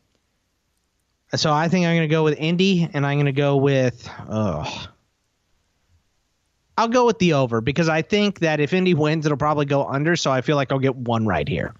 So 1.34 1.52
I 1.52 1.68
think 1.68 1.86
I'm 1.86 1.96
going 1.96 2.08
to 2.08 2.14
go 2.14 2.24
with 2.24 2.38
Indy, 2.38 2.90
and 2.94 3.06
I'm 3.06 3.16
going 3.16 3.26
to 3.26 3.32
go 3.32 3.58
with. 3.58 4.10
I'll 6.78 6.90
go 6.90 7.06
with 7.06 7.20
the 7.20 7.34
over 7.34 7.62
because 7.62 7.88
I 7.90 8.02
think 8.02 8.40
that 8.40 8.60
if 8.60 8.74
Indy 8.74 8.94
wins, 8.94 9.26
it'll 9.26 9.38
probably 9.38 9.66
go 9.66 9.86
under. 9.86 10.16
So 10.16 10.32
I 10.32 10.42
feel 10.42 10.56
like 10.56 10.72
I'll 10.72 10.80
get 10.80 10.96
one 10.96 11.26
right 11.26 11.48
here. 11.48 11.74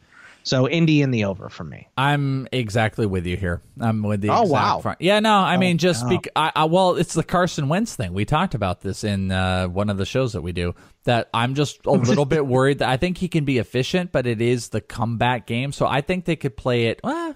So 0.46 0.70
Indy 0.70 1.02
in 1.02 1.10
the 1.10 1.26
over 1.26 1.50
for 1.50 1.64
me. 1.64 1.88
I'm 1.98 2.48
exactly 2.52 3.06
with 3.08 3.26
you 3.26 3.36
here. 3.36 3.62
I'm 3.80 4.04
with 4.04 4.22
the 4.22 4.30
Oh, 4.30 4.44
exact 4.44 4.52
wow. 4.52 4.80
front. 4.80 5.02
Yeah, 5.02 5.20
no, 5.20 5.34
I 5.34 5.58
mean 5.58 5.80
just 5.80 6.06
no. 6.06 6.20
I, 6.36 6.52
I, 6.56 6.66
well, 6.66 6.96
it's 6.96 7.16
the 7.16 7.24
Carson 7.24 7.68
Wentz 7.68 7.96
thing. 7.96 8.14
We 8.14 8.26
talked 8.26 8.54
about 8.54 8.82
this 8.82 9.04
in 9.04 9.32
uh, 9.32 9.68
one 9.68 9.90
of 9.90 9.98
the 9.98 10.06
shows 10.06 10.34
that 10.34 10.42
we 10.44 10.52
do. 10.52 10.76
That 11.06 11.30
I'm 11.34 11.56
just 11.56 11.86
a 11.88 11.92
little 12.10 12.26
bit 12.26 12.46
worried 12.46 12.80
that 12.80 12.90
I 12.90 12.98
think 12.98 13.18
he 13.18 13.28
can 13.28 13.44
be 13.44 13.58
efficient, 13.58 14.12
but 14.12 14.28
it 14.28 14.40
is 14.40 14.70
the 14.70 14.82
comeback 14.82 15.48
game. 15.48 15.72
So 15.72 15.88
I 15.88 16.02
think 16.02 16.26
they 16.26 16.36
could 16.36 16.56
play 16.56 16.86
it. 16.86 17.00
Well, 17.04 17.36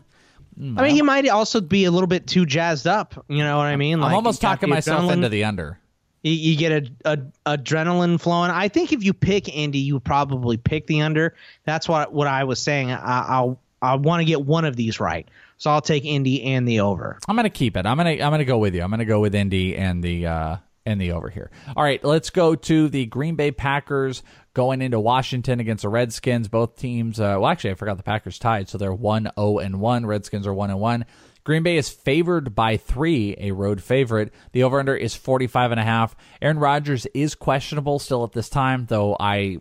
I 0.61 0.83
mean, 0.83 0.93
he 0.93 1.01
might 1.01 1.27
also 1.29 1.61
be 1.61 1.85
a 1.85 1.91
little 1.91 2.07
bit 2.07 2.27
too 2.27 2.45
jazzed 2.45 2.85
up. 2.85 3.25
You 3.27 3.43
know 3.43 3.57
what 3.57 3.65
I 3.67 3.75
mean? 3.75 4.01
Like, 4.01 4.09
I'm 4.09 4.15
almost 4.17 4.41
talking 4.41 4.69
myself 4.69 5.05
adrenaline- 5.05 5.13
into 5.13 5.29
the 5.29 5.45
under. 5.45 5.79
You, 6.21 6.57
get 6.57 6.91
a, 7.05 7.13
a 7.13 7.17
adrenaline 7.57 8.19
flowing. 8.19 8.51
I 8.51 8.67
think 8.67 8.91
if 8.91 9.03
you 9.03 9.13
pick 9.13 9.47
Indy, 9.47 9.79
you 9.79 9.99
probably 9.99 10.57
pick 10.57 10.87
the 10.87 11.01
under. 11.01 11.33
That's 11.63 11.87
what 11.87 12.13
what 12.13 12.27
I 12.27 12.43
was 12.43 12.59
saying. 12.61 12.91
I, 12.91 13.25
I'll 13.27 13.59
I 13.81 13.95
want 13.95 14.19
to 14.19 14.25
get 14.25 14.45
one 14.45 14.65
of 14.65 14.75
these 14.75 14.99
right, 14.99 15.27
so 15.57 15.71
I'll 15.71 15.81
take 15.81 16.03
Indy 16.03 16.43
and 16.43 16.67
the 16.67 16.81
over. 16.81 17.17
I'm 17.27 17.35
gonna 17.35 17.49
keep 17.49 17.77
it. 17.77 17.85
I'm 17.85 17.95
gonna 17.95 18.11
I'm 18.11 18.31
gonna 18.31 18.43
go 18.43 18.57
with 18.57 18.75
you. 18.75 18.81
I'm 18.81 18.89
gonna 18.89 19.05
go 19.05 19.21
with 19.21 19.33
Indy 19.33 19.77
and 19.77 20.03
the 20.03 20.27
uh 20.27 20.57
and 20.85 20.99
the 20.99 21.11
over 21.11 21.29
here. 21.29 21.51
All 21.75 21.83
right, 21.83 22.03
let's 22.03 22.29
go 22.29 22.55
to 22.55 22.89
the 22.89 23.05
Green 23.05 23.35
Bay 23.35 23.51
Packers 23.51 24.23
going 24.53 24.81
into 24.81 24.99
Washington 24.99 25.59
against 25.59 25.83
the 25.83 25.89
Redskins. 25.89 26.47
Both 26.47 26.77
teams. 26.77 27.19
Uh, 27.19 27.37
well, 27.39 27.47
actually, 27.47 27.71
I 27.71 27.73
forgot 27.75 27.97
the 27.97 28.03
Packers 28.03 28.39
tied, 28.39 28.67
so 28.69 28.77
they're 28.77 28.93
one 28.93 29.29
zero 29.37 29.59
and 29.59 29.79
one. 29.79 30.05
Redskins 30.05 30.47
are 30.47 30.53
one 30.53 30.69
and 30.69 30.79
one. 30.79 31.05
Green 31.49 31.63
Bay 31.63 31.77
is 31.77 31.89
favored 31.89 32.53
by 32.53 32.77
three, 32.77 33.35
a 33.39 33.49
road 33.49 33.81
favorite. 33.81 34.31
The 34.51 34.61
over 34.61 34.79
under 34.79 34.95
is 34.95 35.15
45 35.15 35.71
and 35.71 35.79
a 35.79 35.83
half. 35.83 36.15
Aaron 36.43 36.59
Rodgers 36.59 37.07
is 37.15 37.33
questionable 37.33 37.97
still 37.97 38.23
at 38.23 38.33
this 38.33 38.49
time, 38.49 38.85
though 38.85 39.17
I 39.19 39.57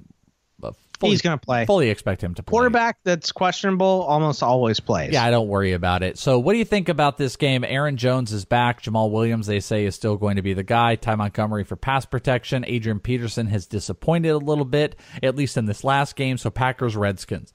uh, 0.63 0.73
fully, 1.01 1.13
He's 1.13 1.23
going 1.23 1.39
to 1.39 1.43
play. 1.43 1.65
fully 1.65 1.89
expect 1.89 2.23
him 2.23 2.35
to 2.35 2.43
play. 2.43 2.51
Quarterback 2.51 2.99
that's 3.05 3.33
questionable 3.33 4.05
almost 4.07 4.43
always 4.43 4.81
plays. 4.81 5.15
Yeah, 5.15 5.25
I 5.25 5.31
don't 5.31 5.49
worry 5.49 5.73
about 5.73 6.03
it. 6.03 6.19
So, 6.19 6.39
what 6.39 6.53
do 6.53 6.59
you 6.59 6.67
think 6.67 6.91
about 6.91 7.17
this 7.17 7.37
game? 7.37 7.65
Aaron 7.65 7.97
Jones 7.97 8.35
is 8.35 8.45
back. 8.45 8.83
Jamaal 8.83 9.11
Williams, 9.11 9.47
they 9.47 9.61
say, 9.61 9.87
is 9.87 9.95
still 9.95 10.19
going 10.19 10.37
to 10.37 10.43
be 10.43 10.53
the 10.53 10.63
guy. 10.63 10.95
Ty 10.97 11.15
Montgomery 11.15 11.65
for 11.65 11.77
pass 11.77 12.05
protection. 12.05 12.67
Adrian 12.67 13.01
Peterson 13.01 13.47
has 13.47 13.65
disappointed 13.65 14.29
a 14.29 14.37
little 14.37 14.67
bit, 14.67 14.95
at 15.23 15.37
least 15.37 15.57
in 15.57 15.65
this 15.65 15.85
last 15.85 16.17
game. 16.17 16.37
So, 16.37 16.51
Packers, 16.51 16.97
Redskins. 16.97 17.55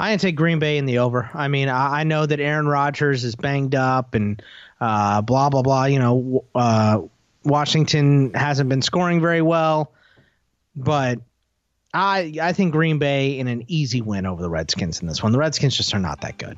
I 0.00 0.10
didn't 0.10 0.22
take 0.22 0.36
Green 0.36 0.60
Bay 0.60 0.78
in 0.78 0.86
the 0.86 1.00
over. 1.00 1.28
I 1.34 1.48
mean, 1.48 1.68
I, 1.68 2.00
I 2.00 2.04
know 2.04 2.24
that 2.24 2.40
Aaron 2.40 2.66
Rodgers 2.66 3.22
is 3.22 3.36
banged 3.36 3.74
up 3.74 4.14
and 4.14 4.42
uh, 4.80 5.20
blah 5.20 5.50
blah 5.50 5.60
blah. 5.60 5.84
You 5.84 5.98
know, 5.98 6.44
uh, 6.54 7.02
Washington 7.44 8.32
hasn't 8.32 8.70
been 8.70 8.80
scoring 8.80 9.20
very 9.20 9.42
well, 9.42 9.92
but 10.74 11.18
I 11.92 12.32
I 12.40 12.54
think 12.54 12.72
Green 12.72 12.98
Bay 12.98 13.38
in 13.38 13.46
an 13.46 13.64
easy 13.68 14.00
win 14.00 14.24
over 14.24 14.40
the 14.40 14.48
Redskins 14.48 15.02
in 15.02 15.06
this 15.06 15.22
one. 15.22 15.32
The 15.32 15.38
Redskins 15.38 15.76
just 15.76 15.92
are 15.94 16.00
not 16.00 16.22
that 16.22 16.38
good. 16.38 16.56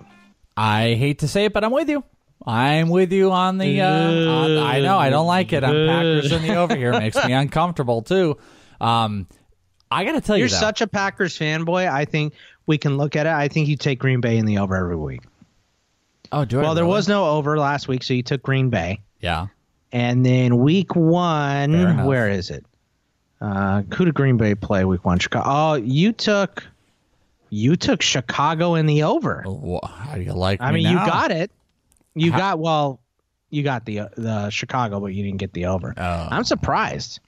I 0.57 0.95
hate 0.95 1.19
to 1.19 1.29
say 1.29 1.47
it, 1.47 1.53
but 1.53 1.65
I'm 1.65 1.73
with 1.73 1.89
you. 1.89 2.05
I'm 2.47 2.91
with 2.91 3.13
you 3.13 3.33
on 3.33 3.59
the. 3.59 3.81
Uh, 3.81 3.89
on, 3.89 4.59
I 4.59 4.81
know 4.81 4.99
I 4.99 5.11
don't 5.11 5.27
like 5.27 5.53
it. 5.53 5.65
I'm 5.65 5.89
Packers 5.89 6.31
in 6.31 6.43
the 6.43 6.55
over 6.55 6.77
here. 6.77 6.93
Makes 6.93 7.25
me 7.27 7.33
uncomfortable 7.33 8.03
too. 8.03 8.39
Um, 8.81 9.27
I 9.93 10.05
got 10.05 10.13
to 10.13 10.21
tell 10.21 10.37
You're 10.37 10.47
you, 10.47 10.53
though, 10.53 10.61
such 10.61 10.81
a 10.81 10.87
Packers 10.87 11.39
fanboy. 11.39 11.91
I 11.91 12.07
think 12.07 12.35
we 12.67 12.79
can 12.79 12.97
look 12.97 13.17
at 13.17 13.27
it. 13.27 13.33
I 13.33 13.49
think 13.49 13.69
you 13.69 13.77
take 13.77 13.99
Green 13.99 14.21
Bay 14.21 14.37
in 14.39 14.47
the 14.47 14.59
over 14.59 14.77
every 14.77 14.97
week. 14.97 15.23
Oh, 16.31 16.45
do 16.45 16.59
I 16.61 16.63
Well, 16.63 16.75
there 16.75 16.87
was 16.87 17.09
no 17.09 17.27
over 17.27 17.59
last 17.59 17.89
week, 17.89 18.03
so 18.03 18.15
you 18.15 18.23
took 18.23 18.43
Green 18.43 18.71
Bay. 18.71 19.01
Yeah. 19.21 19.49
And 19.93 20.25
then 20.25 20.59
week 20.59 20.97
one, 20.97 22.07
where 22.07 22.31
is 22.31 22.51
it? 22.51 22.65
Uh, 23.41 23.83
who 23.95 24.05
did 24.07 24.15
Green 24.15 24.37
Bay 24.37 24.55
play 24.55 24.85
week 24.85 25.05
one? 25.05 25.19
Chicago. 25.19 25.45
Oh, 25.49 25.75
you 25.75 26.13
took 26.13 26.65
you 27.51 27.77
took 27.77 28.01
Chicago 28.01 28.77
in 28.77 28.87
the 28.87 29.03
over. 29.03 29.43
Wha- 29.45 29.87
How 29.87 30.15
do 30.15 30.23
you 30.23 30.33
like? 30.33 30.63
I 30.63 30.71
me 30.73 30.83
mean, 30.83 30.93
you 30.93 30.97
got 30.97 31.31
it. 31.31 31.51
You 32.15 32.33
How- 32.33 32.39
got 32.39 32.59
well. 32.61 33.01
You 33.51 33.63
got 33.63 33.85
the 33.85 34.09
the 34.17 34.49
Chicago, 34.49 35.01
but 35.01 35.09
you 35.09 35.23
didn't 35.25 35.39
get 35.39 35.53
the 35.53 35.67
over. 35.67 35.93
Oh. 35.95 36.29
I'm 36.31 36.45
surprised. 36.45 37.21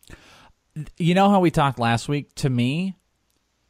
You 0.96 1.14
know 1.14 1.28
how 1.28 1.40
we 1.40 1.50
talked 1.50 1.78
last 1.78 2.08
week? 2.08 2.34
To 2.36 2.48
me, 2.48 2.96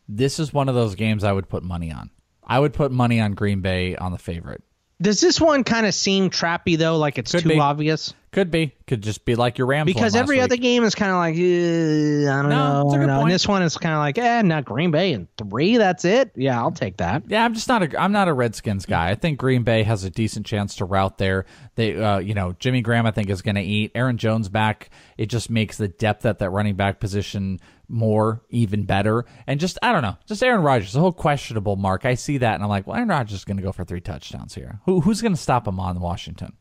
this 0.08 0.38
is 0.38 0.52
one 0.52 0.68
of 0.68 0.74
those 0.74 0.94
games 0.94 1.24
I 1.24 1.32
would 1.32 1.48
put 1.48 1.62
money 1.62 1.90
on. 1.92 2.10
I 2.46 2.58
would 2.58 2.72
put 2.74 2.92
money 2.92 3.20
on 3.20 3.32
Green 3.32 3.60
Bay 3.60 3.96
on 3.96 4.12
the 4.12 4.18
favorite. 4.18 4.62
Does 5.02 5.20
this 5.20 5.40
one 5.40 5.64
kind 5.64 5.86
of 5.86 5.94
seem 5.94 6.30
trappy 6.30 6.78
though? 6.78 6.98
Like 6.98 7.18
it's 7.18 7.32
Could 7.32 7.42
too 7.42 7.48
be. 7.50 7.58
obvious? 7.58 8.14
Could 8.30 8.50
be. 8.50 8.74
Could 8.86 9.02
just 9.02 9.24
be 9.24 9.34
like 9.34 9.58
your 9.58 9.66
Rams. 9.66 9.86
Because 9.86 10.14
every 10.14 10.36
week. 10.36 10.44
other 10.44 10.56
game 10.56 10.82
is 10.84 10.94
kind 10.94 11.10
of 11.10 11.16
like, 11.18 11.34
eh, 11.36 12.30
I 12.30 12.42
don't 12.42 12.48
No, 12.48 12.82
know. 12.82 12.82
it's 12.86 12.94
a 12.94 12.96
good 12.96 13.02
you 13.02 13.06
know, 13.08 13.14
point. 13.16 13.22
And 13.24 13.32
this 13.32 13.46
one 13.48 13.62
is 13.62 13.76
kind 13.76 13.94
of 13.94 13.98
like, 13.98 14.18
eh, 14.18 14.42
not 14.42 14.64
Green 14.64 14.90
Bay 14.92 15.12
and 15.12 15.26
three. 15.36 15.76
That's 15.78 16.04
it. 16.04 16.30
Yeah, 16.36 16.58
I'll 16.60 16.70
take 16.72 16.98
that. 16.98 17.24
Yeah, 17.28 17.44
I'm 17.44 17.54
just 17.54 17.68
not 17.68 17.82
a 17.82 18.00
I'm 18.00 18.12
not 18.12 18.28
a 18.28 18.32
Redskins 18.32 18.86
guy. 18.86 19.10
I 19.10 19.14
think 19.16 19.38
Green 19.38 19.62
Bay 19.64 19.82
has 19.82 20.04
a 20.04 20.10
decent 20.10 20.46
chance 20.46 20.76
to 20.76 20.84
route 20.84 21.18
there. 21.18 21.44
They 21.74 21.96
uh, 21.96 22.18
you 22.18 22.34
know, 22.34 22.54
Jimmy 22.58 22.80
Graham 22.80 23.04
I 23.06 23.10
think 23.10 23.30
is 23.30 23.42
going 23.42 23.56
to 23.56 23.62
eat. 23.62 23.90
Aaron 23.96 24.16
Jones 24.16 24.48
back, 24.48 24.90
it 25.18 25.26
just 25.26 25.50
makes 25.50 25.76
the 25.76 25.88
depth 25.88 26.24
at 26.24 26.38
that 26.38 26.50
running 26.50 26.76
back 26.76 27.00
position 27.00 27.60
more 27.88 28.42
even 28.50 28.84
better. 28.84 29.24
And 29.46 29.60
just 29.60 29.78
I 29.82 29.92
don't 29.92 30.02
know, 30.02 30.16
just 30.26 30.42
Aaron 30.42 30.62
Rodgers, 30.62 30.92
the 30.92 31.00
whole 31.00 31.12
questionable 31.12 31.76
mark. 31.76 32.04
I 32.04 32.14
see 32.14 32.38
that 32.38 32.54
and 32.54 32.62
I'm 32.62 32.68
like, 32.68 32.86
well, 32.86 32.96
Aaron 32.96 33.08
Rodgers 33.08 33.38
is 33.38 33.44
going 33.44 33.56
to 33.58 33.62
go 33.62 33.72
for 33.72 33.84
three 33.84 34.00
touchdowns 34.00 34.54
here. 34.54 34.80
Who 34.86 35.00
who's 35.00 35.22
going 35.22 35.34
to 35.34 35.40
stop 35.40 35.66
him 35.66 35.80
on 35.80 36.00
Washington? 36.00 36.54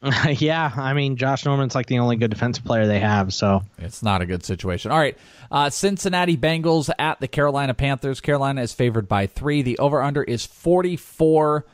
yeah, 0.28 0.70
I 0.76 0.94
mean, 0.94 1.16
Josh 1.16 1.44
Norman's 1.44 1.74
like 1.74 1.86
the 1.86 1.98
only 1.98 2.16
good 2.16 2.30
defensive 2.30 2.64
player 2.64 2.86
they 2.86 3.00
have. 3.00 3.34
So 3.34 3.62
It's 3.78 4.02
not 4.02 4.22
a 4.22 4.26
good 4.26 4.44
situation. 4.44 4.92
All 4.92 4.98
right. 4.98 5.18
Uh, 5.50 5.70
Cincinnati 5.70 6.36
Bengals 6.36 6.88
at 6.98 7.18
the 7.20 7.26
Carolina 7.26 7.74
Panthers. 7.74 8.20
Carolina 8.20 8.62
is 8.62 8.72
favored 8.72 9.08
by 9.08 9.26
three. 9.26 9.62
The 9.62 9.78
over 9.78 10.00
under 10.00 10.22
is 10.22 10.46
44. 10.46 11.66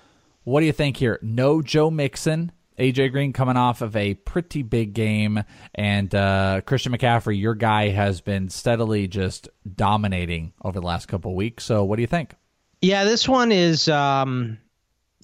What 0.45 0.61
do 0.61 0.67
you 0.67 0.73
think 0.73 0.97
here? 0.97 1.19
No 1.21 1.61
Joe 1.61 1.91
Mixon. 1.91 2.53
AJ 2.79 3.13
Green 3.13 3.33
coming 3.33 3.57
off 3.57 3.83
of 3.83 3.95
a 3.97 4.15
pretty 4.15 4.63
big 4.63 4.95
game, 4.95 5.43
and 5.75 6.15
uh, 6.15 6.61
Christian 6.67 6.93
McCaffrey, 6.93 7.39
your 7.39 7.55
guy, 7.55 7.91
has 7.91 8.21
been 8.21 8.49
steadily 8.49 9.07
just 9.07 9.49
dominating 9.77 10.53
over 10.63 10.81
the 10.81 10.87
last 10.87 11.07
couple 11.07 11.35
weeks. 11.35 11.65
So, 11.65 11.85
what 11.85 11.97
do 11.97 12.03
you 12.03 12.09
think? 12.09 12.35
Yeah, 12.83 13.05
this 13.05 13.29
one 13.29 13.53
is 13.53 13.89
um, 13.89 14.59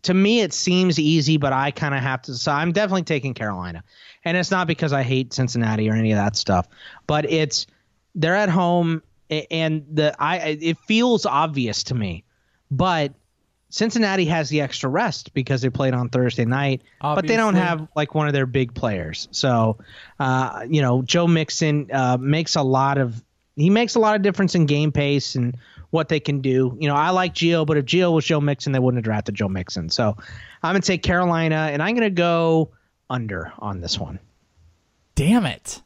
to 0.02 0.14
me 0.14 0.40
it 0.40 0.52
seems 0.52 0.98
easy, 0.98 1.36
but 1.36 1.52
I 1.52 1.70
kind 1.70 1.94
of 1.94 2.00
have 2.00 2.22
to. 2.22 2.34
So 2.34 2.52
I'm 2.52 2.72
definitely 2.72 3.02
taking 3.02 3.34
Carolina, 3.34 3.84
and 4.24 4.36
it's 4.36 4.50
not 4.50 4.66
because 4.66 4.92
I 4.92 5.02
hate 5.02 5.32
Cincinnati 5.32 5.88
or 5.90 5.94
any 5.94 6.12
of 6.12 6.16
that 6.16 6.36
stuff, 6.36 6.68
but 7.06 7.30
it's 7.30 7.66
they're 8.14 8.36
at 8.36 8.48
home, 8.48 9.02
and 9.50 9.84
the 9.90 10.14
I 10.18 10.58
it 10.60 10.78
feels 10.86 11.26
obvious 11.26 11.84
to 11.84 11.94
me, 11.94 12.24
but 12.70 13.12
Cincinnati 13.70 14.24
has 14.26 14.48
the 14.48 14.60
extra 14.60 14.90
rest 14.90 15.32
because 15.32 15.62
they 15.62 15.70
played 15.70 15.94
on 15.94 16.08
Thursday 16.08 16.44
night, 16.44 16.82
but 17.00 17.26
they 17.26 17.36
don't 17.36 17.54
have 17.54 17.88
like 17.94 18.14
one 18.14 18.26
of 18.26 18.32
their 18.32 18.46
big 18.46 18.74
players. 18.74 19.28
So, 19.30 19.78
uh, 20.18 20.66
you 20.68 20.82
know, 20.82 21.02
Joe 21.02 21.26
Mixon 21.28 21.88
uh, 21.92 22.18
makes 22.20 22.56
a 22.56 22.62
lot 22.62 22.98
of 22.98 23.22
he 23.56 23.70
makes 23.70 23.94
a 23.94 24.00
lot 24.00 24.16
of 24.16 24.22
difference 24.22 24.54
in 24.54 24.66
game 24.66 24.90
pace 24.90 25.36
and 25.36 25.56
what 25.90 26.08
they 26.08 26.20
can 26.20 26.40
do. 26.40 26.76
You 26.80 26.88
know, 26.88 26.96
I 26.96 27.10
like 27.10 27.34
Gio, 27.34 27.64
but 27.64 27.76
if 27.76 27.84
Gio 27.84 28.12
was 28.12 28.24
Joe 28.24 28.40
Mixon, 28.40 28.72
they 28.72 28.78
wouldn't 28.78 28.98
have 28.98 29.04
drafted 29.04 29.34
Joe 29.36 29.48
Mixon. 29.48 29.88
So, 29.88 30.16
I'm 30.62 30.74
gonna 30.74 30.80
take 30.80 31.02
Carolina, 31.02 31.68
and 31.72 31.82
I'm 31.82 31.94
gonna 31.94 32.10
go 32.10 32.70
under 33.08 33.52
on 33.58 33.80
this 33.80 33.98
one. 33.98 34.18
Damn 35.14 35.46
it. 35.46 35.80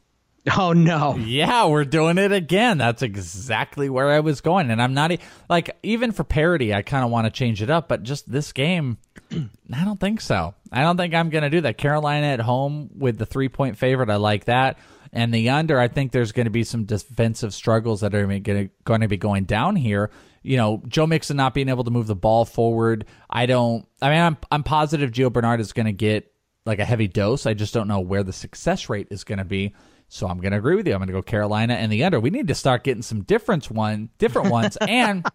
Oh 0.57 0.73
no. 0.73 1.15
Yeah, 1.17 1.65
we're 1.65 1.85
doing 1.85 2.19
it 2.19 2.31
again. 2.31 2.77
That's 2.77 3.01
exactly 3.01 3.89
where 3.89 4.11
I 4.11 4.19
was 4.19 4.41
going. 4.41 4.69
And 4.69 4.79
I'm 4.79 4.93
not 4.93 5.11
e- 5.11 5.19
like 5.49 5.75
even 5.81 6.11
for 6.11 6.23
parody, 6.23 6.71
I 6.73 6.83
kind 6.83 7.03
of 7.03 7.09
want 7.09 7.25
to 7.25 7.31
change 7.31 7.63
it 7.63 7.71
up, 7.71 7.87
but 7.87 8.03
just 8.03 8.31
this 8.31 8.53
game, 8.53 8.99
I 9.31 9.83
don't 9.83 9.99
think 9.99 10.21
so. 10.21 10.53
I 10.71 10.83
don't 10.83 10.97
think 10.97 11.15
I'm 11.15 11.31
going 11.31 11.43
to 11.43 11.49
do 11.49 11.61
that. 11.61 11.79
Carolina 11.79 12.27
at 12.27 12.39
home 12.41 12.91
with 12.95 13.17
the 13.17 13.25
3-point 13.25 13.77
favorite, 13.79 14.11
I 14.11 14.17
like 14.17 14.45
that. 14.45 14.77
And 15.11 15.33
the 15.33 15.49
under, 15.49 15.79
I 15.79 15.87
think 15.87 16.11
there's 16.11 16.31
going 16.31 16.45
to 16.45 16.51
be 16.51 16.63
some 16.63 16.83
defensive 16.83 17.53
struggles 17.53 18.01
that 18.01 18.13
are 18.13 18.27
going 18.27 19.01
to 19.01 19.07
be 19.07 19.17
going 19.17 19.45
down 19.45 19.75
here. 19.77 20.11
You 20.43 20.57
know, 20.57 20.83
Joe 20.87 21.07
Mixon 21.07 21.37
not 21.37 21.55
being 21.55 21.69
able 21.69 21.85
to 21.85 21.91
move 21.91 22.05
the 22.05 22.15
ball 22.15 22.45
forward. 22.45 23.05
I 23.29 23.47
don't 23.47 23.87
I 23.99 24.09
mean, 24.09 24.19
I'm 24.19 24.37
I'm 24.51 24.61
positive 24.61 25.09
Gio 25.09 25.33
Bernard 25.33 25.59
is 25.59 25.73
going 25.73 25.87
to 25.87 25.91
get 25.91 26.31
like 26.65 26.79
a 26.79 26.85
heavy 26.85 27.07
dose. 27.07 27.45
I 27.47 27.55
just 27.55 27.73
don't 27.73 27.87
know 27.87 28.01
where 28.01 28.23
the 28.23 28.33
success 28.33 28.89
rate 28.89 29.07
is 29.09 29.23
going 29.23 29.39
to 29.39 29.45
be. 29.45 29.73
So 30.07 30.27
I'm 30.27 30.39
going 30.39 30.51
to 30.51 30.57
agree 30.57 30.75
with 30.75 30.87
you. 30.87 30.93
I'm 30.93 30.99
going 30.99 31.07
to 31.07 31.13
go 31.13 31.21
Carolina 31.21 31.73
and 31.73 31.91
the 31.91 32.03
under. 32.03 32.19
We 32.19 32.29
need 32.29 32.47
to 32.47 32.55
start 32.55 32.83
getting 32.83 33.01
some 33.01 33.23
different 33.23 33.69
one, 33.71 34.09
different 34.17 34.51
ones, 34.51 34.77
and 34.81 35.25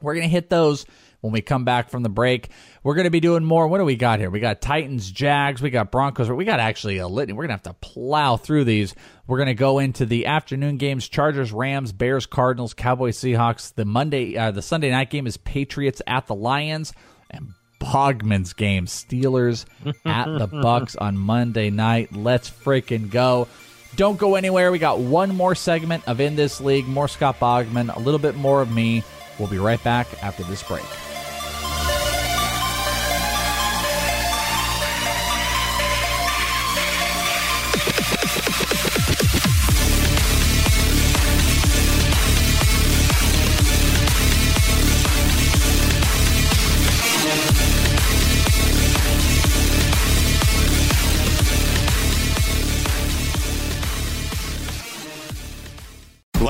we're 0.00 0.14
going 0.14 0.26
to 0.26 0.30
hit 0.30 0.48
those 0.48 0.86
when 1.20 1.32
we 1.32 1.42
come 1.42 1.64
back 1.64 1.90
from 1.90 2.02
the 2.02 2.08
break. 2.08 2.48
We're 2.82 2.94
going 2.94 3.04
to 3.04 3.10
be 3.10 3.20
doing 3.20 3.44
more. 3.44 3.68
What 3.68 3.78
do 3.78 3.84
we 3.84 3.96
got 3.96 4.18
here? 4.18 4.30
We 4.30 4.40
got 4.40 4.60
Titans, 4.60 5.10
Jags, 5.10 5.60
we 5.60 5.70
got 5.70 5.90
Broncos. 5.90 6.30
We 6.30 6.44
got 6.44 6.60
actually 6.60 6.98
a 6.98 7.08
litany. 7.08 7.34
We're 7.34 7.46
going 7.46 7.58
to 7.58 7.68
have 7.68 7.76
to 7.76 7.86
plow 7.86 8.36
through 8.36 8.64
these. 8.64 8.94
We're 9.26 9.38
going 9.38 9.48
to 9.48 9.54
go 9.54 9.78
into 9.78 10.06
the 10.06 10.26
afternoon 10.26 10.78
games: 10.78 11.08
Chargers, 11.08 11.52
Rams, 11.52 11.92
Bears, 11.92 12.26
Cardinals, 12.26 12.74
Cowboys, 12.74 13.18
Seahawks. 13.18 13.74
The 13.74 13.84
Monday, 13.84 14.36
uh, 14.36 14.50
the 14.50 14.62
Sunday 14.62 14.90
night 14.90 15.10
game 15.10 15.26
is 15.26 15.36
Patriots 15.36 16.00
at 16.06 16.26
the 16.26 16.34
Lions, 16.34 16.92
and 17.30 17.52
Bogman's 17.80 18.52
game, 18.52 18.86
Steelers 18.86 19.64
at 20.04 20.26
the 20.26 20.46
Bucks 20.62 20.96
on 20.96 21.16
Monday 21.16 21.70
night. 21.70 22.14
Let's 22.14 22.50
freaking 22.50 23.10
go. 23.10 23.48
Don't 23.96 24.18
go 24.18 24.36
anywhere. 24.36 24.70
We 24.70 24.78
got 24.78 25.00
one 25.00 25.34
more 25.34 25.54
segment 25.54 26.06
of 26.06 26.20
In 26.20 26.36
This 26.36 26.60
League, 26.60 26.86
more 26.86 27.08
Scott 27.08 27.38
Bogman, 27.40 27.94
a 27.94 27.98
little 27.98 28.20
bit 28.20 28.36
more 28.36 28.62
of 28.62 28.70
me. 28.70 29.02
We'll 29.38 29.48
be 29.48 29.58
right 29.58 29.82
back 29.82 30.06
after 30.22 30.42
this 30.44 30.62
break. 30.62 30.84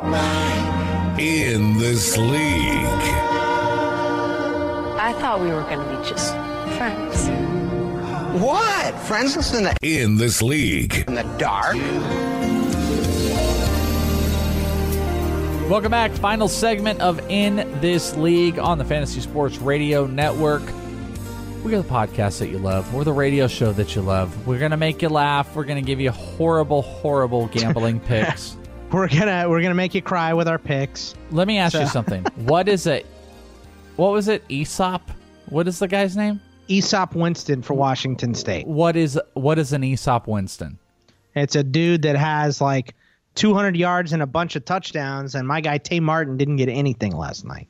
In 0.00 1.76
this 1.78 2.16
league. 2.16 2.30
I 4.96 5.12
thought 5.18 5.40
we 5.40 5.48
were 5.48 5.62
going 5.62 5.80
to 5.80 5.96
be 6.00 6.08
just 6.08 6.32
friends. 6.78 7.26
What? 8.40 8.94
Friends 9.00 9.52
in 9.52 9.64
the 9.64 9.76
In 9.82 10.16
this 10.16 10.40
league. 10.40 11.04
in 11.08 11.14
the 11.14 11.24
dark? 11.38 11.74
Welcome 15.68 15.90
back. 15.90 16.12
Final 16.12 16.46
segment 16.46 17.00
of 17.00 17.18
In 17.28 17.56
This 17.80 18.16
League 18.16 18.60
on 18.60 18.78
the 18.78 18.84
Fantasy 18.84 19.20
Sports 19.20 19.58
Radio 19.58 20.06
Network. 20.06 20.62
We 21.64 21.74
are 21.74 21.82
the 21.82 21.88
podcast 21.88 22.38
that 22.38 22.50
you 22.50 22.58
love. 22.58 22.94
We're 22.94 23.02
the 23.02 23.12
radio 23.12 23.48
show 23.48 23.72
that 23.72 23.96
you 23.96 24.02
love. 24.02 24.46
We're 24.46 24.60
going 24.60 24.70
to 24.70 24.76
make 24.76 25.02
you 25.02 25.08
laugh. 25.08 25.56
We're 25.56 25.64
going 25.64 25.82
to 25.82 25.86
give 25.86 25.98
you 26.00 26.12
horrible, 26.12 26.82
horrible 26.82 27.48
gambling 27.48 27.98
picks. 28.06 28.56
We're 28.90 29.08
gonna 29.08 29.48
we're 29.48 29.60
gonna 29.60 29.74
make 29.74 29.94
you 29.94 30.00
cry 30.00 30.32
with 30.32 30.48
our 30.48 30.58
picks. 30.58 31.14
Let 31.30 31.46
me 31.46 31.58
ask 31.58 31.74
you 31.74 31.86
something. 31.86 32.24
What 32.36 32.68
is 32.68 32.86
it? 32.86 33.04
What 33.96 34.12
was 34.12 34.28
it? 34.28 34.46
Easop? 34.48 35.02
What 35.50 35.68
is 35.68 35.78
the 35.78 35.88
guy's 35.88 36.16
name? 36.16 36.40
Easop 36.68 37.14
Winston 37.14 37.62
for 37.62 37.74
Washington 37.74 38.34
State. 38.34 38.66
What 38.66 38.96
is 38.96 39.20
what 39.34 39.58
is 39.58 39.72
an 39.72 39.82
Easop 39.82 40.26
Winston? 40.26 40.78
It's 41.34 41.54
a 41.54 41.62
dude 41.62 42.02
that 42.02 42.16
has 42.16 42.60
like 42.60 42.94
200 43.38 43.76
yards 43.76 44.12
and 44.12 44.22
a 44.22 44.26
bunch 44.26 44.56
of 44.56 44.64
touchdowns, 44.64 45.34
and 45.34 45.46
my 45.46 45.60
guy 45.60 45.78
Tay 45.78 46.00
Martin 46.00 46.36
didn't 46.36 46.56
get 46.56 46.68
anything 46.68 47.16
last 47.16 47.44
night. 47.44 47.68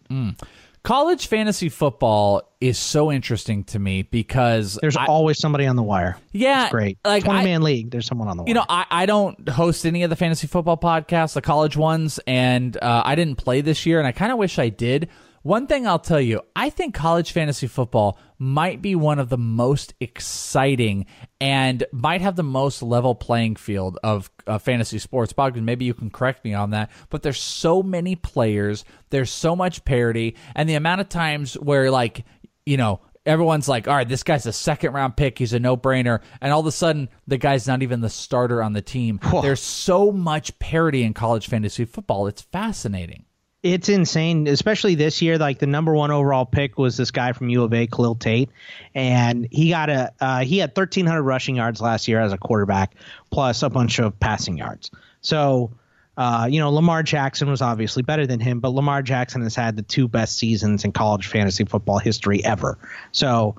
College 0.85 1.27
fantasy 1.27 1.69
football 1.69 2.41
is 2.61 2.79
so 2.79 3.13
interesting 3.13 3.65
to 3.65 3.79
me 3.79 4.03
because 4.03 4.79
There's 4.81 4.97
I- 4.97 5.07
always 5.07 5.39
somebody 5.39 5.67
on 5.67 5.77
the 5.77 5.83
wire. 5.83 6.17
Yeah, 6.33 6.65
it's 6.65 6.71
great. 6.73 6.99
like, 7.05 7.25
20 7.25 7.45
man 7.45 7.63
league. 7.63 7.91
There's 7.91 8.07
someone 8.07 8.29
on 8.29 8.37
the 8.37 8.45
wire. 8.45 8.49
You 8.49 8.55
know, 8.55 8.65
I, 8.69 8.87
I 8.91 9.07
don't 9.07 9.49
host 9.49 9.85
any 9.85 10.03
of 10.05 10.11
the 10.11 10.17
fantasy 10.17 10.47
football 10.47 10.79
podcasts, 10.79 11.35
the 11.35 11.43
college 11.43 11.77
ones, 11.77 12.21
and 12.27 12.77
uh, 12.81 13.03
I 13.05 13.17
didn't 13.17 13.37
play 13.37 13.61
this 13.61 13.85
year, 13.87 13.99
and 13.99 14.07
I 14.07 14.13
kind 14.13 14.33
of 14.33 14.39
wish 14.39 14.59
I 14.59 14.69
did. 14.71 15.09
One 15.43 15.67
thing 15.67 15.87
I'll 15.87 15.99
tell 15.99 16.21
you, 16.21 16.43
I 16.55 16.71
think 16.71 16.95
college 16.95 17.33
fantasy 17.33 17.67
football 17.67 18.19
might 18.39 18.83
be 18.83 18.95
one 18.95 19.19
of 19.19 19.29
the 19.29 19.39
most 19.39 19.95
exciting 20.01 21.07
and 21.41 21.85
might 21.93 22.21
have 22.21 22.37
the 22.37 22.43
most 22.43 22.83
level 22.83 23.15
playing 23.15 23.57
field 23.57 23.99
of 24.03 24.31
uh, 24.47 24.59
fantasy 24.59 24.99
sports. 24.99 25.33
Bogman, 25.33 25.63
maybe 25.63 25.85
you 25.85 25.95
can 25.95 26.11
correct 26.11 26.45
me 26.45 26.55
on 26.55 26.71
that, 26.71 26.91
but 27.11 27.23
there's 27.23 27.41
so 27.41 27.83
many 27.83 28.17
players, 28.17 28.85
there's 29.11 29.31
so 29.31 29.57
much 29.57 29.85
parity, 29.85 30.37
and 30.55 30.69
the 30.69 30.75
amount 30.75 31.01
of 31.01 31.09
times 31.09 31.55
where, 31.55 31.91
like, 31.91 32.25
you 32.67 32.77
know, 32.77 33.01
everyone's 33.29 33.69
like, 33.69 33.87
all 33.87 33.95
right, 33.95 34.09
this 34.09 34.23
guy's 34.23 34.47
a 34.47 34.53
second 34.53 34.93
round 34.93 35.17
pick. 35.17 35.39
He's 35.39 35.53
a 35.53 35.61
no 35.61 35.77
brainer. 35.77 36.21
And 36.41 36.53
all 36.53 36.61
of 36.61 36.67
a 36.67 36.73
sudden, 36.73 37.09
the 37.27 37.39
guy's 37.39 37.67
not 37.67 37.83
even 37.83 38.01
the 38.01 38.09
starter 38.09 38.63
on 38.63 38.73
the 38.73 38.83
team. 38.83 39.21
There's 39.43 39.61
so 39.61 40.11
much 40.11 40.59
parity 40.59 41.03
in 41.03 41.15
college 41.15 41.47
fantasy 41.49 41.85
football. 41.85 42.27
It's 42.27 42.43
fascinating. 42.43 43.25
It's 43.63 43.89
insane, 43.89 44.47
especially 44.47 44.95
this 44.95 45.21
year. 45.21 45.37
Like 45.37 45.59
the 45.59 45.67
number 45.67 45.93
one 45.93 46.13
overall 46.13 46.47
pick 46.47 46.79
was 46.79 46.97
this 46.97 47.11
guy 47.11 47.33
from 47.33 47.49
U 47.49 47.65
of 47.65 47.75
A, 47.75 47.89
Khalil 47.89 48.15
Tate, 48.15 48.51
and 48.95 49.49
he 49.51 49.71
got 49.71 49.91
a 49.91 50.13
uh, 50.21 50.41
he 50.45 50.59
had 50.59 50.71
1,300 50.71 51.23
rushing 51.23 51.57
yards 51.57 51.81
last 51.81 52.07
year 52.07 52.21
as 52.21 52.33
a 52.33 52.39
quarterback, 52.39 52.95
plus 53.33 53.65
a 53.65 53.71
bunch 53.71 53.99
of 53.99 54.19
passing 54.21 54.59
yards. 54.59 54.93
So, 55.23 55.73
uh, 56.17 56.47
you 56.49 56.61
know, 56.61 56.71
Lamar 56.71 57.03
Jackson 57.03 57.51
was 57.51 57.61
obviously 57.61 58.05
better 58.05 58.29
than 58.29 58.39
him, 58.39 58.61
but 58.61 58.69
Lamar 58.69 59.03
Jackson 59.03 59.43
has 59.43 59.57
had 59.57 59.75
the 59.75 59.83
two 59.83 60.07
best 60.07 60.39
seasons 60.39 60.85
in 60.85 60.93
college 60.93 61.27
fantasy 61.27 61.65
football 61.65 61.99
history 61.99 62.45
ever. 62.45 62.79
So, 63.11 63.57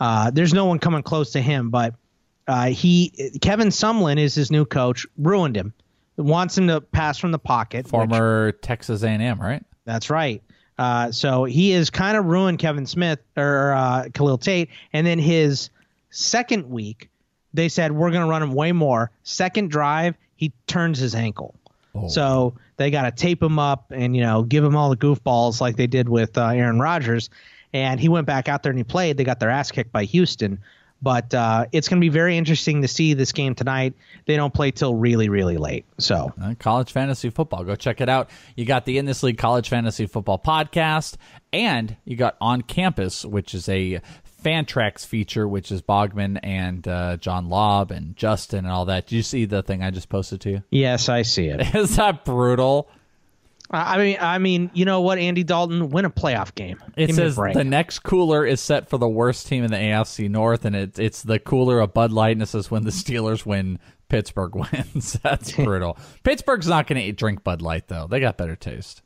uh, 0.00 0.30
there's 0.30 0.54
no 0.54 0.64
one 0.64 0.78
coming 0.78 1.02
close 1.02 1.32
to 1.32 1.42
him. 1.42 1.68
But 1.68 1.94
uh, 2.48 2.70
he 2.70 3.32
Kevin 3.42 3.68
Sumlin 3.68 4.18
is 4.18 4.34
his 4.34 4.50
new 4.50 4.64
coach, 4.64 5.06
ruined 5.18 5.56
him. 5.56 5.74
Wants 6.16 6.56
him 6.58 6.68
to 6.68 6.80
pass 6.80 7.18
from 7.18 7.32
the 7.32 7.38
pocket. 7.38 7.84
which- 7.86 7.90
Former 7.90 8.52
Texas 8.52 9.02
A&M, 9.02 9.40
right? 9.40 9.62
that's 9.84 10.10
right. 10.10 10.42
Uh, 10.78 11.10
so 11.12 11.44
he 11.44 11.70
has 11.72 11.90
kind 11.90 12.16
of 12.16 12.24
ruined 12.24 12.58
Kevin 12.58 12.86
Smith 12.86 13.18
or 13.36 13.72
uh, 13.72 14.08
Khalil 14.14 14.38
Tate, 14.38 14.68
and 14.92 15.06
then 15.06 15.18
his 15.18 15.70
second 16.10 16.68
week 16.70 17.08
they 17.54 17.68
said 17.68 17.92
we're 17.92 18.10
going 18.10 18.22
to 18.24 18.28
run 18.30 18.42
him 18.42 18.52
way 18.54 18.72
more. 18.72 19.10
Second 19.24 19.70
drive, 19.70 20.14
he 20.36 20.52
turns 20.66 20.98
his 20.98 21.14
ankle. 21.14 21.54
So 22.08 22.54
they 22.78 22.90
got 22.90 23.02
to 23.02 23.10
tape 23.10 23.42
him 23.42 23.58
up 23.58 23.90
and 23.90 24.16
you 24.16 24.22
know 24.22 24.42
give 24.44 24.64
him 24.64 24.74
all 24.76 24.88
the 24.88 24.96
goofballs 24.96 25.60
like 25.60 25.76
they 25.76 25.86
did 25.86 26.08
with 26.08 26.38
uh, 26.38 26.46
Aaron 26.48 26.80
Rodgers. 26.80 27.28
And 27.74 28.00
he 28.00 28.08
went 28.08 28.26
back 28.26 28.48
out 28.48 28.62
there 28.62 28.70
and 28.70 28.78
he 28.78 28.84
played. 28.84 29.18
They 29.18 29.24
got 29.24 29.40
their 29.40 29.50
ass 29.50 29.70
kicked 29.70 29.92
by 29.92 30.04
Houston. 30.04 30.58
But 31.02 31.34
uh, 31.34 31.66
it's 31.72 31.88
going 31.88 32.00
to 32.00 32.04
be 32.04 32.08
very 32.10 32.36
interesting 32.36 32.82
to 32.82 32.88
see 32.88 33.14
this 33.14 33.32
game 33.32 33.56
tonight. 33.56 33.94
They 34.26 34.36
don't 34.36 34.54
play 34.54 34.70
till 34.70 34.94
really, 34.94 35.28
really 35.28 35.56
late. 35.56 35.84
So 35.98 36.32
Uh, 36.40 36.54
college 36.58 36.92
fantasy 36.92 37.28
football. 37.30 37.64
Go 37.64 37.74
check 37.74 38.00
it 38.00 38.08
out. 38.08 38.30
You 38.56 38.64
got 38.64 38.84
the 38.84 38.98
In 38.98 39.04
This 39.04 39.22
League 39.24 39.36
College 39.38 39.68
Fantasy 39.68 40.06
Football 40.06 40.38
podcast, 40.38 41.16
and 41.52 41.96
you 42.04 42.14
got 42.16 42.36
On 42.40 42.62
Campus, 42.62 43.24
which 43.24 43.52
is 43.52 43.68
a 43.68 44.00
Fantrax 44.44 45.06
feature, 45.06 45.46
which 45.46 45.70
is 45.70 45.82
Bogman 45.82 46.38
and 46.42 46.86
uh, 46.88 47.16
John 47.16 47.48
Lobb 47.48 47.90
and 47.90 48.16
Justin 48.16 48.60
and 48.64 48.68
all 48.72 48.84
that. 48.86 49.06
Did 49.06 49.16
you 49.16 49.22
see 49.22 49.44
the 49.44 49.62
thing 49.62 49.82
I 49.82 49.90
just 49.90 50.08
posted 50.08 50.40
to 50.42 50.50
you? 50.50 50.62
yes, 50.70 51.08
I 51.08 51.22
see 51.22 51.46
it. 51.46 51.74
Is 51.74 51.96
that 51.96 52.24
brutal? 52.24 52.88
I 53.72 53.96
mean, 53.98 54.16
I 54.20 54.38
mean, 54.38 54.70
you 54.74 54.84
know 54.84 55.00
what, 55.00 55.18
Andy 55.18 55.44
Dalton, 55.44 55.88
win 55.88 56.04
a 56.04 56.10
playoff 56.10 56.54
game. 56.54 56.78
It 56.96 57.06
Give 57.06 57.16
says 57.16 57.36
the 57.36 57.64
next 57.64 58.00
cooler 58.00 58.44
is 58.44 58.60
set 58.60 58.88
for 58.90 58.98
the 58.98 59.08
worst 59.08 59.46
team 59.46 59.64
in 59.64 59.70
the 59.70 59.78
AFC 59.78 60.28
North, 60.28 60.64
and 60.64 60.76
it, 60.76 60.98
it's 60.98 61.22
the 61.22 61.38
cooler 61.38 61.80
of 61.80 61.94
Bud 61.94 62.12
Light, 62.12 62.32
and 62.32 62.42
it 62.42 62.46
says 62.46 62.70
when 62.70 62.84
the 62.84 62.90
Steelers 62.90 63.46
win, 63.46 63.78
Pittsburgh 64.08 64.54
wins. 64.72 65.14
That's 65.22 65.52
brutal. 65.56 65.96
Pittsburgh's 66.22 66.68
not 66.68 66.86
going 66.86 67.02
to 67.02 67.12
drink 67.12 67.42
Bud 67.44 67.62
Light 67.62 67.88
though; 67.88 68.06
they 68.06 68.20
got 68.20 68.36
better 68.36 68.56
taste. 68.56 69.00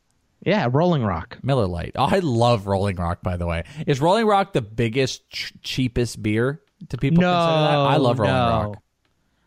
yeah, 0.44 0.68
Rolling 0.70 1.04
Rock. 1.04 1.38
Miller 1.42 1.66
Lite. 1.66 1.92
Oh, 1.94 2.04
I 2.06 2.18
love 2.18 2.66
Rolling 2.66 2.96
Rock. 2.96 3.22
By 3.22 3.36
the 3.36 3.46
way, 3.46 3.62
is 3.86 4.00
Rolling 4.00 4.26
Rock 4.26 4.52
the 4.52 4.62
biggest, 4.62 5.30
ch- 5.30 5.52
cheapest 5.62 6.22
beer? 6.22 6.60
to 6.90 6.98
people 6.98 7.22
No, 7.22 7.32
consider 7.32 7.60
that? 7.62 7.78
I 7.78 7.96
love 7.96 8.18
Rolling 8.18 8.34
no. 8.34 8.50
Rock. 8.68 8.82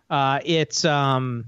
Uh, 0.10 0.40
it's 0.44 0.84
um, 0.86 1.46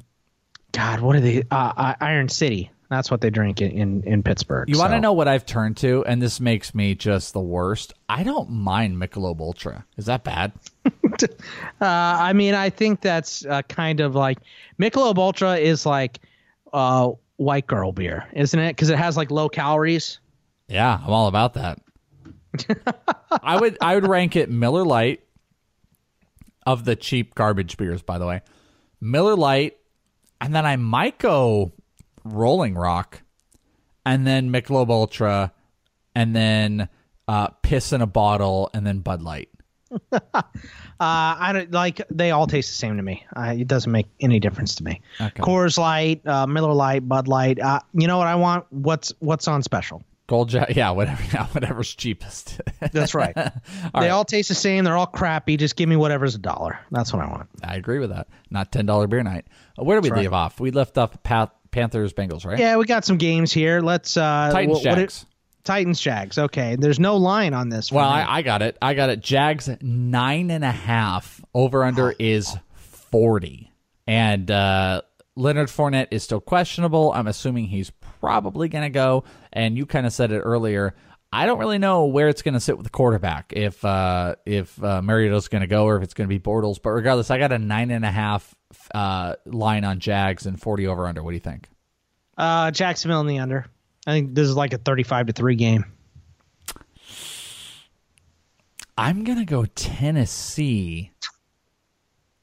God, 0.73 0.99
what 0.99 1.15
are 1.15 1.19
they? 1.21 1.41
Uh, 1.49 1.73
uh, 1.75 1.93
Iron 1.99 2.29
City. 2.29 2.69
That's 2.91 3.09
what 3.09 3.21
they 3.21 3.29
drink 3.29 3.61
in 3.61 3.71
in, 3.71 4.03
in 4.03 4.21
Pittsburgh. 4.21 4.67
You 4.67 4.77
want 4.77 4.91
to 4.91 4.99
know 4.99 5.13
what 5.13 5.29
I've 5.29 5.45
turned 5.45 5.77
to, 5.77 6.03
and 6.03 6.21
this 6.21 6.41
makes 6.41 6.75
me 6.75 6.93
just 6.93 7.31
the 7.31 7.39
worst. 7.39 7.93
I 8.09 8.23
don't 8.23 8.49
mind 8.49 8.97
Michelob 8.97 9.39
Ultra. 9.39 9.85
Is 9.97 10.05
that 10.05 10.23
bad? 10.23 10.51
Uh, 11.79 11.85
I 11.85 12.33
mean, 12.33 12.55
I 12.55 12.71
think 12.71 13.01
that's 13.01 13.45
uh, 13.45 13.61
kind 13.63 13.99
of 13.99 14.15
like 14.15 14.39
Michelob 14.79 15.17
Ultra 15.17 15.57
is 15.57 15.85
like 15.85 16.19
uh, 16.73 17.11
white 17.37 17.67
girl 17.67 17.91
beer, 17.91 18.25
isn't 18.33 18.59
it? 18.59 18.75
Because 18.75 18.89
it 18.89 18.97
has 18.97 19.17
like 19.17 19.29
low 19.29 19.47
calories. 19.47 20.19
Yeah, 20.67 20.99
I'm 21.03 21.11
all 21.11 21.27
about 21.27 21.53
that. 21.55 21.79
I 23.43 23.59
would 23.59 23.77
I 23.81 23.95
would 23.95 24.07
rank 24.07 24.35
it 24.35 24.49
Miller 24.49 24.83
Lite 24.83 25.21
of 26.65 26.85
the 26.85 26.95
cheap 26.95 27.35
garbage 27.35 27.77
beers, 27.77 28.01
by 28.01 28.17
the 28.17 28.25
way. 28.25 28.41
Miller 28.99 29.35
Lite, 29.35 29.77
and 30.39 30.55
then 30.55 30.65
I 30.65 30.75
might 30.77 31.19
go 31.19 31.71
Rolling 32.23 32.75
Rock, 32.75 33.21
and 34.05 34.25
then 34.25 34.51
Michelob 34.51 34.89
Ultra, 34.89 35.51
and 36.15 36.35
then 36.35 36.89
uh, 37.27 37.47
Piss 37.61 37.93
in 37.93 38.01
a 38.01 38.07
bottle, 38.07 38.69
and 38.73 38.85
then 38.85 38.99
Bud 38.99 39.21
Light. 39.21 39.49
Uh, 41.01 41.33
I 41.39 41.51
don't 41.51 41.71
like. 41.71 41.99
They 42.11 42.29
all 42.29 42.45
taste 42.45 42.69
the 42.69 42.75
same 42.75 42.97
to 42.97 43.01
me. 43.01 43.25
Uh, 43.35 43.55
it 43.57 43.67
doesn't 43.67 43.91
make 43.91 44.05
any 44.19 44.39
difference 44.39 44.75
to 44.75 44.83
me. 44.83 45.01
Okay. 45.19 45.41
Coors 45.41 45.79
Light, 45.79 46.21
uh, 46.27 46.45
Miller 46.45 46.75
Lite, 46.75 47.09
Bud 47.09 47.27
Light. 47.27 47.59
Uh, 47.59 47.79
you 47.91 48.05
know 48.05 48.19
what 48.19 48.27
I 48.27 48.35
want? 48.35 48.67
What's 48.69 49.11
what's 49.17 49.47
on 49.47 49.63
special? 49.63 50.03
Gold 50.27 50.49
Jack, 50.49 50.69
yeah, 50.75 50.91
whatever, 50.91 51.23
yeah, 51.33 51.47
whatever's 51.47 51.95
cheapest. 51.95 52.61
That's 52.91 53.15
right. 53.15 53.33
they 53.33 53.51
right. 53.95 54.09
all 54.09 54.25
taste 54.25 54.49
the 54.49 54.53
same. 54.53 54.83
They're 54.83 54.95
all 54.95 55.07
crappy. 55.07 55.57
Just 55.57 55.75
give 55.75 55.89
me 55.89 55.95
whatever's 55.95 56.35
a 56.35 56.37
dollar. 56.37 56.77
That's 56.91 57.11
what 57.11 57.23
I 57.23 57.31
want. 57.31 57.49
I 57.63 57.77
agree 57.77 57.97
with 57.97 58.11
that. 58.11 58.27
Not 58.51 58.71
ten 58.71 58.85
dollar 58.85 59.07
beer 59.07 59.23
night. 59.23 59.47
Where 59.77 59.99
do 59.99 60.03
we 60.03 60.09
That's 60.09 60.21
leave 60.21 60.33
off? 60.33 60.59
We 60.59 60.69
left 60.69 60.99
off 60.99 61.23
Pa- 61.23 61.49
Panthers 61.71 62.13
Bengals, 62.13 62.45
right? 62.45 62.59
Yeah, 62.59 62.77
we 62.77 62.85
got 62.85 63.05
some 63.05 63.17
games 63.17 63.51
here. 63.51 63.81
Let's 63.81 64.17
uh, 64.17 64.49
Titans 64.51 64.81
wh- 64.81 64.85
what 64.85 64.97
it- 64.97 65.01
Jags. 65.01 65.25
Titans 65.63 66.01
Jags. 66.01 66.37
Okay, 66.39 66.75
there's 66.75 66.99
no 66.99 67.17
line 67.17 67.53
on 67.53 67.69
this. 67.69 67.91
Well. 67.91 68.09
I, 68.09 68.25
I 68.27 68.41
got 68.41 68.63
it. 68.63 68.77
I 68.81 68.95
got 68.95 69.09
it. 69.11 69.21
Jags 69.21 69.69
nine 69.79 70.49
and 70.49 70.63
a 70.65 70.71
half. 70.71 71.39
Over 71.53 71.83
under 71.83 72.13
is 72.17 72.55
forty. 72.75 73.71
And 74.07 74.49
uh, 74.49 75.03
Leonard 75.35 75.67
Fournette 75.69 76.07
is 76.11 76.23
still 76.23 76.41
questionable. 76.41 77.13
I'm 77.13 77.27
assuming 77.27 77.65
he's 77.65 77.91
probably 78.19 78.69
going 78.69 78.83
to 78.85 78.89
go. 78.89 79.23
And 79.53 79.77
you 79.77 79.85
kind 79.85 80.05
of 80.07 80.13
said 80.13 80.31
it 80.31 80.39
earlier. 80.39 80.95
I 81.31 81.45
don't 81.45 81.59
really 81.59 81.77
know 81.77 82.05
where 82.07 82.27
it's 82.27 82.41
going 82.41 82.55
to 82.55 82.59
sit 82.59 82.75
with 82.75 82.85
the 82.85 82.89
quarterback. 82.89 83.53
If 83.55 83.85
uh, 83.85 84.35
if 84.45 84.83
uh, 84.83 85.01
Mariota's 85.01 85.47
going 85.47 85.61
to 85.61 85.67
go 85.67 85.85
or 85.85 85.95
if 85.97 86.03
it's 86.03 86.13
going 86.13 86.27
to 86.27 86.35
be 86.35 86.39
Bortles. 86.39 86.81
But 86.81 86.89
regardless, 86.89 87.29
I 87.29 87.37
got 87.37 87.51
a 87.51 87.59
nine 87.59 87.91
and 87.91 88.03
a 88.03 88.11
half 88.11 88.55
uh, 88.93 89.35
line 89.45 89.83
on 89.83 89.99
Jags 89.99 90.45
and 90.45 90.59
forty 90.61 90.87
over 90.87 91.07
under. 91.07 91.21
What 91.23 91.31
do 91.31 91.35
you 91.35 91.39
think? 91.41 91.67
uh, 92.37 92.71
Jacksonville 92.71 93.21
in 93.21 93.27
the 93.27 93.39
under. 93.39 93.65
I 94.07 94.11
think 94.13 94.33
this 94.33 94.47
is 94.47 94.55
like 94.55 94.73
a 94.73 94.79
35 94.79 95.27
to 95.27 95.33
three 95.33 95.55
game. 95.55 95.85
I'm 98.97 99.23
gonna 99.23 99.45
go 99.45 99.65
Tennessee 99.65 101.11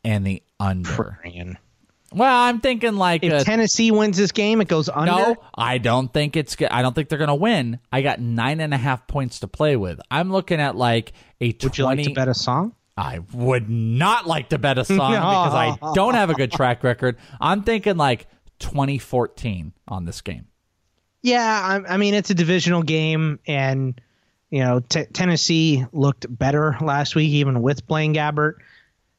and 0.04 0.26
the 0.26 0.42
under. 0.58 1.18
Well, 2.12 2.34
I'm 2.42 2.60
thinking 2.60 2.96
like 2.96 3.22
If 3.22 3.32
a- 3.42 3.44
Tennessee 3.44 3.90
wins 3.90 4.16
this 4.16 4.32
game, 4.32 4.60
it 4.60 4.68
goes 4.68 4.88
under. 4.88 5.12
No, 5.12 5.36
I 5.54 5.78
don't 5.78 6.12
think 6.12 6.36
it's. 6.36 6.56
I 6.70 6.82
don't 6.82 6.94
think 6.94 7.08
they're 7.08 7.18
gonna 7.18 7.34
win. 7.34 7.80
I 7.92 8.02
got 8.02 8.18
nine 8.20 8.60
and 8.60 8.72
a 8.72 8.78
half 8.78 9.06
points 9.06 9.40
to 9.40 9.48
play 9.48 9.76
with. 9.76 10.00
I'm 10.10 10.32
looking 10.32 10.60
at 10.60 10.74
like 10.76 11.12
a 11.40 11.52
twenty. 11.52 11.64
Would 11.66 11.78
you 11.78 11.84
like 11.84 12.02
to 12.04 12.14
bet 12.14 12.28
a 12.28 12.34
song? 12.34 12.74
I 12.98 13.20
would 13.32 13.70
not 13.70 14.26
like 14.26 14.48
to 14.50 14.58
bet 14.58 14.76
a 14.76 14.84
song 14.84 14.96
because 15.12 15.54
I 15.54 15.78
don't 15.94 16.14
have 16.14 16.30
a 16.30 16.34
good 16.34 16.50
track 16.50 16.82
record. 16.82 17.16
I'm 17.40 17.62
thinking 17.62 17.96
like 17.96 18.26
2014 18.58 19.72
on 19.86 20.04
this 20.04 20.20
game. 20.20 20.46
Yeah, 21.22 21.82
I, 21.86 21.94
I 21.94 21.96
mean 21.96 22.14
it's 22.14 22.30
a 22.30 22.34
divisional 22.34 22.82
game, 22.82 23.38
and 23.46 24.00
you 24.50 24.60
know 24.60 24.80
t- 24.80 25.06
Tennessee 25.06 25.84
looked 25.92 26.26
better 26.28 26.76
last 26.80 27.14
week, 27.14 27.30
even 27.30 27.62
with 27.62 27.86
Blaine 27.86 28.14
Gabbert. 28.14 28.54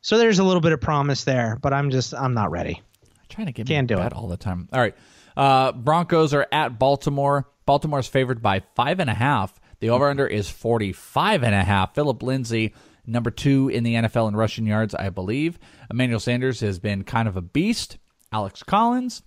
So 0.01 0.17
there's 0.17 0.39
a 0.39 0.43
little 0.43 0.61
bit 0.61 0.71
of 0.71 0.81
promise 0.81 1.23
there, 1.23 1.57
but 1.61 1.73
I'm 1.73 1.89
just 1.89 2.13
I'm 2.13 2.33
not 2.33 2.51
ready. 2.51 2.81
I'm 3.03 3.25
trying 3.29 3.47
to 3.47 3.53
get 3.53 3.67
Can't 3.67 3.87
do 3.87 3.95
bet 3.95 4.07
it. 4.07 4.13
all 4.13 4.27
the 4.27 4.37
time. 4.37 4.69
All 4.71 4.79
right, 4.79 4.95
uh, 5.35 5.71
Broncos 5.73 6.33
are 6.33 6.47
at 6.51 6.79
Baltimore. 6.79 7.47
Baltimore's 7.65 8.07
favored 8.07 8.41
by 8.41 8.61
five 8.75 8.99
and 8.99 9.09
a 9.09 9.13
half. 9.13 9.59
The 9.79 9.89
over 9.91 10.09
under 10.09 10.27
is 10.27 10.49
45 10.49 11.43
and 11.43 11.55
a 11.55 11.63
half. 11.63 11.95
Phillip 11.95 12.21
Lindsay, 12.23 12.73
number 13.09 13.31
two 13.31 13.69
in 13.69 13.83
the 13.83 13.95
NFL 13.95 14.27
in 14.29 14.35
rushing 14.35 14.65
yards, 14.65 14.93
I 14.95 15.09
believe. 15.09 15.59
Emmanuel 15.89 16.19
Sanders 16.19 16.59
has 16.61 16.79
been 16.79 17.03
kind 17.03 17.27
of 17.27 17.35
a 17.35 17.41
beast. 17.41 17.97
Alex 18.31 18.63
Collins, 18.63 19.23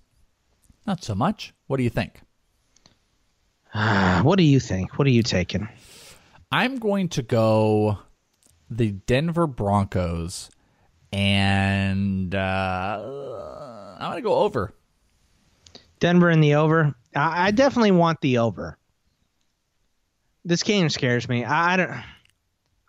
not 0.87 1.03
so 1.03 1.13
much. 1.13 1.53
What 1.67 1.77
do 1.77 1.83
you 1.83 1.89
think? 1.89 2.21
Uh, 3.73 4.21
what 4.23 4.37
do 4.37 4.43
you 4.43 4.59
think? 4.59 4.97
What 4.97 5.07
are 5.07 5.11
you 5.11 5.23
taking? 5.23 5.67
I'm 6.51 6.77
going 6.77 7.09
to 7.09 7.21
go 7.21 7.97
the 8.69 8.91
Denver 8.91 9.47
Broncos, 9.47 10.49
and 11.11 12.33
uh, 12.33 13.95
I'm 13.99 14.11
going 14.11 14.23
to 14.23 14.27
go 14.27 14.35
over. 14.35 14.73
Denver 15.99 16.29
in 16.29 16.41
the 16.41 16.55
over. 16.55 16.93
I, 17.15 17.47
I 17.47 17.51
definitely 17.51 17.91
want 17.91 18.21
the 18.21 18.39
over. 18.39 18.77
This 20.45 20.63
game 20.63 20.89
scares 20.89 21.27
me. 21.27 21.43
I, 21.45 21.73
I 21.73 21.77
don't. 21.77 22.03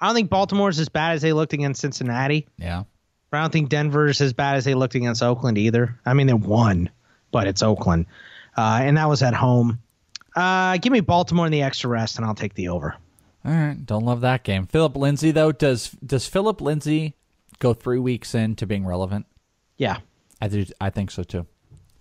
I 0.00 0.06
don't 0.06 0.14
think 0.14 0.30
Baltimore's 0.30 0.78
as 0.78 0.88
bad 0.88 1.14
as 1.14 1.22
they 1.22 1.32
looked 1.32 1.52
against 1.52 1.80
Cincinnati. 1.80 2.46
Yeah. 2.58 2.84
I 3.32 3.40
don't 3.40 3.52
think 3.52 3.68
Denver's 3.68 4.20
as 4.20 4.32
bad 4.32 4.56
as 4.56 4.64
they 4.64 4.74
looked 4.74 4.94
against 4.94 5.22
Oakland 5.22 5.58
either. 5.58 5.98
I 6.06 6.14
mean, 6.14 6.28
they 6.28 6.34
won, 6.34 6.88
but 7.32 7.48
it's 7.48 7.62
Oakland, 7.64 8.06
uh, 8.56 8.78
and 8.82 8.96
that 8.96 9.08
was 9.08 9.22
at 9.24 9.34
home. 9.34 9.80
Uh, 10.36 10.76
give 10.76 10.92
me 10.92 11.00
Baltimore 11.00 11.44
in 11.46 11.50
the 11.52 11.62
extra 11.62 11.90
rest, 11.90 12.16
and 12.16 12.24
I'll 12.24 12.36
take 12.36 12.54
the 12.54 12.68
over. 12.68 12.94
All 13.44 13.52
right, 13.52 13.74
don't 13.84 14.04
love 14.04 14.20
that 14.20 14.44
game. 14.44 14.66
Phillip 14.66 14.96
Lindsay 14.96 15.32
though, 15.32 15.50
does 15.50 15.90
does 16.06 16.28
Phillip 16.28 16.60
Lindsay 16.60 17.14
go 17.58 17.74
three 17.74 17.98
weeks 17.98 18.34
into 18.36 18.66
being 18.68 18.86
relevant? 18.86 19.26
Yeah, 19.78 19.98
I 20.40 20.46
do. 20.46 20.64
I 20.80 20.90
think 20.90 21.10
so 21.10 21.24
too. 21.24 21.44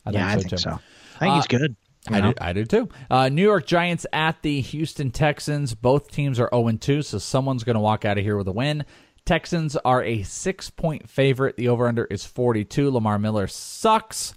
I 0.05 0.11
yeah, 0.11 0.27
I 0.27 0.35
think 0.35 0.43
so 0.43 0.49
think 0.49 0.49
too. 0.51 0.57
so. 0.57 0.79
I 1.15 1.19
think 1.19 1.35
he's 1.35 1.45
Uh, 1.45 1.57
good. 1.57 1.75
You 2.09 2.15
I 2.15 2.19
know? 2.21 2.31
do, 2.33 2.37
I 2.41 2.53
do 2.53 2.65
too. 2.65 2.89
Uh, 3.09 3.29
New 3.29 3.43
York 3.43 3.65
Giants 3.65 4.05
at 4.11 4.41
the 4.41 4.61
Houston 4.61 5.11
Texans. 5.11 5.73
Both 5.73 6.11
teams 6.11 6.39
are 6.39 6.49
0 6.53 6.71
2, 6.71 7.01
so 7.01 7.17
someone's 7.17 7.63
going 7.63 7.75
to 7.75 7.79
walk 7.79 8.05
out 8.05 8.17
of 8.17 8.23
here 8.23 8.37
with 8.37 8.47
a 8.47 8.51
win. 8.51 8.85
Texans 9.25 9.77
are 9.77 10.03
a 10.03 10.23
six 10.23 10.69
point 10.69 11.09
favorite. 11.09 11.55
The 11.55 11.69
over 11.69 11.87
under 11.87 12.05
is 12.05 12.25
42. 12.25 12.91
Lamar 12.91 13.17
Miller 13.19 13.47
sucks. 13.47 14.33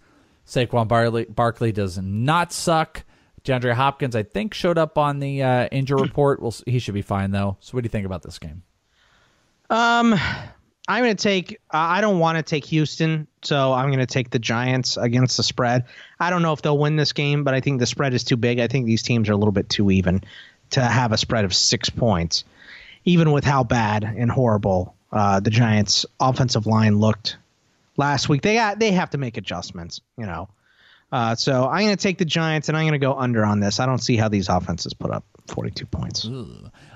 Saquon 0.47 0.87
Barley, 0.87 1.25
Barkley 1.25 1.73
does 1.73 1.99
not 1.99 2.53
suck. 2.53 3.05
DeAndre 3.43 3.75
Hopkins, 3.75 4.14
I 4.14 4.23
think, 4.23 4.55
showed 4.55 4.79
up 4.79 4.97
on 4.99 5.19
the 5.19 5.43
uh, 5.43 5.67
injury 5.73 6.03
report. 6.03 6.41
We'll, 6.41 6.55
he 6.67 6.79
should 6.79 6.95
be 6.95 7.03
fine, 7.03 7.31
though. 7.33 7.57
So, 7.61 7.73
what 7.73 7.83
do 7.83 7.87
you 7.87 7.91
think 7.91 8.07
about 8.07 8.23
this 8.23 8.39
game? 8.39 8.62
Um, 9.71 10.14
I'm 10.89 11.03
going 11.03 11.16
to 11.16 11.22
take. 11.22 11.59
Uh, 11.72 11.78
I 11.78 12.01
don't 12.01 12.18
want 12.18 12.39
to 12.39 12.43
take 12.43 12.64
Houston, 12.66 13.26
so 13.43 13.72
I'm 13.72 13.89
going 13.89 13.99
to 13.99 14.07
take 14.07 14.30
the 14.30 14.39
Giants 14.39 14.97
against 14.97 15.37
the 15.37 15.43
spread. 15.43 15.84
I 16.20 16.30
don't 16.30 16.43
know 16.43 16.53
if 16.53 16.62
they'll 16.62 16.78
win 16.78 16.97
this 16.97 17.12
game, 17.12 17.45
but 17.45 17.55
I 17.55 17.61
think 17.61 17.80
the 17.80 17.87
spread 17.87 18.14
is 18.14 18.24
too 18.24 18.37
big. 18.37 18.61
I 18.61 18.68
think 18.68 18.87
these 18.87 19.03
teams 19.03 19.28
are 19.28 19.32
a 19.32 19.37
little 19.37 19.53
bit 19.53 19.68
too 19.68 19.91
even 19.91 20.22
to 20.70 20.80
have 20.80 21.12
a 21.12 21.16
spread 21.16 21.45
of 21.45 21.55
six 21.55 21.91
points, 21.91 22.45
even 23.05 23.32
with 23.32 23.45
how 23.45 23.64
bad 23.64 24.05
and 24.05 24.30
horrible 24.30 24.95
uh, 25.12 25.41
the 25.41 25.51
Giants' 25.51 26.07
offensive 26.20 26.66
line 26.66 26.99
looked 26.99 27.37
last 27.97 28.28
week. 28.28 28.43
They 28.43 28.55
got 28.55 28.78
they 28.78 28.93
have 28.93 29.11
to 29.11 29.18
make 29.18 29.37
adjustments, 29.37 30.01
you 30.16 30.26
know. 30.26 30.49
Uh, 31.11 31.34
so 31.37 31.68
I'm 31.68 31.84
going 31.84 31.97
to 31.97 32.03
take 32.03 32.18
the 32.18 32.24
Giants, 32.24 32.68
and 32.68 32.76
I'm 32.76 32.82
going 32.82 33.01
to 33.01 33.05
go 33.05 33.14
under 33.14 33.45
on 33.45 33.61
this. 33.61 33.78
I 33.78 33.87
don't 33.87 34.01
see 34.01 34.16
how 34.16 34.28
these 34.28 34.49
offenses 34.49 34.93
put 34.93 35.12
up 35.12 35.24
42 35.47 35.87
points. 35.87 36.24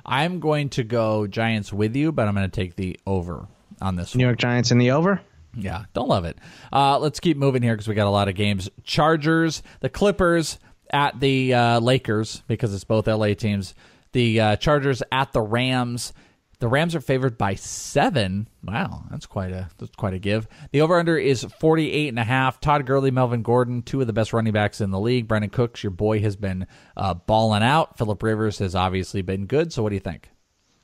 I'm 0.04 0.40
going 0.40 0.68
to 0.70 0.82
go 0.82 1.28
Giants 1.28 1.72
with 1.72 1.94
you, 1.94 2.10
but 2.10 2.26
I'm 2.26 2.34
going 2.34 2.50
to 2.50 2.54
take 2.54 2.74
the 2.74 2.98
over 3.06 3.46
on 3.80 3.96
this. 3.96 4.14
New 4.14 4.24
York 4.24 4.38
Giants 4.38 4.70
in 4.70 4.78
the 4.78 4.92
over. 4.92 5.20
Yeah, 5.54 5.84
don't 5.94 6.08
love 6.08 6.24
it. 6.24 6.38
Uh, 6.72 6.98
let's 6.98 7.20
keep 7.20 7.36
moving 7.36 7.62
here 7.62 7.74
because 7.74 7.88
we 7.88 7.94
got 7.94 8.06
a 8.06 8.10
lot 8.10 8.28
of 8.28 8.34
games. 8.34 8.68
Chargers, 8.84 9.62
the 9.80 9.88
Clippers 9.88 10.58
at 10.92 11.18
the 11.18 11.54
uh, 11.54 11.80
Lakers 11.80 12.42
because 12.46 12.74
it's 12.74 12.84
both 12.84 13.06
LA 13.06 13.34
teams. 13.34 13.74
The 14.12 14.40
uh, 14.40 14.56
Chargers 14.56 15.02
at 15.10 15.32
the 15.32 15.40
Rams. 15.40 16.12
The 16.60 16.68
Rams 16.68 16.94
are 16.94 17.00
favored 17.00 17.38
by 17.38 17.54
seven. 17.54 18.46
Wow, 18.62 19.04
that's 19.10 19.24
quite 19.24 19.50
a 19.50 19.70
that's 19.78 19.96
quite 19.96 20.12
a 20.12 20.18
give. 20.18 20.46
The 20.72 20.82
over 20.82 20.98
under 20.98 21.16
is 21.16 21.42
48 21.42 22.08
and 22.10 22.18
a 22.18 22.24
half. 22.24 22.60
Todd 22.60 22.84
Gurley, 22.84 23.10
Melvin 23.10 23.42
Gordon, 23.42 23.82
two 23.82 24.00
of 24.02 24.06
the 24.06 24.12
best 24.12 24.34
running 24.34 24.52
backs 24.52 24.82
in 24.82 24.90
the 24.90 25.00
league. 25.00 25.26
Brandin 25.26 25.50
Cooks, 25.50 25.82
your 25.82 25.90
boy, 25.90 26.20
has 26.20 26.36
been 26.36 26.66
uh, 26.98 27.14
balling 27.14 27.62
out. 27.62 27.96
Philip 27.96 28.22
Rivers 28.22 28.58
has 28.58 28.74
obviously 28.74 29.22
been 29.22 29.46
good. 29.46 29.72
So 29.72 29.82
what 29.82 29.88
do 29.88 29.94
you 29.94 30.00
think? 30.00 30.28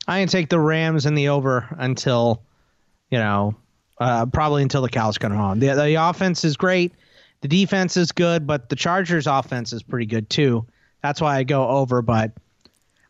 I 0.07 0.19
can 0.19 0.29
take 0.29 0.49
the 0.49 0.59
Rams 0.59 1.05
in 1.05 1.13
the 1.13 1.27
over 1.29 1.67
until, 1.77 2.43
you 3.09 3.17
know, 3.17 3.55
uh, 3.99 4.25
probably 4.27 4.63
until 4.63 4.81
the 4.81 4.89
cows 4.89 5.17
come 5.17 5.31
home. 5.31 5.59
The, 5.59 5.73
the 5.73 5.95
offense 5.95 6.43
is 6.43 6.57
great. 6.57 6.93
The 7.41 7.47
defense 7.47 7.97
is 7.97 8.11
good, 8.11 8.47
but 8.47 8.69
the 8.69 8.75
Chargers' 8.75 9.27
offense 9.27 9.73
is 9.73 9.83
pretty 9.83 10.05
good 10.05 10.29
too. 10.29 10.65
That's 11.03 11.21
why 11.21 11.37
I 11.37 11.43
go 11.43 11.67
over, 11.67 12.01
but 12.01 12.31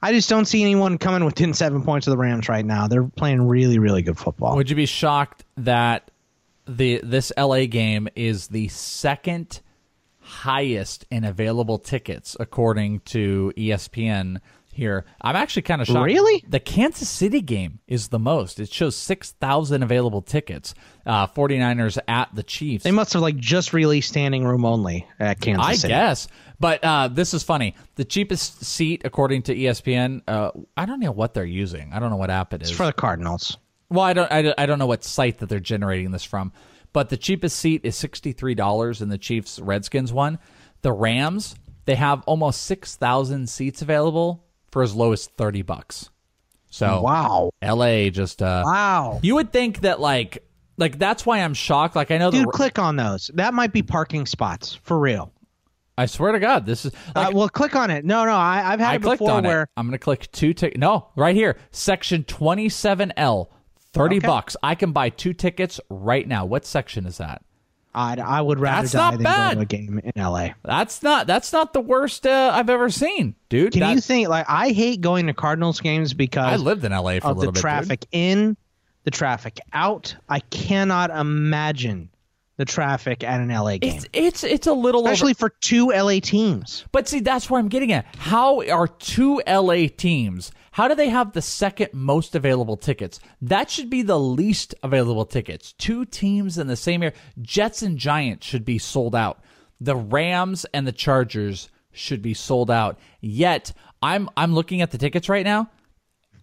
I 0.02 0.12
just 0.14 0.30
don't 0.30 0.46
see 0.46 0.62
anyone 0.62 0.98
coming 0.98 1.26
within 1.26 1.54
seven 1.54 1.84
points 1.84 2.08
of 2.08 2.12
the 2.12 2.18
Rams 2.18 2.50
right 2.50 2.66
now. 2.66 2.88
They're 2.88 3.04
playing 3.04 3.48
really, 3.48 3.80
really 3.80 4.02
good 4.02 4.18
football. 4.18 4.56
Would 4.56 4.70
you 4.70 4.76
be 4.76 4.86
shocked 4.86 5.44
that 5.58 6.12
the 6.68 7.00
this 7.04 7.32
LA 7.38 7.66
game 7.66 8.10
is 8.16 8.48
the 8.50 8.68
second 8.68 9.62
highest 10.20 11.06
in 11.10 11.24
available 11.24 11.80
tickets 11.80 12.36
according 12.40 13.00
to 13.00 13.54
ESPN 13.56 14.40
here? 14.78 15.04
I'm 15.22 15.36
actually 15.36 15.64
kind 15.64 15.82
of 15.82 15.88
shocked. 15.88 16.06
Really? 16.06 16.44
The 16.48 16.60
Kansas 16.62 17.10
City 17.10 17.42
game 17.42 17.80
is 17.88 18.08
the 18.08 18.20
most. 18.20 18.60
It 18.60 18.72
shows 18.72 18.96
6,000 18.96 19.84
available 19.84 20.22
tickets. 20.22 20.74
Uh 21.06 21.28
49ers 21.28 21.98
at 22.08 22.34
the 22.34 22.44
Chiefs. 22.44 22.84
They 22.84 22.92
must 22.92 23.14
have 23.14 23.22
like 23.22 23.36
just 23.36 23.74
released 23.74 24.10
standing 24.10 24.46
room 24.46 24.64
only 24.66 25.06
at 25.20 25.42
Kansas 25.42 25.66
I 25.66 25.74
City. 25.74 25.92
guess. 25.92 26.28
But 26.60 26.84
uh, 26.84 27.08
this 27.10 27.34
is 27.34 27.44
funny. 27.44 27.76
The 27.96 28.06
cheapest 28.06 28.64
seat, 28.64 29.02
according 29.06 29.44
to 29.44 29.56
ESPN, 29.56 30.22
uh, 30.28 30.52
I 30.76 30.86
don't 30.86 31.00
know 31.00 31.12
what 31.12 31.34
they're 31.34 31.46
using. 31.46 31.94
I 31.94 32.00
don't 32.00 32.10
know 32.10 32.16
what 32.16 32.30
app 32.32 32.54
it 32.54 32.64
is. 32.64 32.70
It's 32.70 32.78
for 32.78 32.86
the 32.88 32.94
Cardinals. 32.94 33.58
Well, 33.90 34.04
I 34.04 34.14
don't, 34.14 34.32
I 34.32 34.42
don't, 34.42 34.60
I 34.60 34.66
don't 34.66 34.80
know 34.80 34.88
what 34.88 35.04
site 35.04 35.38
that 35.40 35.50
they're 35.50 35.60
generating 35.60 36.12
this 36.12 36.24
from, 36.24 36.52
but 36.94 37.10
the 37.10 37.18
cheapest 37.18 37.58
seat 37.58 37.82
is 37.84 37.96
sixty 37.96 38.32
three 38.32 38.56
dollars 38.56 39.02
in 39.02 39.10
the 39.10 39.18
Chiefs 39.18 39.60
Redskins 39.60 40.12
one. 40.12 40.40
The 40.82 40.92
Rams 40.92 41.56
they 41.86 41.96
have 41.96 42.22
almost 42.26 42.64
six 42.64 42.96
thousand 42.98 43.50
seats 43.50 43.82
available 43.82 44.44
for 44.78 44.84
as 44.84 44.94
low 44.94 45.12
as 45.12 45.26
thirty 45.26 45.64
bucks. 45.64 46.12
So 46.70 47.02
Wow. 47.02 47.50
L.A. 47.64 48.12
just 48.12 48.44
uh, 48.44 48.62
Wow. 48.64 49.20
You 49.24 49.34
would 49.34 49.52
think 49.52 49.82
that 49.82 50.00
like 50.00 50.44
like 50.78 51.00
that's 51.00 51.26
why 51.26 51.40
I'm 51.40 51.56
shocked. 51.56 51.96
Like 51.96 52.12
I 52.12 52.20
know 52.20 52.30
Dude, 52.30 52.46
the 52.48 52.52
click 52.52 52.78
on 52.78 52.96
those. 52.96 53.32
That 53.34 53.56
might 53.56 53.74
be 53.74 53.82
parking 53.82 54.28
spots 54.28 54.76
for 54.84 55.00
real. 55.00 55.34
I 55.98 56.06
swear 56.06 56.32
to 56.32 56.40
God, 56.40 56.68
this 56.68 56.86
is 56.86 56.94
like 57.16 57.30
uh, 57.30 57.32
well, 57.34 57.50
click 57.50 57.76
on 57.76 57.90
it. 57.90 58.06
No, 58.06 58.24
no, 58.26 58.34
I, 58.34 58.72
I've 58.72 58.80
had 58.80 58.92
I 58.92 58.96
it 58.98 59.02
clicked 59.02 59.20
before 59.20 59.38
on 59.38 59.46
where 59.46 59.64
it. 59.64 59.70
I'm 59.76 59.88
gonna 59.88 59.98
click 59.98 60.32
two 60.32 60.54
tickets. 60.54 60.80
No, 60.80 61.08
right 61.16 61.36
here, 61.36 61.58
section 61.72 62.24
27L, 62.24 63.48
thirty 63.94 64.18
Okay. 64.18 64.28
bucks. 64.28 64.56
I 64.62 64.76
can 64.76 64.92
buy 64.92 65.10
two 65.10 65.34
tickets 65.34 65.82
right 65.90 66.28
now. 66.28 66.46
What 66.46 66.68
section 66.68 67.08
is 67.08 67.18
that? 67.18 67.42
I'd, 67.98 68.20
I 68.20 68.42
would 68.42 68.60
rather 68.60 68.84
That's 68.88 68.92
die 68.94 69.12
than 69.12 69.24
bad. 69.24 69.54
go 69.56 69.56
to 69.56 69.62
a 69.62 69.66
game 69.66 70.00
in 70.04 70.12
LA. 70.22 70.50
That's 70.64 71.02
not 71.02 71.26
that's 71.26 71.52
not 71.52 71.74
the 71.74 71.82
worst 71.82 72.28
uh, 72.28 72.52
I've 72.54 72.70
ever 72.70 72.90
seen, 72.92 73.34
dude. 73.50 73.72
Can 73.74 73.80
That- 73.80 73.96
you 73.96 74.02
think 74.02 74.30
like 74.30 74.46
I 74.48 74.70
hate 74.70 75.02
going 75.02 75.26
to 75.28 75.34
Cardinals 75.34 75.82
games 75.82 76.14
because 76.14 76.46
I 76.54 76.58
lived 76.58 76.84
in 76.86 76.92
LA 76.92 77.20
for 77.20 77.28
a 77.28 77.32
of 77.32 77.38
little 77.38 77.52
the 77.52 77.52
bit. 77.54 77.62
traffic 77.62 78.06
in, 78.12 78.56
the 79.04 79.12
traffic 79.12 79.60
out. 79.74 80.16
I 80.30 80.42
cannot 80.42 81.10
imagine 81.10 82.10
the 82.58 82.66
traffic 82.66 83.24
at 83.24 83.40
an 83.40 83.50
LA 83.50 83.78
game, 83.78 83.96
It's 83.96 84.06
it's 84.14 84.44
it's 84.44 84.68
a 84.68 84.74
little 84.74 85.02
over- 85.02 85.12
especially 85.12 85.34
for 85.36 85.50
two 85.50 85.92
LA 85.92 86.20
teams. 86.20 86.84
But 86.92 87.08
see, 87.08 87.20
that's 87.20 87.50
where 87.50 87.60
I'm 87.60 87.70
getting 87.70 87.92
at. 87.92 88.06
How 88.18 88.62
are 88.68 88.88
two 88.88 89.42
LA 89.48 89.88
teams? 89.96 90.52
How 90.72 90.88
do 90.88 90.96
they 90.96 91.10
have 91.10 91.34
the 91.34 91.42
second 91.42 91.90
most 91.94 92.36
available 92.36 92.78
tickets? 92.78 93.20
That 93.42 93.70
should 93.70 93.90
be 93.90 94.02
the 94.02 94.20
least 94.20 94.76
available 94.84 95.26
tickets. 95.26 95.74
Two 95.74 96.06
teams 96.06 96.58
in 96.58 96.68
the 96.68 96.76
same 96.76 97.02
area. 97.04 97.16
Jets 97.42 97.82
and 97.82 97.98
Giants 97.98 98.46
should 98.46 98.66
be 98.66 98.78
sold 98.78 99.16
out. 99.16 99.40
The 99.80 99.96
Rams 99.96 100.66
and 100.74 100.86
the 100.88 100.92
Chargers 100.92 101.70
should 101.92 102.22
be 102.22 102.34
sold 102.34 102.70
out. 102.72 103.00
Yet, 103.22 103.74
I'm 104.02 104.30
I'm 104.36 104.54
looking 104.54 104.82
at 104.82 104.92
the 104.92 104.98
tickets 104.98 105.30
right 105.30 105.46
now. 105.46 105.70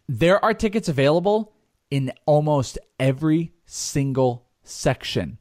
There 0.08 0.44
are 0.44 0.54
tickets 0.54 0.88
available 0.88 1.52
in 1.90 2.12
almost 2.26 2.78
every 3.00 3.52
single 3.66 4.46
section 4.62 5.38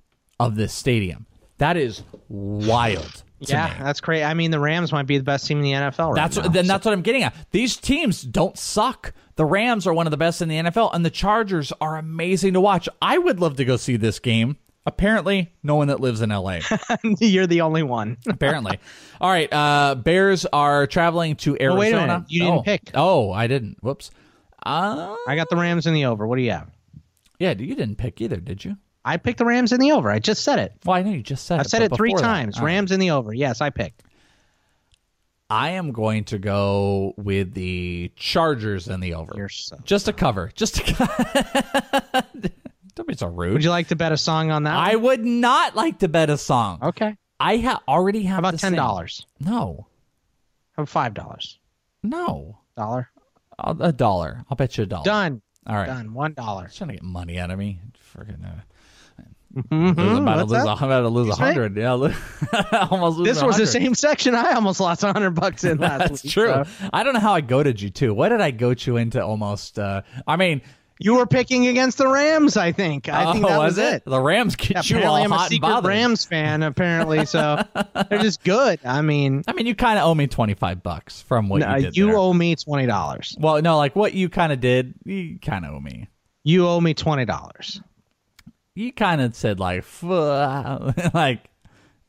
of 0.48 0.56
this 0.56 0.74
stadium. 0.74 1.26
That 1.58 1.78
is 1.78 2.04
wild. 2.30 3.24
Yeah, 3.40 3.68
me. 3.68 3.84
that's 3.84 4.00
great. 4.02 4.24
I 4.24 4.34
mean, 4.34 4.52
the 4.52 4.60
Rams 4.60 4.92
might 4.92 5.08
be 5.08 5.18
the 5.18 5.24
best 5.24 5.48
team 5.48 5.58
in 5.58 5.64
the 5.64 5.72
NFL 5.72 6.10
right 6.10 6.16
That's 6.16 6.38
now. 6.38 6.44
what, 6.44 6.54
then 6.54 6.66
So- 6.66 6.74
that's 6.74 6.86
what 6.86 6.94
I'm 6.94 7.02
getting 7.02 7.24
at. 7.24 7.36
These 7.52 7.78
teams 7.78 8.22
don't 8.22 8.58
suck. 8.58 9.14
The 9.36 9.46
Rams 9.46 9.88
are 9.88 9.94
one 9.94 10.08
of 10.08 10.12
the 10.12 10.18
best 10.18 10.42
in 10.42 10.50
the 10.50 10.58
NFL, 10.58 10.92
and 10.94 11.04
the 11.04 11.10
Chargers 11.10 11.74
are 11.82 11.98
amazing 11.98 12.54
to 12.54 12.62
watch. 12.62 12.88
I 13.02 13.18
would 13.18 13.40
love 13.40 13.58
to 13.58 13.66
go 13.66 13.78
see 13.78 13.98
this 13.98 14.20
game. 14.20 14.58
Apparently, 14.86 15.54
no 15.64 15.76
one 15.76 15.88
that 15.88 16.00
lives 16.02 16.22
in 16.22 16.30
LA. 16.30 16.60
You're 17.20 17.48
the 17.48 17.62
only 17.62 17.84
one. 17.84 18.18
Apparently, 18.28 18.80
all 19.22 19.30
right. 19.30 19.52
Uh, 19.52 19.96
Bears 19.96 20.46
are 20.48 20.88
traveling 20.88 21.38
to 21.38 21.58
Arizona. 21.60 21.74
Oh, 21.74 21.80
wait 21.80 21.94
a 21.94 22.02
minute. 22.02 22.24
You 22.28 22.40
didn't 22.42 22.54
oh. 22.54 22.62
pick. 22.64 22.92
Oh, 22.94 23.32
I 23.32 23.48
didn't. 23.48 23.78
Whoops. 23.82 24.12
Uh, 24.66 25.16
I 25.28 25.36
got 25.36 25.50
the 25.50 25.56
Rams 25.56 25.88
in 25.88 25.94
the 25.94 26.06
over. 26.06 26.28
What 26.28 26.36
do 26.36 26.42
you 26.42 26.52
have? 26.52 26.70
yeah, 27.40 27.52
you 27.52 27.76
didn't 27.76 27.96
pick 27.96 28.22
either, 28.22 28.38
did 28.38 28.64
you? 28.64 28.78
I 29.06 29.18
picked 29.18 29.40
the 29.40 29.46
Rams 29.46 29.72
in 29.74 29.80
the 29.80 29.92
over. 29.92 30.10
I 30.10 30.20
just 30.20 30.44
said 30.44 30.60
it. 30.60 30.74
Well, 30.86 30.96
I 30.98 31.02
know 31.04 31.12
you 31.12 31.22
just 31.24 31.46
said 31.46 31.58
it. 31.58 31.60
I 31.60 31.64
said 31.64 31.82
it 31.82 31.94
three 31.96 32.10
before 32.12 32.22
that- 32.22 32.28
times. 32.28 32.58
all 32.58 32.64
right. 32.66 32.72
Rams 32.74 32.92
in 32.92 33.00
the 33.00 33.12
over. 33.12 33.34
Yes, 33.34 33.60
I 33.62 33.70
picked. 33.70 34.04
I 35.50 35.72
am 35.72 35.92
going 35.92 36.24
to 36.26 36.40
go 36.40 37.14
with 37.18 37.54
the 37.54 38.12
Chargers 38.16 38.88
in 38.88 39.02
the 39.02 39.14
over. 39.16 39.50
So- 39.50 39.78
Just 39.84 40.08
a 40.08 40.14
cover. 40.14 40.52
Just 40.56 40.76
to. 40.78 42.24
Don't 42.96 43.08
be 43.08 43.16
so 43.16 43.28
rude. 43.28 43.54
Would 43.54 43.64
you 43.64 43.72
like 43.72 43.88
to 43.88 43.96
bet 43.96 44.12
a 44.12 44.18
song 44.18 44.52
on 44.52 44.64
that? 44.64 44.76
I 44.76 44.96
would 44.96 45.26
not 45.26 45.76
like 45.76 46.00
to 46.00 46.08
bet 46.08 46.30
a 46.30 46.38
song. 46.38 46.80
okay. 46.84 47.18
I 47.40 47.58
ha- 47.58 47.82
already 47.88 48.24
have 48.24 48.36
How 48.44 48.50
about 48.50 48.60
ten 48.60 48.74
dollars. 48.74 49.26
No, 49.40 49.88
How 50.78 50.84
about 50.84 50.90
five 50.90 51.14
dollars? 51.14 51.58
no, 52.04 52.60
Dollar. 52.78 53.10
I'll, 53.60 53.82
a 53.82 53.92
dollar. 53.92 54.46
I'll 54.50 54.56
bet 54.56 54.78
you 54.78 54.84
a 54.84 54.88
dollar. 54.88 55.04
Done. 55.04 55.42
All 55.68 55.76
right. 55.76 55.88
Done. 55.88 56.14
One 56.14 56.34
dollar. 56.34 56.70
Trying 56.74 56.90
to 56.90 56.94
get 56.94 57.04
money 57.04 57.40
out 57.40 57.50
of 57.52 57.58
me. 57.60 57.80
Freaking. 58.16 58.46
Uh, 58.46 58.62
Mhm. 59.56 60.00
I'm 60.00 60.18
about, 60.24 60.36
to 60.36 60.46
lose, 60.46 60.64
that? 60.64 60.68
I'm 60.82 60.84
about 60.84 61.02
to 61.02 61.10
lose 61.10 61.30
a 61.30 61.36
hundred. 61.36 61.78
Yeah, 61.78 61.92
almost 62.90 63.24
This 63.24 63.42
was 63.44 63.58
the 63.58 63.68
same 63.68 63.94
section. 63.94 64.34
I 64.34 64.54
almost 64.54 64.80
lost 64.80 65.04
a 65.04 65.14
hundred 65.14 65.32
bucks 65.32 65.64
in 65.64 65.78
last 65.78 66.00
That's 66.00 66.24
week, 66.24 66.34
true. 66.34 66.48
so. 66.48 66.66
I 66.92 67.04
don't 67.04 67.14
know 67.14 67.20
how 67.20 67.34
I 67.34 67.42
goaded 67.42 67.80
you 67.82 67.90
too. 67.92 68.14
What 68.14 68.30
did 68.30 68.42
I 68.42 68.52
goat 68.52 68.88
you 68.88 68.98
into? 68.98 69.24
Almost. 69.24 69.78
Uh, 69.78 70.02
I 70.26 70.38
mean, 70.38 70.62
You 71.00 71.16
were 71.18 71.28
picking 71.28 71.68
against 71.68 71.98
the 72.00 72.08
Rams. 72.08 72.58
I 72.58 72.72
think. 72.72 73.10
I 73.10 73.32
think 73.34 73.46
oh, 73.46 73.50
that 73.50 73.58
was 73.60 73.78
was 73.78 73.94
it. 73.94 74.06
The 74.06 74.20
Rams 74.20 74.56
get 74.56 74.90
you 74.90 74.98
apparently, 74.98 75.06
all 75.06 75.16
I'm 75.16 75.32
a 75.32 75.36
hot 75.36 75.52
and 75.52 75.62
secret. 75.62 75.84
Rams 75.84 76.26
fan. 76.26 76.64
Apparently, 76.64 77.26
so 77.26 77.62
they're 78.10 78.20
just 78.20 78.44
good. 78.44 78.80
I 78.84 79.02
mean, 79.02 79.44
I 79.48 79.54
mean, 79.54 79.68
you 79.68 79.76
kind 79.76 80.00
of 80.00 80.06
owe 80.06 80.16
me 80.16 80.26
twenty 80.28 80.56
five 80.56 80.82
bucks 80.82 81.22
from 81.22 81.50
what 81.50 81.60
no, 81.60 81.76
you 81.76 81.82
did. 81.84 81.98
you 81.98 82.08
there. 82.08 82.18
owe 82.18 82.34
me 82.34 82.56
twenty 82.56 82.88
dollars. 82.88 83.36
well, 83.40 83.62
no, 83.62 83.78
like 83.78 83.96
what 83.96 84.14
you 84.14 84.30
kind 84.30 84.52
of 84.52 84.60
did. 84.60 84.96
You 85.06 85.38
kind 85.40 85.64
of 85.66 85.74
owe 85.76 85.80
me. 85.80 86.08
You 86.44 86.68
owe 86.68 86.82
me 86.82 86.94
twenty 86.96 87.26
dollars. 87.26 87.82
You 88.76 88.92
kind 88.94 89.22
of 89.22 89.36
said 89.36 89.60
like, 89.60 89.86
like. 90.04 91.50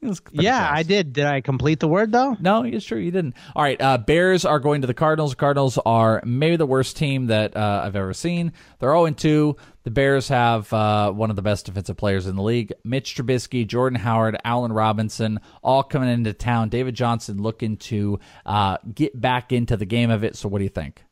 it 0.01 0.09
was 0.09 0.21
pretty 0.21 0.45
Yeah, 0.45 0.67
close. 0.69 0.79
I 0.79 0.83
did. 0.83 1.13
Did 1.13 1.27
I 1.27 1.41
complete 1.41 1.81
the 1.81 1.89
word 1.89 2.11
though? 2.13 2.37
No, 2.41 2.63
it's 2.63 2.85
true. 2.87 2.99
You 2.99 3.11
didn't. 3.11 3.35
All 3.55 3.63
right. 3.63 3.81
Uh, 3.81 3.99
Bears 3.99 4.45
are 4.45 4.59
going 4.59 4.81
to 4.81 4.87
the 4.87 4.95
Cardinals. 4.95 5.35
Cardinals 5.35 5.79
are 5.85 6.23
maybe 6.25 6.57
the 6.57 6.67
worst 6.67 6.97
team 6.97 7.27
that 7.27 7.57
uh, 7.57 7.83
I've 7.85 7.97
ever 7.97 8.15
seen. 8.15 8.53
They're 8.79 8.91
0 8.95 9.11
2. 9.11 9.57
The 9.83 9.91
Bears 9.91 10.29
have 10.29 10.73
uh, 10.73 11.13
one 11.13 11.29
of 11.29 11.37
the 11.37 11.43
best 11.43 11.67
defensive 11.67 11.99
players 11.99 12.27
in 12.27 12.37
the 12.37 12.43
league 12.43 12.73
Mitch 12.85 13.15
Trubisky, 13.15 13.67
Jordan 13.67 13.99
Howard, 14.01 14.39
Allen 14.45 14.73
Robinson, 14.73 15.41
all 15.63 15.83
coming 15.83 16.09
into 16.09 16.33
town. 16.33 16.71
David 16.71 16.95
Johnson 16.95 17.43
looking 17.43 17.77
to 17.79 18.19
uh, 18.47 18.79
get 18.95 19.19
back 19.21 19.53
into 19.53 19.77
the 19.77 19.85
game 19.87 20.11
of 20.11 20.25
it. 20.25 20.37
So, 20.37 20.49
what 20.49 20.59
do 20.59 20.65
you 20.65 20.71
think? 20.71 21.03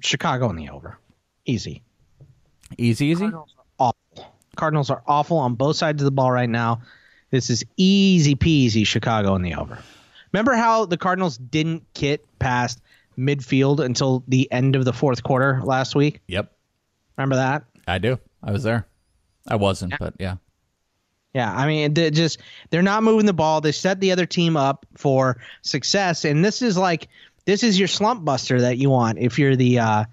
Chicago 0.00 0.48
in 0.50 0.56
the 0.56 0.70
over. 0.70 0.98
Easy. 1.44 1.82
Easy, 2.78 3.06
easy? 3.06 3.30
Awful. 3.78 4.29
Cardinals 4.56 4.90
are 4.90 5.02
awful 5.06 5.38
on 5.38 5.54
both 5.54 5.76
sides 5.76 6.02
of 6.02 6.04
the 6.04 6.10
ball 6.10 6.30
right 6.30 6.48
now. 6.48 6.82
This 7.30 7.50
is 7.50 7.64
easy 7.76 8.34
peasy 8.34 8.86
Chicago 8.86 9.34
in 9.34 9.42
the 9.42 9.54
over. 9.54 9.78
Remember 10.32 10.54
how 10.54 10.84
the 10.84 10.96
Cardinals 10.96 11.38
didn't 11.38 11.92
get 11.94 12.24
past 12.38 12.80
midfield 13.18 13.80
until 13.80 14.24
the 14.28 14.50
end 14.50 14.76
of 14.76 14.84
the 14.84 14.92
fourth 14.92 15.22
quarter 15.22 15.60
last 15.62 15.94
week? 15.94 16.20
Yep. 16.26 16.52
Remember 17.16 17.36
that? 17.36 17.64
I 17.86 17.98
do. 17.98 18.18
I 18.42 18.52
was 18.52 18.62
there. 18.62 18.86
I 19.48 19.56
wasn't, 19.56 19.94
but 19.98 20.14
yeah. 20.18 20.36
Yeah, 21.34 21.52
I 21.54 21.66
mean, 21.66 21.94
they 21.94 22.10
just 22.10 22.38
they're 22.70 22.82
not 22.82 23.04
moving 23.04 23.26
the 23.26 23.32
ball. 23.32 23.60
They 23.60 23.72
set 23.72 24.00
the 24.00 24.10
other 24.12 24.26
team 24.26 24.56
up 24.56 24.84
for 24.96 25.40
success, 25.62 26.24
and 26.24 26.44
this 26.44 26.60
is 26.60 26.76
like 26.76 27.08
this 27.44 27.62
is 27.62 27.78
your 27.78 27.88
slump 27.88 28.24
buster 28.24 28.60
that 28.62 28.78
you 28.78 28.90
want 28.90 29.18
if 29.18 29.38
you're 29.38 29.56
the, 29.56 29.78
uh, 29.78 30.04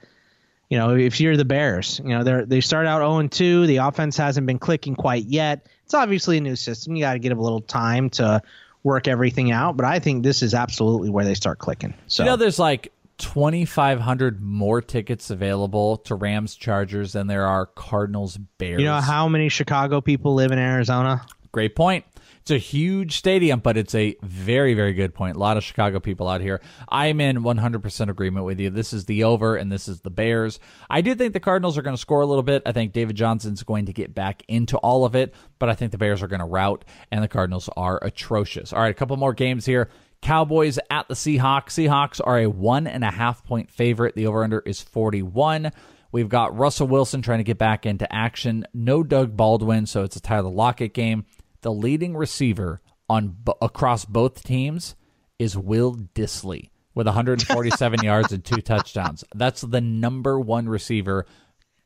you 0.69 0.77
know, 0.77 0.95
if 0.95 1.19
you're 1.19 1.37
the 1.37 1.45
Bears. 1.45 2.01
You 2.03 2.09
know, 2.09 2.23
they 2.23 2.43
they 2.45 2.61
start 2.61 2.87
out 2.87 2.99
0 2.99 3.27
2. 3.27 3.67
The 3.67 3.77
offense 3.77 4.17
hasn't 4.17 4.47
been 4.47 4.59
clicking 4.59 4.95
quite 4.95 5.25
yet. 5.25 5.67
It's 5.85 5.93
obviously 5.93 6.37
a 6.37 6.41
new 6.41 6.55
system. 6.55 6.95
You 6.95 7.03
got 7.03 7.13
to 7.13 7.19
give 7.19 7.31
it 7.31 7.37
a 7.37 7.41
little 7.41 7.61
time 7.61 8.09
to 8.11 8.41
work 8.83 9.07
everything 9.07 9.51
out. 9.51 9.77
But 9.77 9.85
I 9.85 9.99
think 9.99 10.23
this 10.23 10.43
is 10.43 10.53
absolutely 10.53 11.09
where 11.09 11.23
they 11.23 11.33
start 11.33 11.59
clicking. 11.59 11.93
So 12.07 12.23
You 12.23 12.31
know, 12.31 12.35
there's 12.35 12.59
like 12.59 12.91
2,500 13.19 14.41
more 14.41 14.81
tickets 14.81 15.29
available 15.29 15.97
to 15.97 16.15
Rams 16.15 16.55
Chargers 16.55 17.13
than 17.13 17.27
there 17.27 17.45
are 17.45 17.65
Cardinals 17.65 18.37
Bears. 18.57 18.79
you 18.79 18.85
know 18.85 19.01
how 19.01 19.27
many 19.27 19.49
Chicago 19.49 20.01
people 20.01 20.33
live 20.33 20.51
in 20.51 20.59
Arizona? 20.59 21.25
Great 21.51 21.75
point. 21.75 22.05
It's 22.47 22.51
a 22.53 22.57
huge 22.59 23.17
stadium, 23.17 23.59
but 23.59 23.75
it's 23.75 23.93
a 23.93 24.15
very, 24.21 24.73
very 24.73 24.93
good 24.93 25.13
point. 25.13 25.35
A 25.35 25.39
lot 25.39 25.57
of 25.57 25.65
Chicago 25.65 25.99
people 25.99 26.29
out 26.29 26.39
here. 26.39 26.61
I'm 26.87 27.19
in 27.19 27.39
100% 27.39 28.09
agreement 28.09 28.45
with 28.45 28.57
you. 28.61 28.69
This 28.69 28.93
is 28.93 29.03
the 29.03 29.25
over, 29.25 29.57
and 29.57 29.69
this 29.69 29.89
is 29.89 29.99
the 29.99 30.09
Bears. 30.09 30.57
I 30.89 31.01
do 31.01 31.13
think 31.13 31.33
the 31.33 31.41
Cardinals 31.41 31.77
are 31.77 31.81
going 31.81 31.97
to 31.97 31.99
score 31.99 32.21
a 32.21 32.25
little 32.25 32.43
bit. 32.43 32.61
I 32.65 32.71
think 32.71 32.93
David 32.93 33.17
Johnson's 33.17 33.63
going 33.63 33.87
to 33.87 33.91
get 33.91 34.15
back 34.15 34.43
into 34.47 34.77
all 34.77 35.03
of 35.03 35.13
it, 35.13 35.33
but 35.59 35.67
I 35.67 35.75
think 35.75 35.91
the 35.91 35.97
Bears 35.97 36.23
are 36.23 36.29
going 36.29 36.39
to 36.39 36.45
rout, 36.45 36.85
and 37.11 37.21
the 37.21 37.27
Cardinals 37.27 37.69
are 37.75 37.99
atrocious. 38.01 38.71
All 38.71 38.79
right, 38.79 38.91
a 38.91 38.93
couple 38.93 39.17
more 39.17 39.33
games 39.33 39.65
here. 39.65 39.89
Cowboys 40.21 40.79
at 40.89 41.09
the 41.09 41.15
Seahawks. 41.15 41.71
Seahawks 41.71 42.21
are 42.23 42.39
a 42.39 42.47
one 42.47 42.87
and 42.87 43.03
a 43.03 43.11
half 43.11 43.43
point 43.43 43.69
favorite. 43.69 44.15
The 44.15 44.25
over 44.25 44.45
under 44.45 44.61
is 44.61 44.81
41. 44.81 45.73
We've 46.13 46.29
got 46.29 46.57
Russell 46.57 46.87
Wilson 46.87 47.21
trying 47.21 47.39
to 47.39 47.43
get 47.43 47.57
back 47.57 47.85
into 47.85 48.11
action. 48.13 48.65
No 48.73 49.03
Doug 49.03 49.35
Baldwin, 49.35 49.85
so 49.85 50.03
it's 50.03 50.15
a 50.15 50.21
Tyler 50.21 50.49
Lockett 50.49 50.93
game. 50.93 51.25
The 51.67 51.73
leading 51.73 52.15
receiver 52.15 52.79
on 53.09 53.35
across 53.61 54.05
both 54.05 54.41
teams 54.41 54.95
is 55.37 55.57
Will 55.57 55.97
Dissly 55.97 56.69
with 56.95 57.07
147 57.07 57.99
yards 58.03 58.31
and 58.31 58.41
two 58.41 58.61
touchdowns. 58.61 59.25
That's 59.35 59.59
the 59.59 59.81
number 59.81 60.39
one 60.39 60.69
receiver. 60.69 61.25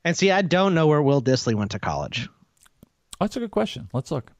And 0.05 0.15
see, 0.15 0.29
I 0.29 0.43
don't 0.43 0.75
know 0.75 0.85
where 0.85 1.01
Will 1.01 1.19
Dissly 1.19 1.55
went 1.55 1.71
to 1.71 1.79
college. 1.79 2.29
Oh, 2.83 2.87
that's 3.21 3.35
a 3.37 3.39
good 3.39 3.49
question. 3.49 3.89
Let's 3.91 4.11
look. 4.11 4.31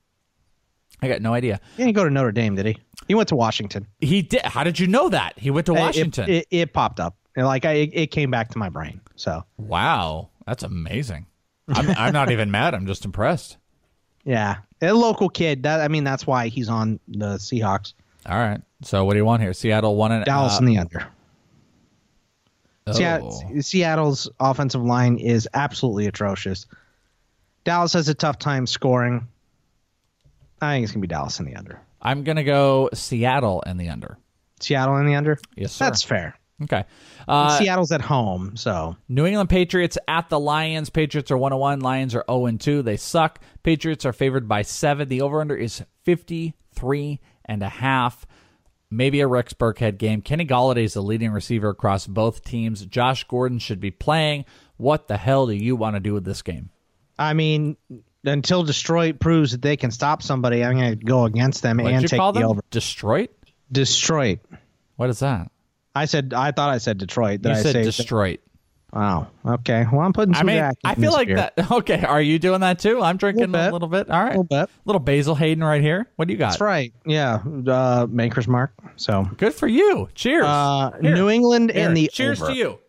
I 1.01 1.07
got 1.07 1.23
no 1.23 1.33
idea. 1.33 1.59
He 1.75 1.85
didn't 1.85 1.95
go 1.95 2.03
to 2.03 2.11
Notre 2.11 2.31
Dame, 2.31 2.53
did 2.53 2.67
he? 2.67 2.77
He 3.07 3.15
went 3.15 3.29
to 3.29 3.35
Washington. 3.35 3.87
He 3.99 4.21
did. 4.21 4.43
How 4.43 4.63
did 4.63 4.77
you 4.79 4.85
know 4.85 5.09
that? 5.09 5.39
He 5.39 5.49
went 5.49 5.65
to 5.65 5.73
Washington. 5.73 6.29
It, 6.29 6.45
it, 6.51 6.55
it 6.55 6.73
popped 6.73 6.99
up. 6.99 7.15
Like 7.35 7.65
I, 7.65 7.89
it 7.91 8.11
came 8.11 8.29
back 8.29 8.51
to 8.51 8.59
my 8.59 8.69
brain. 8.69 9.01
So 9.15 9.43
wow, 9.57 10.29
that's 10.45 10.61
amazing. 10.61 11.25
I'm, 11.67 11.89
I'm 11.97 12.13
not 12.13 12.29
even 12.29 12.51
mad. 12.51 12.75
I'm 12.75 12.85
just 12.85 13.05
impressed. 13.05 13.57
Yeah, 14.23 14.57
a 14.82 14.93
local 14.93 15.29
kid. 15.29 15.63
That 15.63 15.82
I 15.82 15.88
mean, 15.88 16.03
that's 16.03 16.25
why 16.25 16.47
he's 16.47 16.69
on 16.69 16.99
the 17.07 17.36
Seahawks. 17.36 17.93
All 18.25 18.38
right. 18.38 18.61
So 18.84 19.05
what 19.05 19.13
do 19.13 19.19
you 19.19 19.25
want 19.25 19.41
here? 19.41 19.53
Seattle 19.53 19.95
one 19.95 20.11
and 20.11 20.25
Dallas 20.25 20.55
uh, 20.55 20.59
in 20.59 20.65
the 20.65 20.77
under. 20.77 21.07
Oh. 22.88 22.93
Seattle, 22.93 23.61
Seattle's 23.61 24.29
offensive 24.39 24.84
line 24.84 25.17
is 25.17 25.47
absolutely 25.53 26.07
atrocious. 26.07 26.65
Dallas 27.63 27.93
has 27.93 28.09
a 28.09 28.15
tough 28.15 28.39
time 28.39 28.65
scoring. 28.65 29.27
I 30.61 30.75
think 30.75 30.84
it's 30.84 30.91
gonna 30.91 31.01
be 31.01 31.07
Dallas 31.07 31.39
in 31.39 31.45
the 31.45 31.55
under. 31.55 31.79
I'm 32.01 32.23
gonna 32.23 32.43
go 32.43 32.89
Seattle 32.93 33.61
in 33.61 33.77
the 33.77 33.89
under. 33.89 34.17
Seattle 34.59 34.97
in 34.97 35.05
the 35.05 35.15
under. 35.15 35.39
Yes, 35.55 35.73
sir. 35.73 35.86
That's 35.86 36.03
fair. 36.03 36.36
Okay. 36.64 36.84
Uh, 37.28 37.57
Seattle's 37.57 37.91
at 37.91 38.01
home, 38.01 38.55
so 38.55 38.95
New 39.09 39.26
England 39.26 39.49
Patriots 39.49 39.97
at 40.07 40.30
the 40.30 40.39
Lions. 40.39 40.89
Patriots 40.89 41.32
are 41.32 41.38
101. 41.38 41.80
Lions 41.80 42.14
are 42.16 42.24
0 42.30 42.51
2. 42.57 42.82
They 42.84 42.97
suck. 42.97 43.39
Patriots 43.64 44.05
are 44.05 44.14
favored 44.14 44.47
by 44.47 44.62
seven. 44.62 45.07
The 45.07 45.22
over 45.22 45.41
under 45.41 45.55
is 45.55 45.84
53 46.03 47.20
and 47.45 47.64
a 47.64 47.70
half. 47.70 48.26
Maybe 48.93 49.22
a 49.22 49.28
Rex 49.28 49.53
Burkhead 49.53 49.97
game. 49.97 50.22
Kenny 50.22 50.45
Golladay 50.45 50.84
is 50.84 50.95
the 50.95 51.01
leading 51.01 51.32
receiver 51.32 51.70
across 51.70 52.05
both 52.07 52.43
teams. 52.43 52.86
Josh 52.86 53.24
Gordon 53.24 53.57
should 53.59 53.80
be 53.80 53.91
playing. 53.91 54.45
What 54.76 55.07
the 55.07 55.16
hell 55.16 55.47
do 55.47 55.53
you 55.53 55.76
want 55.78 55.95
to 55.95 56.01
do 56.01 56.14
with 56.14 56.26
this 56.26 56.41
game? 56.41 56.70
I 57.18 57.34
mean, 57.34 57.78
until 58.26 58.64
Detroit 58.64 59.20
proves 59.20 59.51
that 59.51 59.62
they 59.62 59.78
can 59.78 59.91
stop 59.91 60.22
somebody, 60.22 60.64
I'm 60.64 60.76
going 60.76 60.99
to 60.99 61.05
go 61.05 61.24
against 61.24 61.62
them 61.62 61.78
What 61.78 61.93
and 61.93 62.07
take 62.07 62.20
the 62.20 62.32
them? 62.34 62.43
over. 62.43 62.62
Detroit? 62.70 63.30
Detroit. 63.72 64.39
What 64.97 65.09
is 65.09 65.20
that? 65.20 65.51
I 65.95 66.05
said 66.05 66.33
I 66.33 66.51
thought 66.51 66.69
I 66.69 66.77
said 66.77 66.97
Detroit. 66.97 67.41
Did 67.41 67.49
you 67.49 67.55
I 67.55 67.61
said 67.61 67.73
say 67.85 68.03
Detroit. 68.03 68.39
Wow. 68.93 69.27
Okay. 69.45 69.85
Well, 69.89 70.01
I'm 70.01 70.11
putting 70.11 70.35
I 70.35 70.43
mean, 70.43 70.61
I 70.83 70.95
feel 70.95 71.13
like 71.13 71.27
beer. 71.27 71.37
that. 71.37 71.53
Okay, 71.71 72.03
are 72.03 72.21
you 72.21 72.37
doing 72.39 72.59
that 72.59 72.77
too? 72.79 73.01
I'm 73.01 73.15
drinking 73.15 73.51
bit. 73.53 73.69
a 73.69 73.71
little 73.71 73.87
bit. 73.87 74.09
All 74.09 74.19
right, 74.21 74.31
Little 74.31 74.43
bit. 74.43 74.69
little 74.83 74.99
Basil 74.99 75.33
Hayden 75.33 75.63
right 75.63 75.81
here. 75.81 76.07
What 76.17 76.27
do 76.27 76.33
you 76.33 76.37
got? 76.37 76.49
That's 76.49 76.61
right. 76.61 76.93
Yeah. 77.05 77.39
Uh, 77.67 78.05
Maker's 78.09 78.49
Mark. 78.49 78.73
So 78.97 79.23
Good 79.37 79.53
for 79.53 79.67
you. 79.67 80.09
Cheers. 80.13 80.43
uh, 80.45 80.91
Here. 81.01 81.15
New 81.15 81.29
England 81.29 81.71
Here. 81.71 81.87
and 81.87 81.95
the 81.95 82.09
cheers 82.11 82.41
over. 82.41 82.51
to 82.51 82.57
you. 82.57 82.79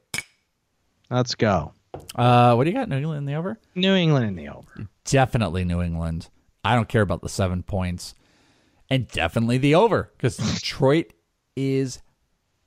Let's 1.10 1.34
go. 1.36 1.72
Uh, 2.16 2.54
what 2.54 2.64
do 2.64 2.70
you 2.70 2.76
got? 2.76 2.88
New 2.88 2.96
England 2.96 3.18
in 3.18 3.24
the 3.26 3.34
over? 3.34 3.58
New 3.76 3.94
England 3.94 4.26
in 4.26 4.34
the 4.34 4.48
over. 4.48 4.88
Definitely 5.04 5.64
New 5.64 5.82
England. 5.82 6.28
I 6.64 6.74
don't 6.74 6.88
care 6.88 7.02
about 7.02 7.22
the 7.22 7.28
seven 7.28 7.62
points, 7.62 8.14
and 8.90 9.06
definitely 9.08 9.58
the 9.58 9.74
over 9.74 10.10
because 10.16 10.36
Detroit 10.36 11.12
is 11.54 12.00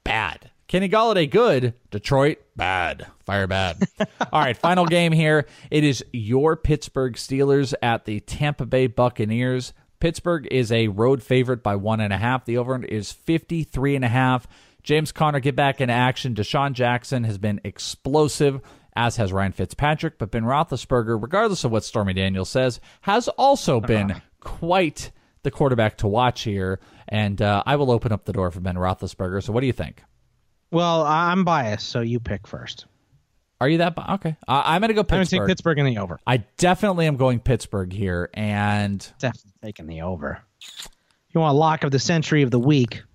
bad. 0.05 0.51
Kenny 0.67 0.87
Golladay 0.87 1.29
good. 1.29 1.73
Detroit 1.91 2.39
bad. 2.55 3.05
Fire 3.25 3.47
bad. 3.47 3.83
All 4.31 4.41
right, 4.41 4.55
final 4.55 4.85
game 4.85 5.11
here. 5.11 5.45
It 5.69 5.83
is 5.83 6.03
your 6.13 6.55
Pittsburgh 6.55 7.15
Steelers 7.15 7.73
at 7.83 8.05
the 8.05 8.21
Tampa 8.21 8.65
Bay 8.65 8.87
Buccaneers. 8.87 9.73
Pittsburgh 9.99 10.47
is 10.49 10.71
a 10.71 10.87
road 10.87 11.21
favorite 11.21 11.61
by 11.61 11.75
one 11.75 11.99
and 11.99 12.13
a 12.13 12.17
half. 12.17 12.45
The 12.45 12.57
over 12.57 12.83
is 12.83 13.11
53 13.11 13.95
and 13.97 14.05
a 14.05 14.09
half. 14.09 14.47
James 14.83 15.11
Conner 15.11 15.39
get 15.39 15.55
back 15.55 15.81
in 15.81 15.89
action. 15.89 16.35
DeSean 16.35 16.73
Jackson 16.73 17.23
has 17.23 17.37
been 17.37 17.59
explosive, 17.63 18.61
as 18.95 19.17
has 19.17 19.33
Ryan 19.33 19.51
Fitzpatrick. 19.51 20.17
But 20.17 20.31
Ben 20.31 20.43
Roethlisberger, 20.43 21.21
regardless 21.21 21.63
of 21.63 21.71
what 21.71 21.83
Stormy 21.83 22.13
Daniels 22.13 22.49
says, 22.49 22.79
has 23.01 23.27
also 23.29 23.79
been 23.79 24.21
quite 24.39 25.11
the 25.45 25.51
quarterback 25.51 25.97
to 25.99 26.07
watch 26.07 26.41
here. 26.41 26.81
And 27.07 27.41
uh, 27.41 27.63
I 27.65 27.77
will 27.77 27.89
open 27.91 28.11
up 28.11 28.25
the 28.25 28.33
door 28.33 28.51
for 28.51 28.59
Ben 28.59 28.75
Roethlisberger. 28.75 29.41
So 29.41 29.53
what 29.53 29.61
do 29.61 29.67
you 29.67 29.73
think? 29.73 30.03
Well, 30.71 31.03
I'm 31.03 31.45
biased, 31.45 31.87
so 31.87 32.01
you 32.01 32.19
pick 32.19 32.45
first. 32.47 32.85
Are 33.61 33.69
you 33.69 33.77
that? 33.77 33.95
bi- 33.95 34.15
Okay, 34.15 34.35
uh, 34.49 34.63
I'm 34.65 34.81
going 34.81 34.89
to 34.89 34.93
go 34.93 35.01
I'm 35.01 35.05
going 35.07 35.23
to 35.23 35.29
take 35.29 35.39
Pittsburgh. 35.39 35.47
Pittsburgh 35.47 35.79
in 35.79 35.85
the 35.85 35.97
over. 35.99 36.19
I 36.27 36.37
definitely 36.57 37.07
am 37.07 37.15
going 37.15 37.39
Pittsburgh 37.39 37.93
here, 37.93 38.29
and 38.33 38.99
Definitely 39.19 39.51
taking 39.63 39.87
the 39.87 40.01
over. 40.01 40.41
You 41.33 41.39
want 41.39 41.55
a 41.55 41.57
lock 41.57 41.85
of 41.85 41.91
the 41.91 41.99
century 41.99 42.41
of 42.41 42.51
the 42.51 42.59
week? 42.59 43.03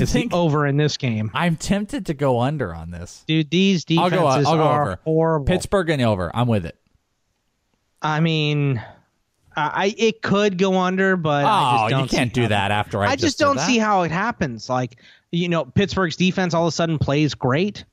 It's 0.00 0.10
think 0.10 0.32
over 0.32 0.66
in 0.66 0.78
this 0.78 0.96
game, 0.96 1.30
I'm 1.34 1.54
tempted 1.56 2.06
to 2.06 2.14
go 2.14 2.40
under 2.40 2.74
on 2.74 2.90
this? 2.90 3.22
dude. 3.26 3.50
These 3.50 3.84
I'll 3.96 4.08
defenses 4.08 4.44
go. 4.46 4.50
I'll 4.50 4.56
go 4.56 4.62
are 4.64 4.82
over. 4.82 5.00
horrible. 5.04 5.46
Pittsburgh 5.46 5.90
and 5.90 6.00
over. 6.02 6.30
I'm 6.34 6.48
with 6.48 6.64
it. 6.64 6.76
I 8.00 8.20
mean, 8.20 8.82
I 9.56 9.70
I- 9.86 9.94
it 9.96 10.22
could 10.22 10.58
go 10.58 10.78
under, 10.78 11.16
but 11.16 11.44
I 11.44 11.48
Oh, 11.48 11.78
just 11.80 11.90
don't 11.90 12.02
you 12.12 12.18
can't 12.18 12.34
see 12.34 12.42
do 12.42 12.48
that 12.48 12.70
after 12.70 13.02
I, 13.02 13.08
I 13.12 13.16
just 13.16 13.38
did 13.38 13.44
don't 13.44 13.58
see 13.60 13.78
how 13.78 14.02
it 14.02 14.10
happens. 14.10 14.68
Like, 14.68 14.96
you 15.32 15.48
know, 15.48 15.64
Pittsburgh's 15.64 16.16
defense 16.16 16.52
all 16.54 16.64
of 16.66 16.68
a 16.68 16.72
sudden 16.72 16.98
plays 16.98 17.34
great. 17.34 17.84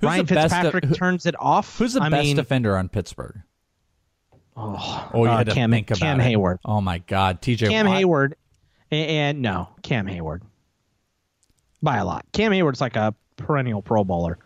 Who's 0.00 0.08
Ryan 0.08 0.26
the 0.26 0.34
best 0.34 0.54
Fitzpatrick 0.54 0.84
who- 0.84 0.94
turns 0.94 1.26
it 1.26 1.34
off. 1.38 1.78
Who's 1.78 1.94
the 1.94 2.02
I 2.02 2.08
best 2.08 2.24
mean, 2.24 2.36
defender 2.36 2.76
on 2.76 2.88
Pittsburgh? 2.88 3.40
Oh, 4.56 5.10
Oh, 5.14 5.24
you 5.24 5.30
uh, 5.30 5.36
had 5.38 5.46
to 5.46 5.54
Cam, 5.54 5.70
think 5.70 5.90
about 5.90 5.98
Cam 6.00 6.20
it. 6.20 6.24
Hayward. 6.24 6.58
Oh 6.64 6.80
my 6.80 6.98
God, 6.98 7.40
TJ 7.40 7.68
Cam 7.68 7.86
Watt. 7.86 7.96
Hayward, 7.96 8.36
and, 8.90 9.10
and 9.10 9.42
no, 9.42 9.68
Cam 9.82 10.06
Hayward 10.06 10.42
by 11.82 11.96
a 11.96 12.04
lot. 12.04 12.26
Cam 12.32 12.52
Hayward's 12.52 12.80
like 12.80 12.96
a 12.96 13.14
perennial 13.36 13.82
Pro 13.82 14.04
Bowler. 14.04 14.38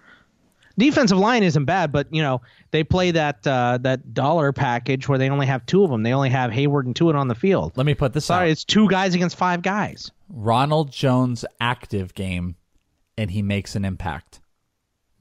Defensive 0.78 1.18
line 1.18 1.42
isn't 1.42 1.64
bad, 1.64 1.90
but 1.90 2.06
you 2.12 2.22
know 2.22 2.42
they 2.70 2.84
play 2.84 3.10
that 3.10 3.46
uh, 3.46 3.78
that 3.82 4.12
dollar 4.12 4.52
package 4.52 5.08
where 5.08 5.18
they 5.18 5.30
only 5.30 5.46
have 5.46 5.64
two 5.66 5.82
of 5.84 5.90
them. 5.90 6.02
They 6.02 6.12
only 6.12 6.30
have 6.30 6.52
Hayward 6.52 6.86
and 6.86 6.94
Tuitt 6.94 7.14
on 7.14 7.28
the 7.28 7.34
field. 7.34 7.72
Let 7.76 7.86
me 7.86 7.94
put 7.94 8.12
this 8.12 8.26
Sorry, 8.26 8.48
out. 8.48 8.50
it's 8.50 8.64
two 8.64 8.88
guys 8.88 9.14
against 9.14 9.36
five 9.36 9.62
guys. 9.62 10.10
Ronald 10.28 10.92
Jones 10.92 11.44
active 11.60 12.14
game, 12.14 12.56
and 13.16 13.30
he 13.30 13.40
makes 13.42 13.74
an 13.74 13.84
impact. 13.84 14.40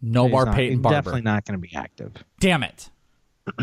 No 0.01 0.27
more 0.27 0.51
Peyton 0.51 0.81
Barber. 0.81 0.97
Definitely 0.97 1.21
not 1.21 1.45
going 1.45 1.59
to 1.59 1.67
be 1.67 1.73
active. 1.75 2.11
Damn 2.39 2.63
it. 2.63 2.89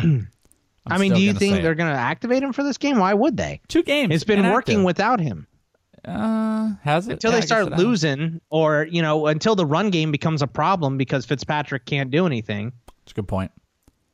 I 0.86 0.98
mean, 0.98 1.12
do 1.12 1.20
you 1.20 1.34
think 1.34 1.62
they're 1.62 1.74
going 1.74 1.92
to 1.92 1.98
activate 1.98 2.42
him 2.42 2.52
for 2.52 2.64
this 2.64 2.78
game? 2.78 2.98
Why 2.98 3.14
would 3.14 3.36
they? 3.36 3.60
Two 3.68 3.82
games. 3.82 4.14
It's 4.14 4.24
been 4.24 4.40
inactive. 4.40 4.54
working 4.54 4.84
without 4.84 5.20
him 5.20 5.46
Uh, 6.04 6.72
has 6.82 7.06
it? 7.08 7.12
until 7.12 7.30
Yeah, 7.30 7.40
they 7.40 7.46
start 7.46 7.66
it 7.68 7.72
has. 7.74 7.82
losing, 7.82 8.40
or 8.50 8.86
you 8.90 9.02
know, 9.02 9.26
until 9.28 9.54
the 9.54 9.66
run 9.66 9.90
game 9.90 10.10
becomes 10.10 10.42
a 10.42 10.46
problem 10.46 10.96
because 10.98 11.24
Fitzpatrick 11.26 11.84
can't 11.86 12.10
do 12.10 12.26
anything. 12.26 12.72
It's 13.04 13.12
a 13.12 13.14
good 13.14 13.28
point. 13.28 13.52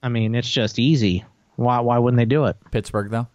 I 0.03 0.09
mean, 0.09 0.35
it's 0.35 0.49
just 0.51 0.79
easy. 0.79 1.25
Why? 1.57 1.81
Why 1.81 1.99
wouldn't 1.99 2.19
they 2.19 2.25
do 2.27 2.45
it? 2.45 2.57
Pittsburgh 2.71 3.11
though. 3.11 3.27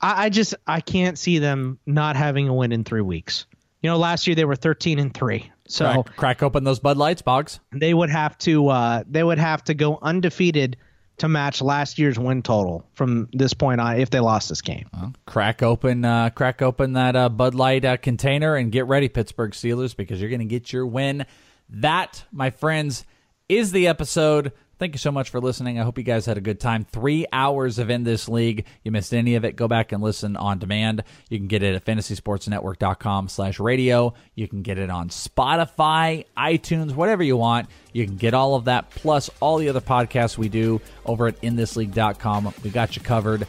I, 0.00 0.26
I 0.26 0.28
just 0.28 0.54
I 0.66 0.80
can't 0.80 1.18
see 1.18 1.38
them 1.38 1.78
not 1.86 2.16
having 2.16 2.48
a 2.48 2.54
win 2.54 2.72
in 2.72 2.84
three 2.84 3.00
weeks. 3.00 3.46
You 3.82 3.90
know, 3.90 3.96
last 3.98 4.26
year 4.26 4.34
they 4.34 4.44
were 4.44 4.56
thirteen 4.56 4.98
and 4.98 5.12
three, 5.14 5.50
so 5.68 6.02
Crack, 6.02 6.16
crack 6.16 6.42
open 6.42 6.64
those 6.64 6.80
Bud 6.80 6.96
Lights, 6.96 7.22
Boggs. 7.22 7.60
they 7.72 7.94
would 7.94 8.10
have 8.10 8.36
to 8.38 8.68
uh, 8.68 9.04
they 9.08 9.22
would 9.22 9.38
have 9.38 9.62
to 9.64 9.74
go 9.74 9.98
undefeated 10.02 10.76
to 11.18 11.28
match 11.28 11.60
last 11.60 11.98
year's 11.98 12.18
win 12.18 12.42
total 12.42 12.88
from 12.94 13.28
this 13.32 13.54
point 13.54 13.80
on 13.80 14.00
if 14.00 14.10
they 14.10 14.20
lost 14.20 14.48
this 14.48 14.62
game. 14.62 14.88
Crack 15.26 15.62
open, 15.62 16.04
uh, 16.04 16.30
crack 16.30 16.62
open 16.62 16.94
that 16.94 17.16
uh, 17.16 17.28
Bud 17.28 17.54
Light 17.54 17.84
uh, 17.84 17.96
container 17.96 18.54
and 18.56 18.72
get 18.72 18.86
ready, 18.86 19.08
Pittsburgh 19.08 19.52
Steelers, 19.52 19.96
because 19.96 20.20
you're 20.20 20.30
going 20.30 20.40
to 20.40 20.46
get 20.46 20.72
your 20.72 20.86
win. 20.86 21.26
That, 21.68 22.24
my 22.32 22.50
friends, 22.50 23.04
is 23.48 23.72
the 23.72 23.88
episode. 23.88 24.52
Thank 24.78 24.94
you 24.94 24.98
so 24.98 25.10
much 25.10 25.30
for 25.30 25.40
listening. 25.40 25.80
I 25.80 25.82
hope 25.82 25.98
you 25.98 26.04
guys 26.04 26.24
had 26.24 26.38
a 26.38 26.40
good 26.40 26.60
time. 26.60 26.84
Three 26.84 27.26
hours 27.32 27.80
of 27.80 27.90
In 27.90 28.04
This 28.04 28.28
League. 28.28 28.64
You 28.84 28.92
missed 28.92 29.12
any 29.12 29.34
of 29.34 29.44
it, 29.44 29.56
go 29.56 29.66
back 29.66 29.90
and 29.90 30.00
listen 30.00 30.36
on 30.36 30.60
demand. 30.60 31.02
You 31.28 31.38
can 31.38 31.48
get 31.48 31.64
it 31.64 31.74
at 31.74 31.84
fantasysportsnetwork.com 31.84 33.28
slash 33.28 33.58
radio. 33.58 34.14
You 34.36 34.46
can 34.46 34.62
get 34.62 34.78
it 34.78 34.88
on 34.88 35.08
Spotify, 35.08 36.26
iTunes, 36.36 36.94
whatever 36.94 37.24
you 37.24 37.36
want. 37.36 37.68
You 37.92 38.06
can 38.06 38.16
get 38.16 38.34
all 38.34 38.54
of 38.54 38.66
that, 38.66 38.90
plus 38.90 39.30
all 39.40 39.58
the 39.58 39.68
other 39.68 39.80
podcasts 39.80 40.38
we 40.38 40.48
do 40.48 40.80
over 41.04 41.26
at 41.26 41.40
inthisleague.com. 41.40 42.54
We 42.62 42.70
got 42.70 42.94
you 42.94 43.02
covered. 43.02 43.48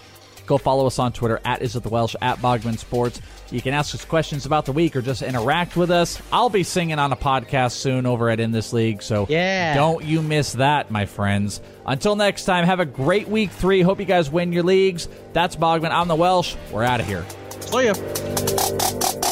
Go 0.49 0.57
follow 0.57 0.87
us 0.87 0.97
on 0.97 1.13
Twitter 1.13 1.39
at 1.45 1.61
Is 1.61 1.75
It 1.75 1.83
The 1.83 1.89
Welsh, 1.89 2.15
at 2.23 2.39
Bogman 2.39 2.79
Sports. 2.79 3.21
You 3.51 3.61
can 3.61 3.75
ask 3.75 3.93
us 3.93 4.03
questions 4.03 4.47
about 4.47 4.65
the 4.65 4.71
week 4.71 4.95
or 4.95 5.01
just 5.03 5.21
interact 5.21 5.77
with 5.77 5.91
us. 5.91 6.19
I'll 6.33 6.49
be 6.49 6.63
singing 6.63 6.97
on 6.97 7.11
a 7.11 7.15
podcast 7.15 7.73
soon 7.73 8.07
over 8.07 8.31
at 8.31 8.39
In 8.39 8.51
This 8.51 8.73
League, 8.73 9.03
so 9.03 9.27
Yeah. 9.29 9.75
don't 9.75 10.03
you 10.03 10.23
miss 10.23 10.53
that, 10.53 10.89
my 10.89 11.05
friends. 11.05 11.61
Until 11.85 12.15
next 12.15 12.45
time, 12.45 12.65
have 12.65 12.79
a 12.79 12.85
great 12.85 13.27
week 13.29 13.51
three. 13.51 13.83
Hope 13.83 13.99
you 13.99 14.05
guys 14.05 14.31
win 14.31 14.51
your 14.51 14.63
leagues. 14.63 15.07
That's 15.33 15.55
Bogman. 15.55 15.91
I'm 15.91 16.07
the 16.07 16.15
Welsh. 16.15 16.55
We're 16.71 16.83
out 16.83 16.99
of 16.99 17.05
here. 17.05 17.23
Oh, 17.71 17.79
See 17.79 17.85
ya. 17.85 19.28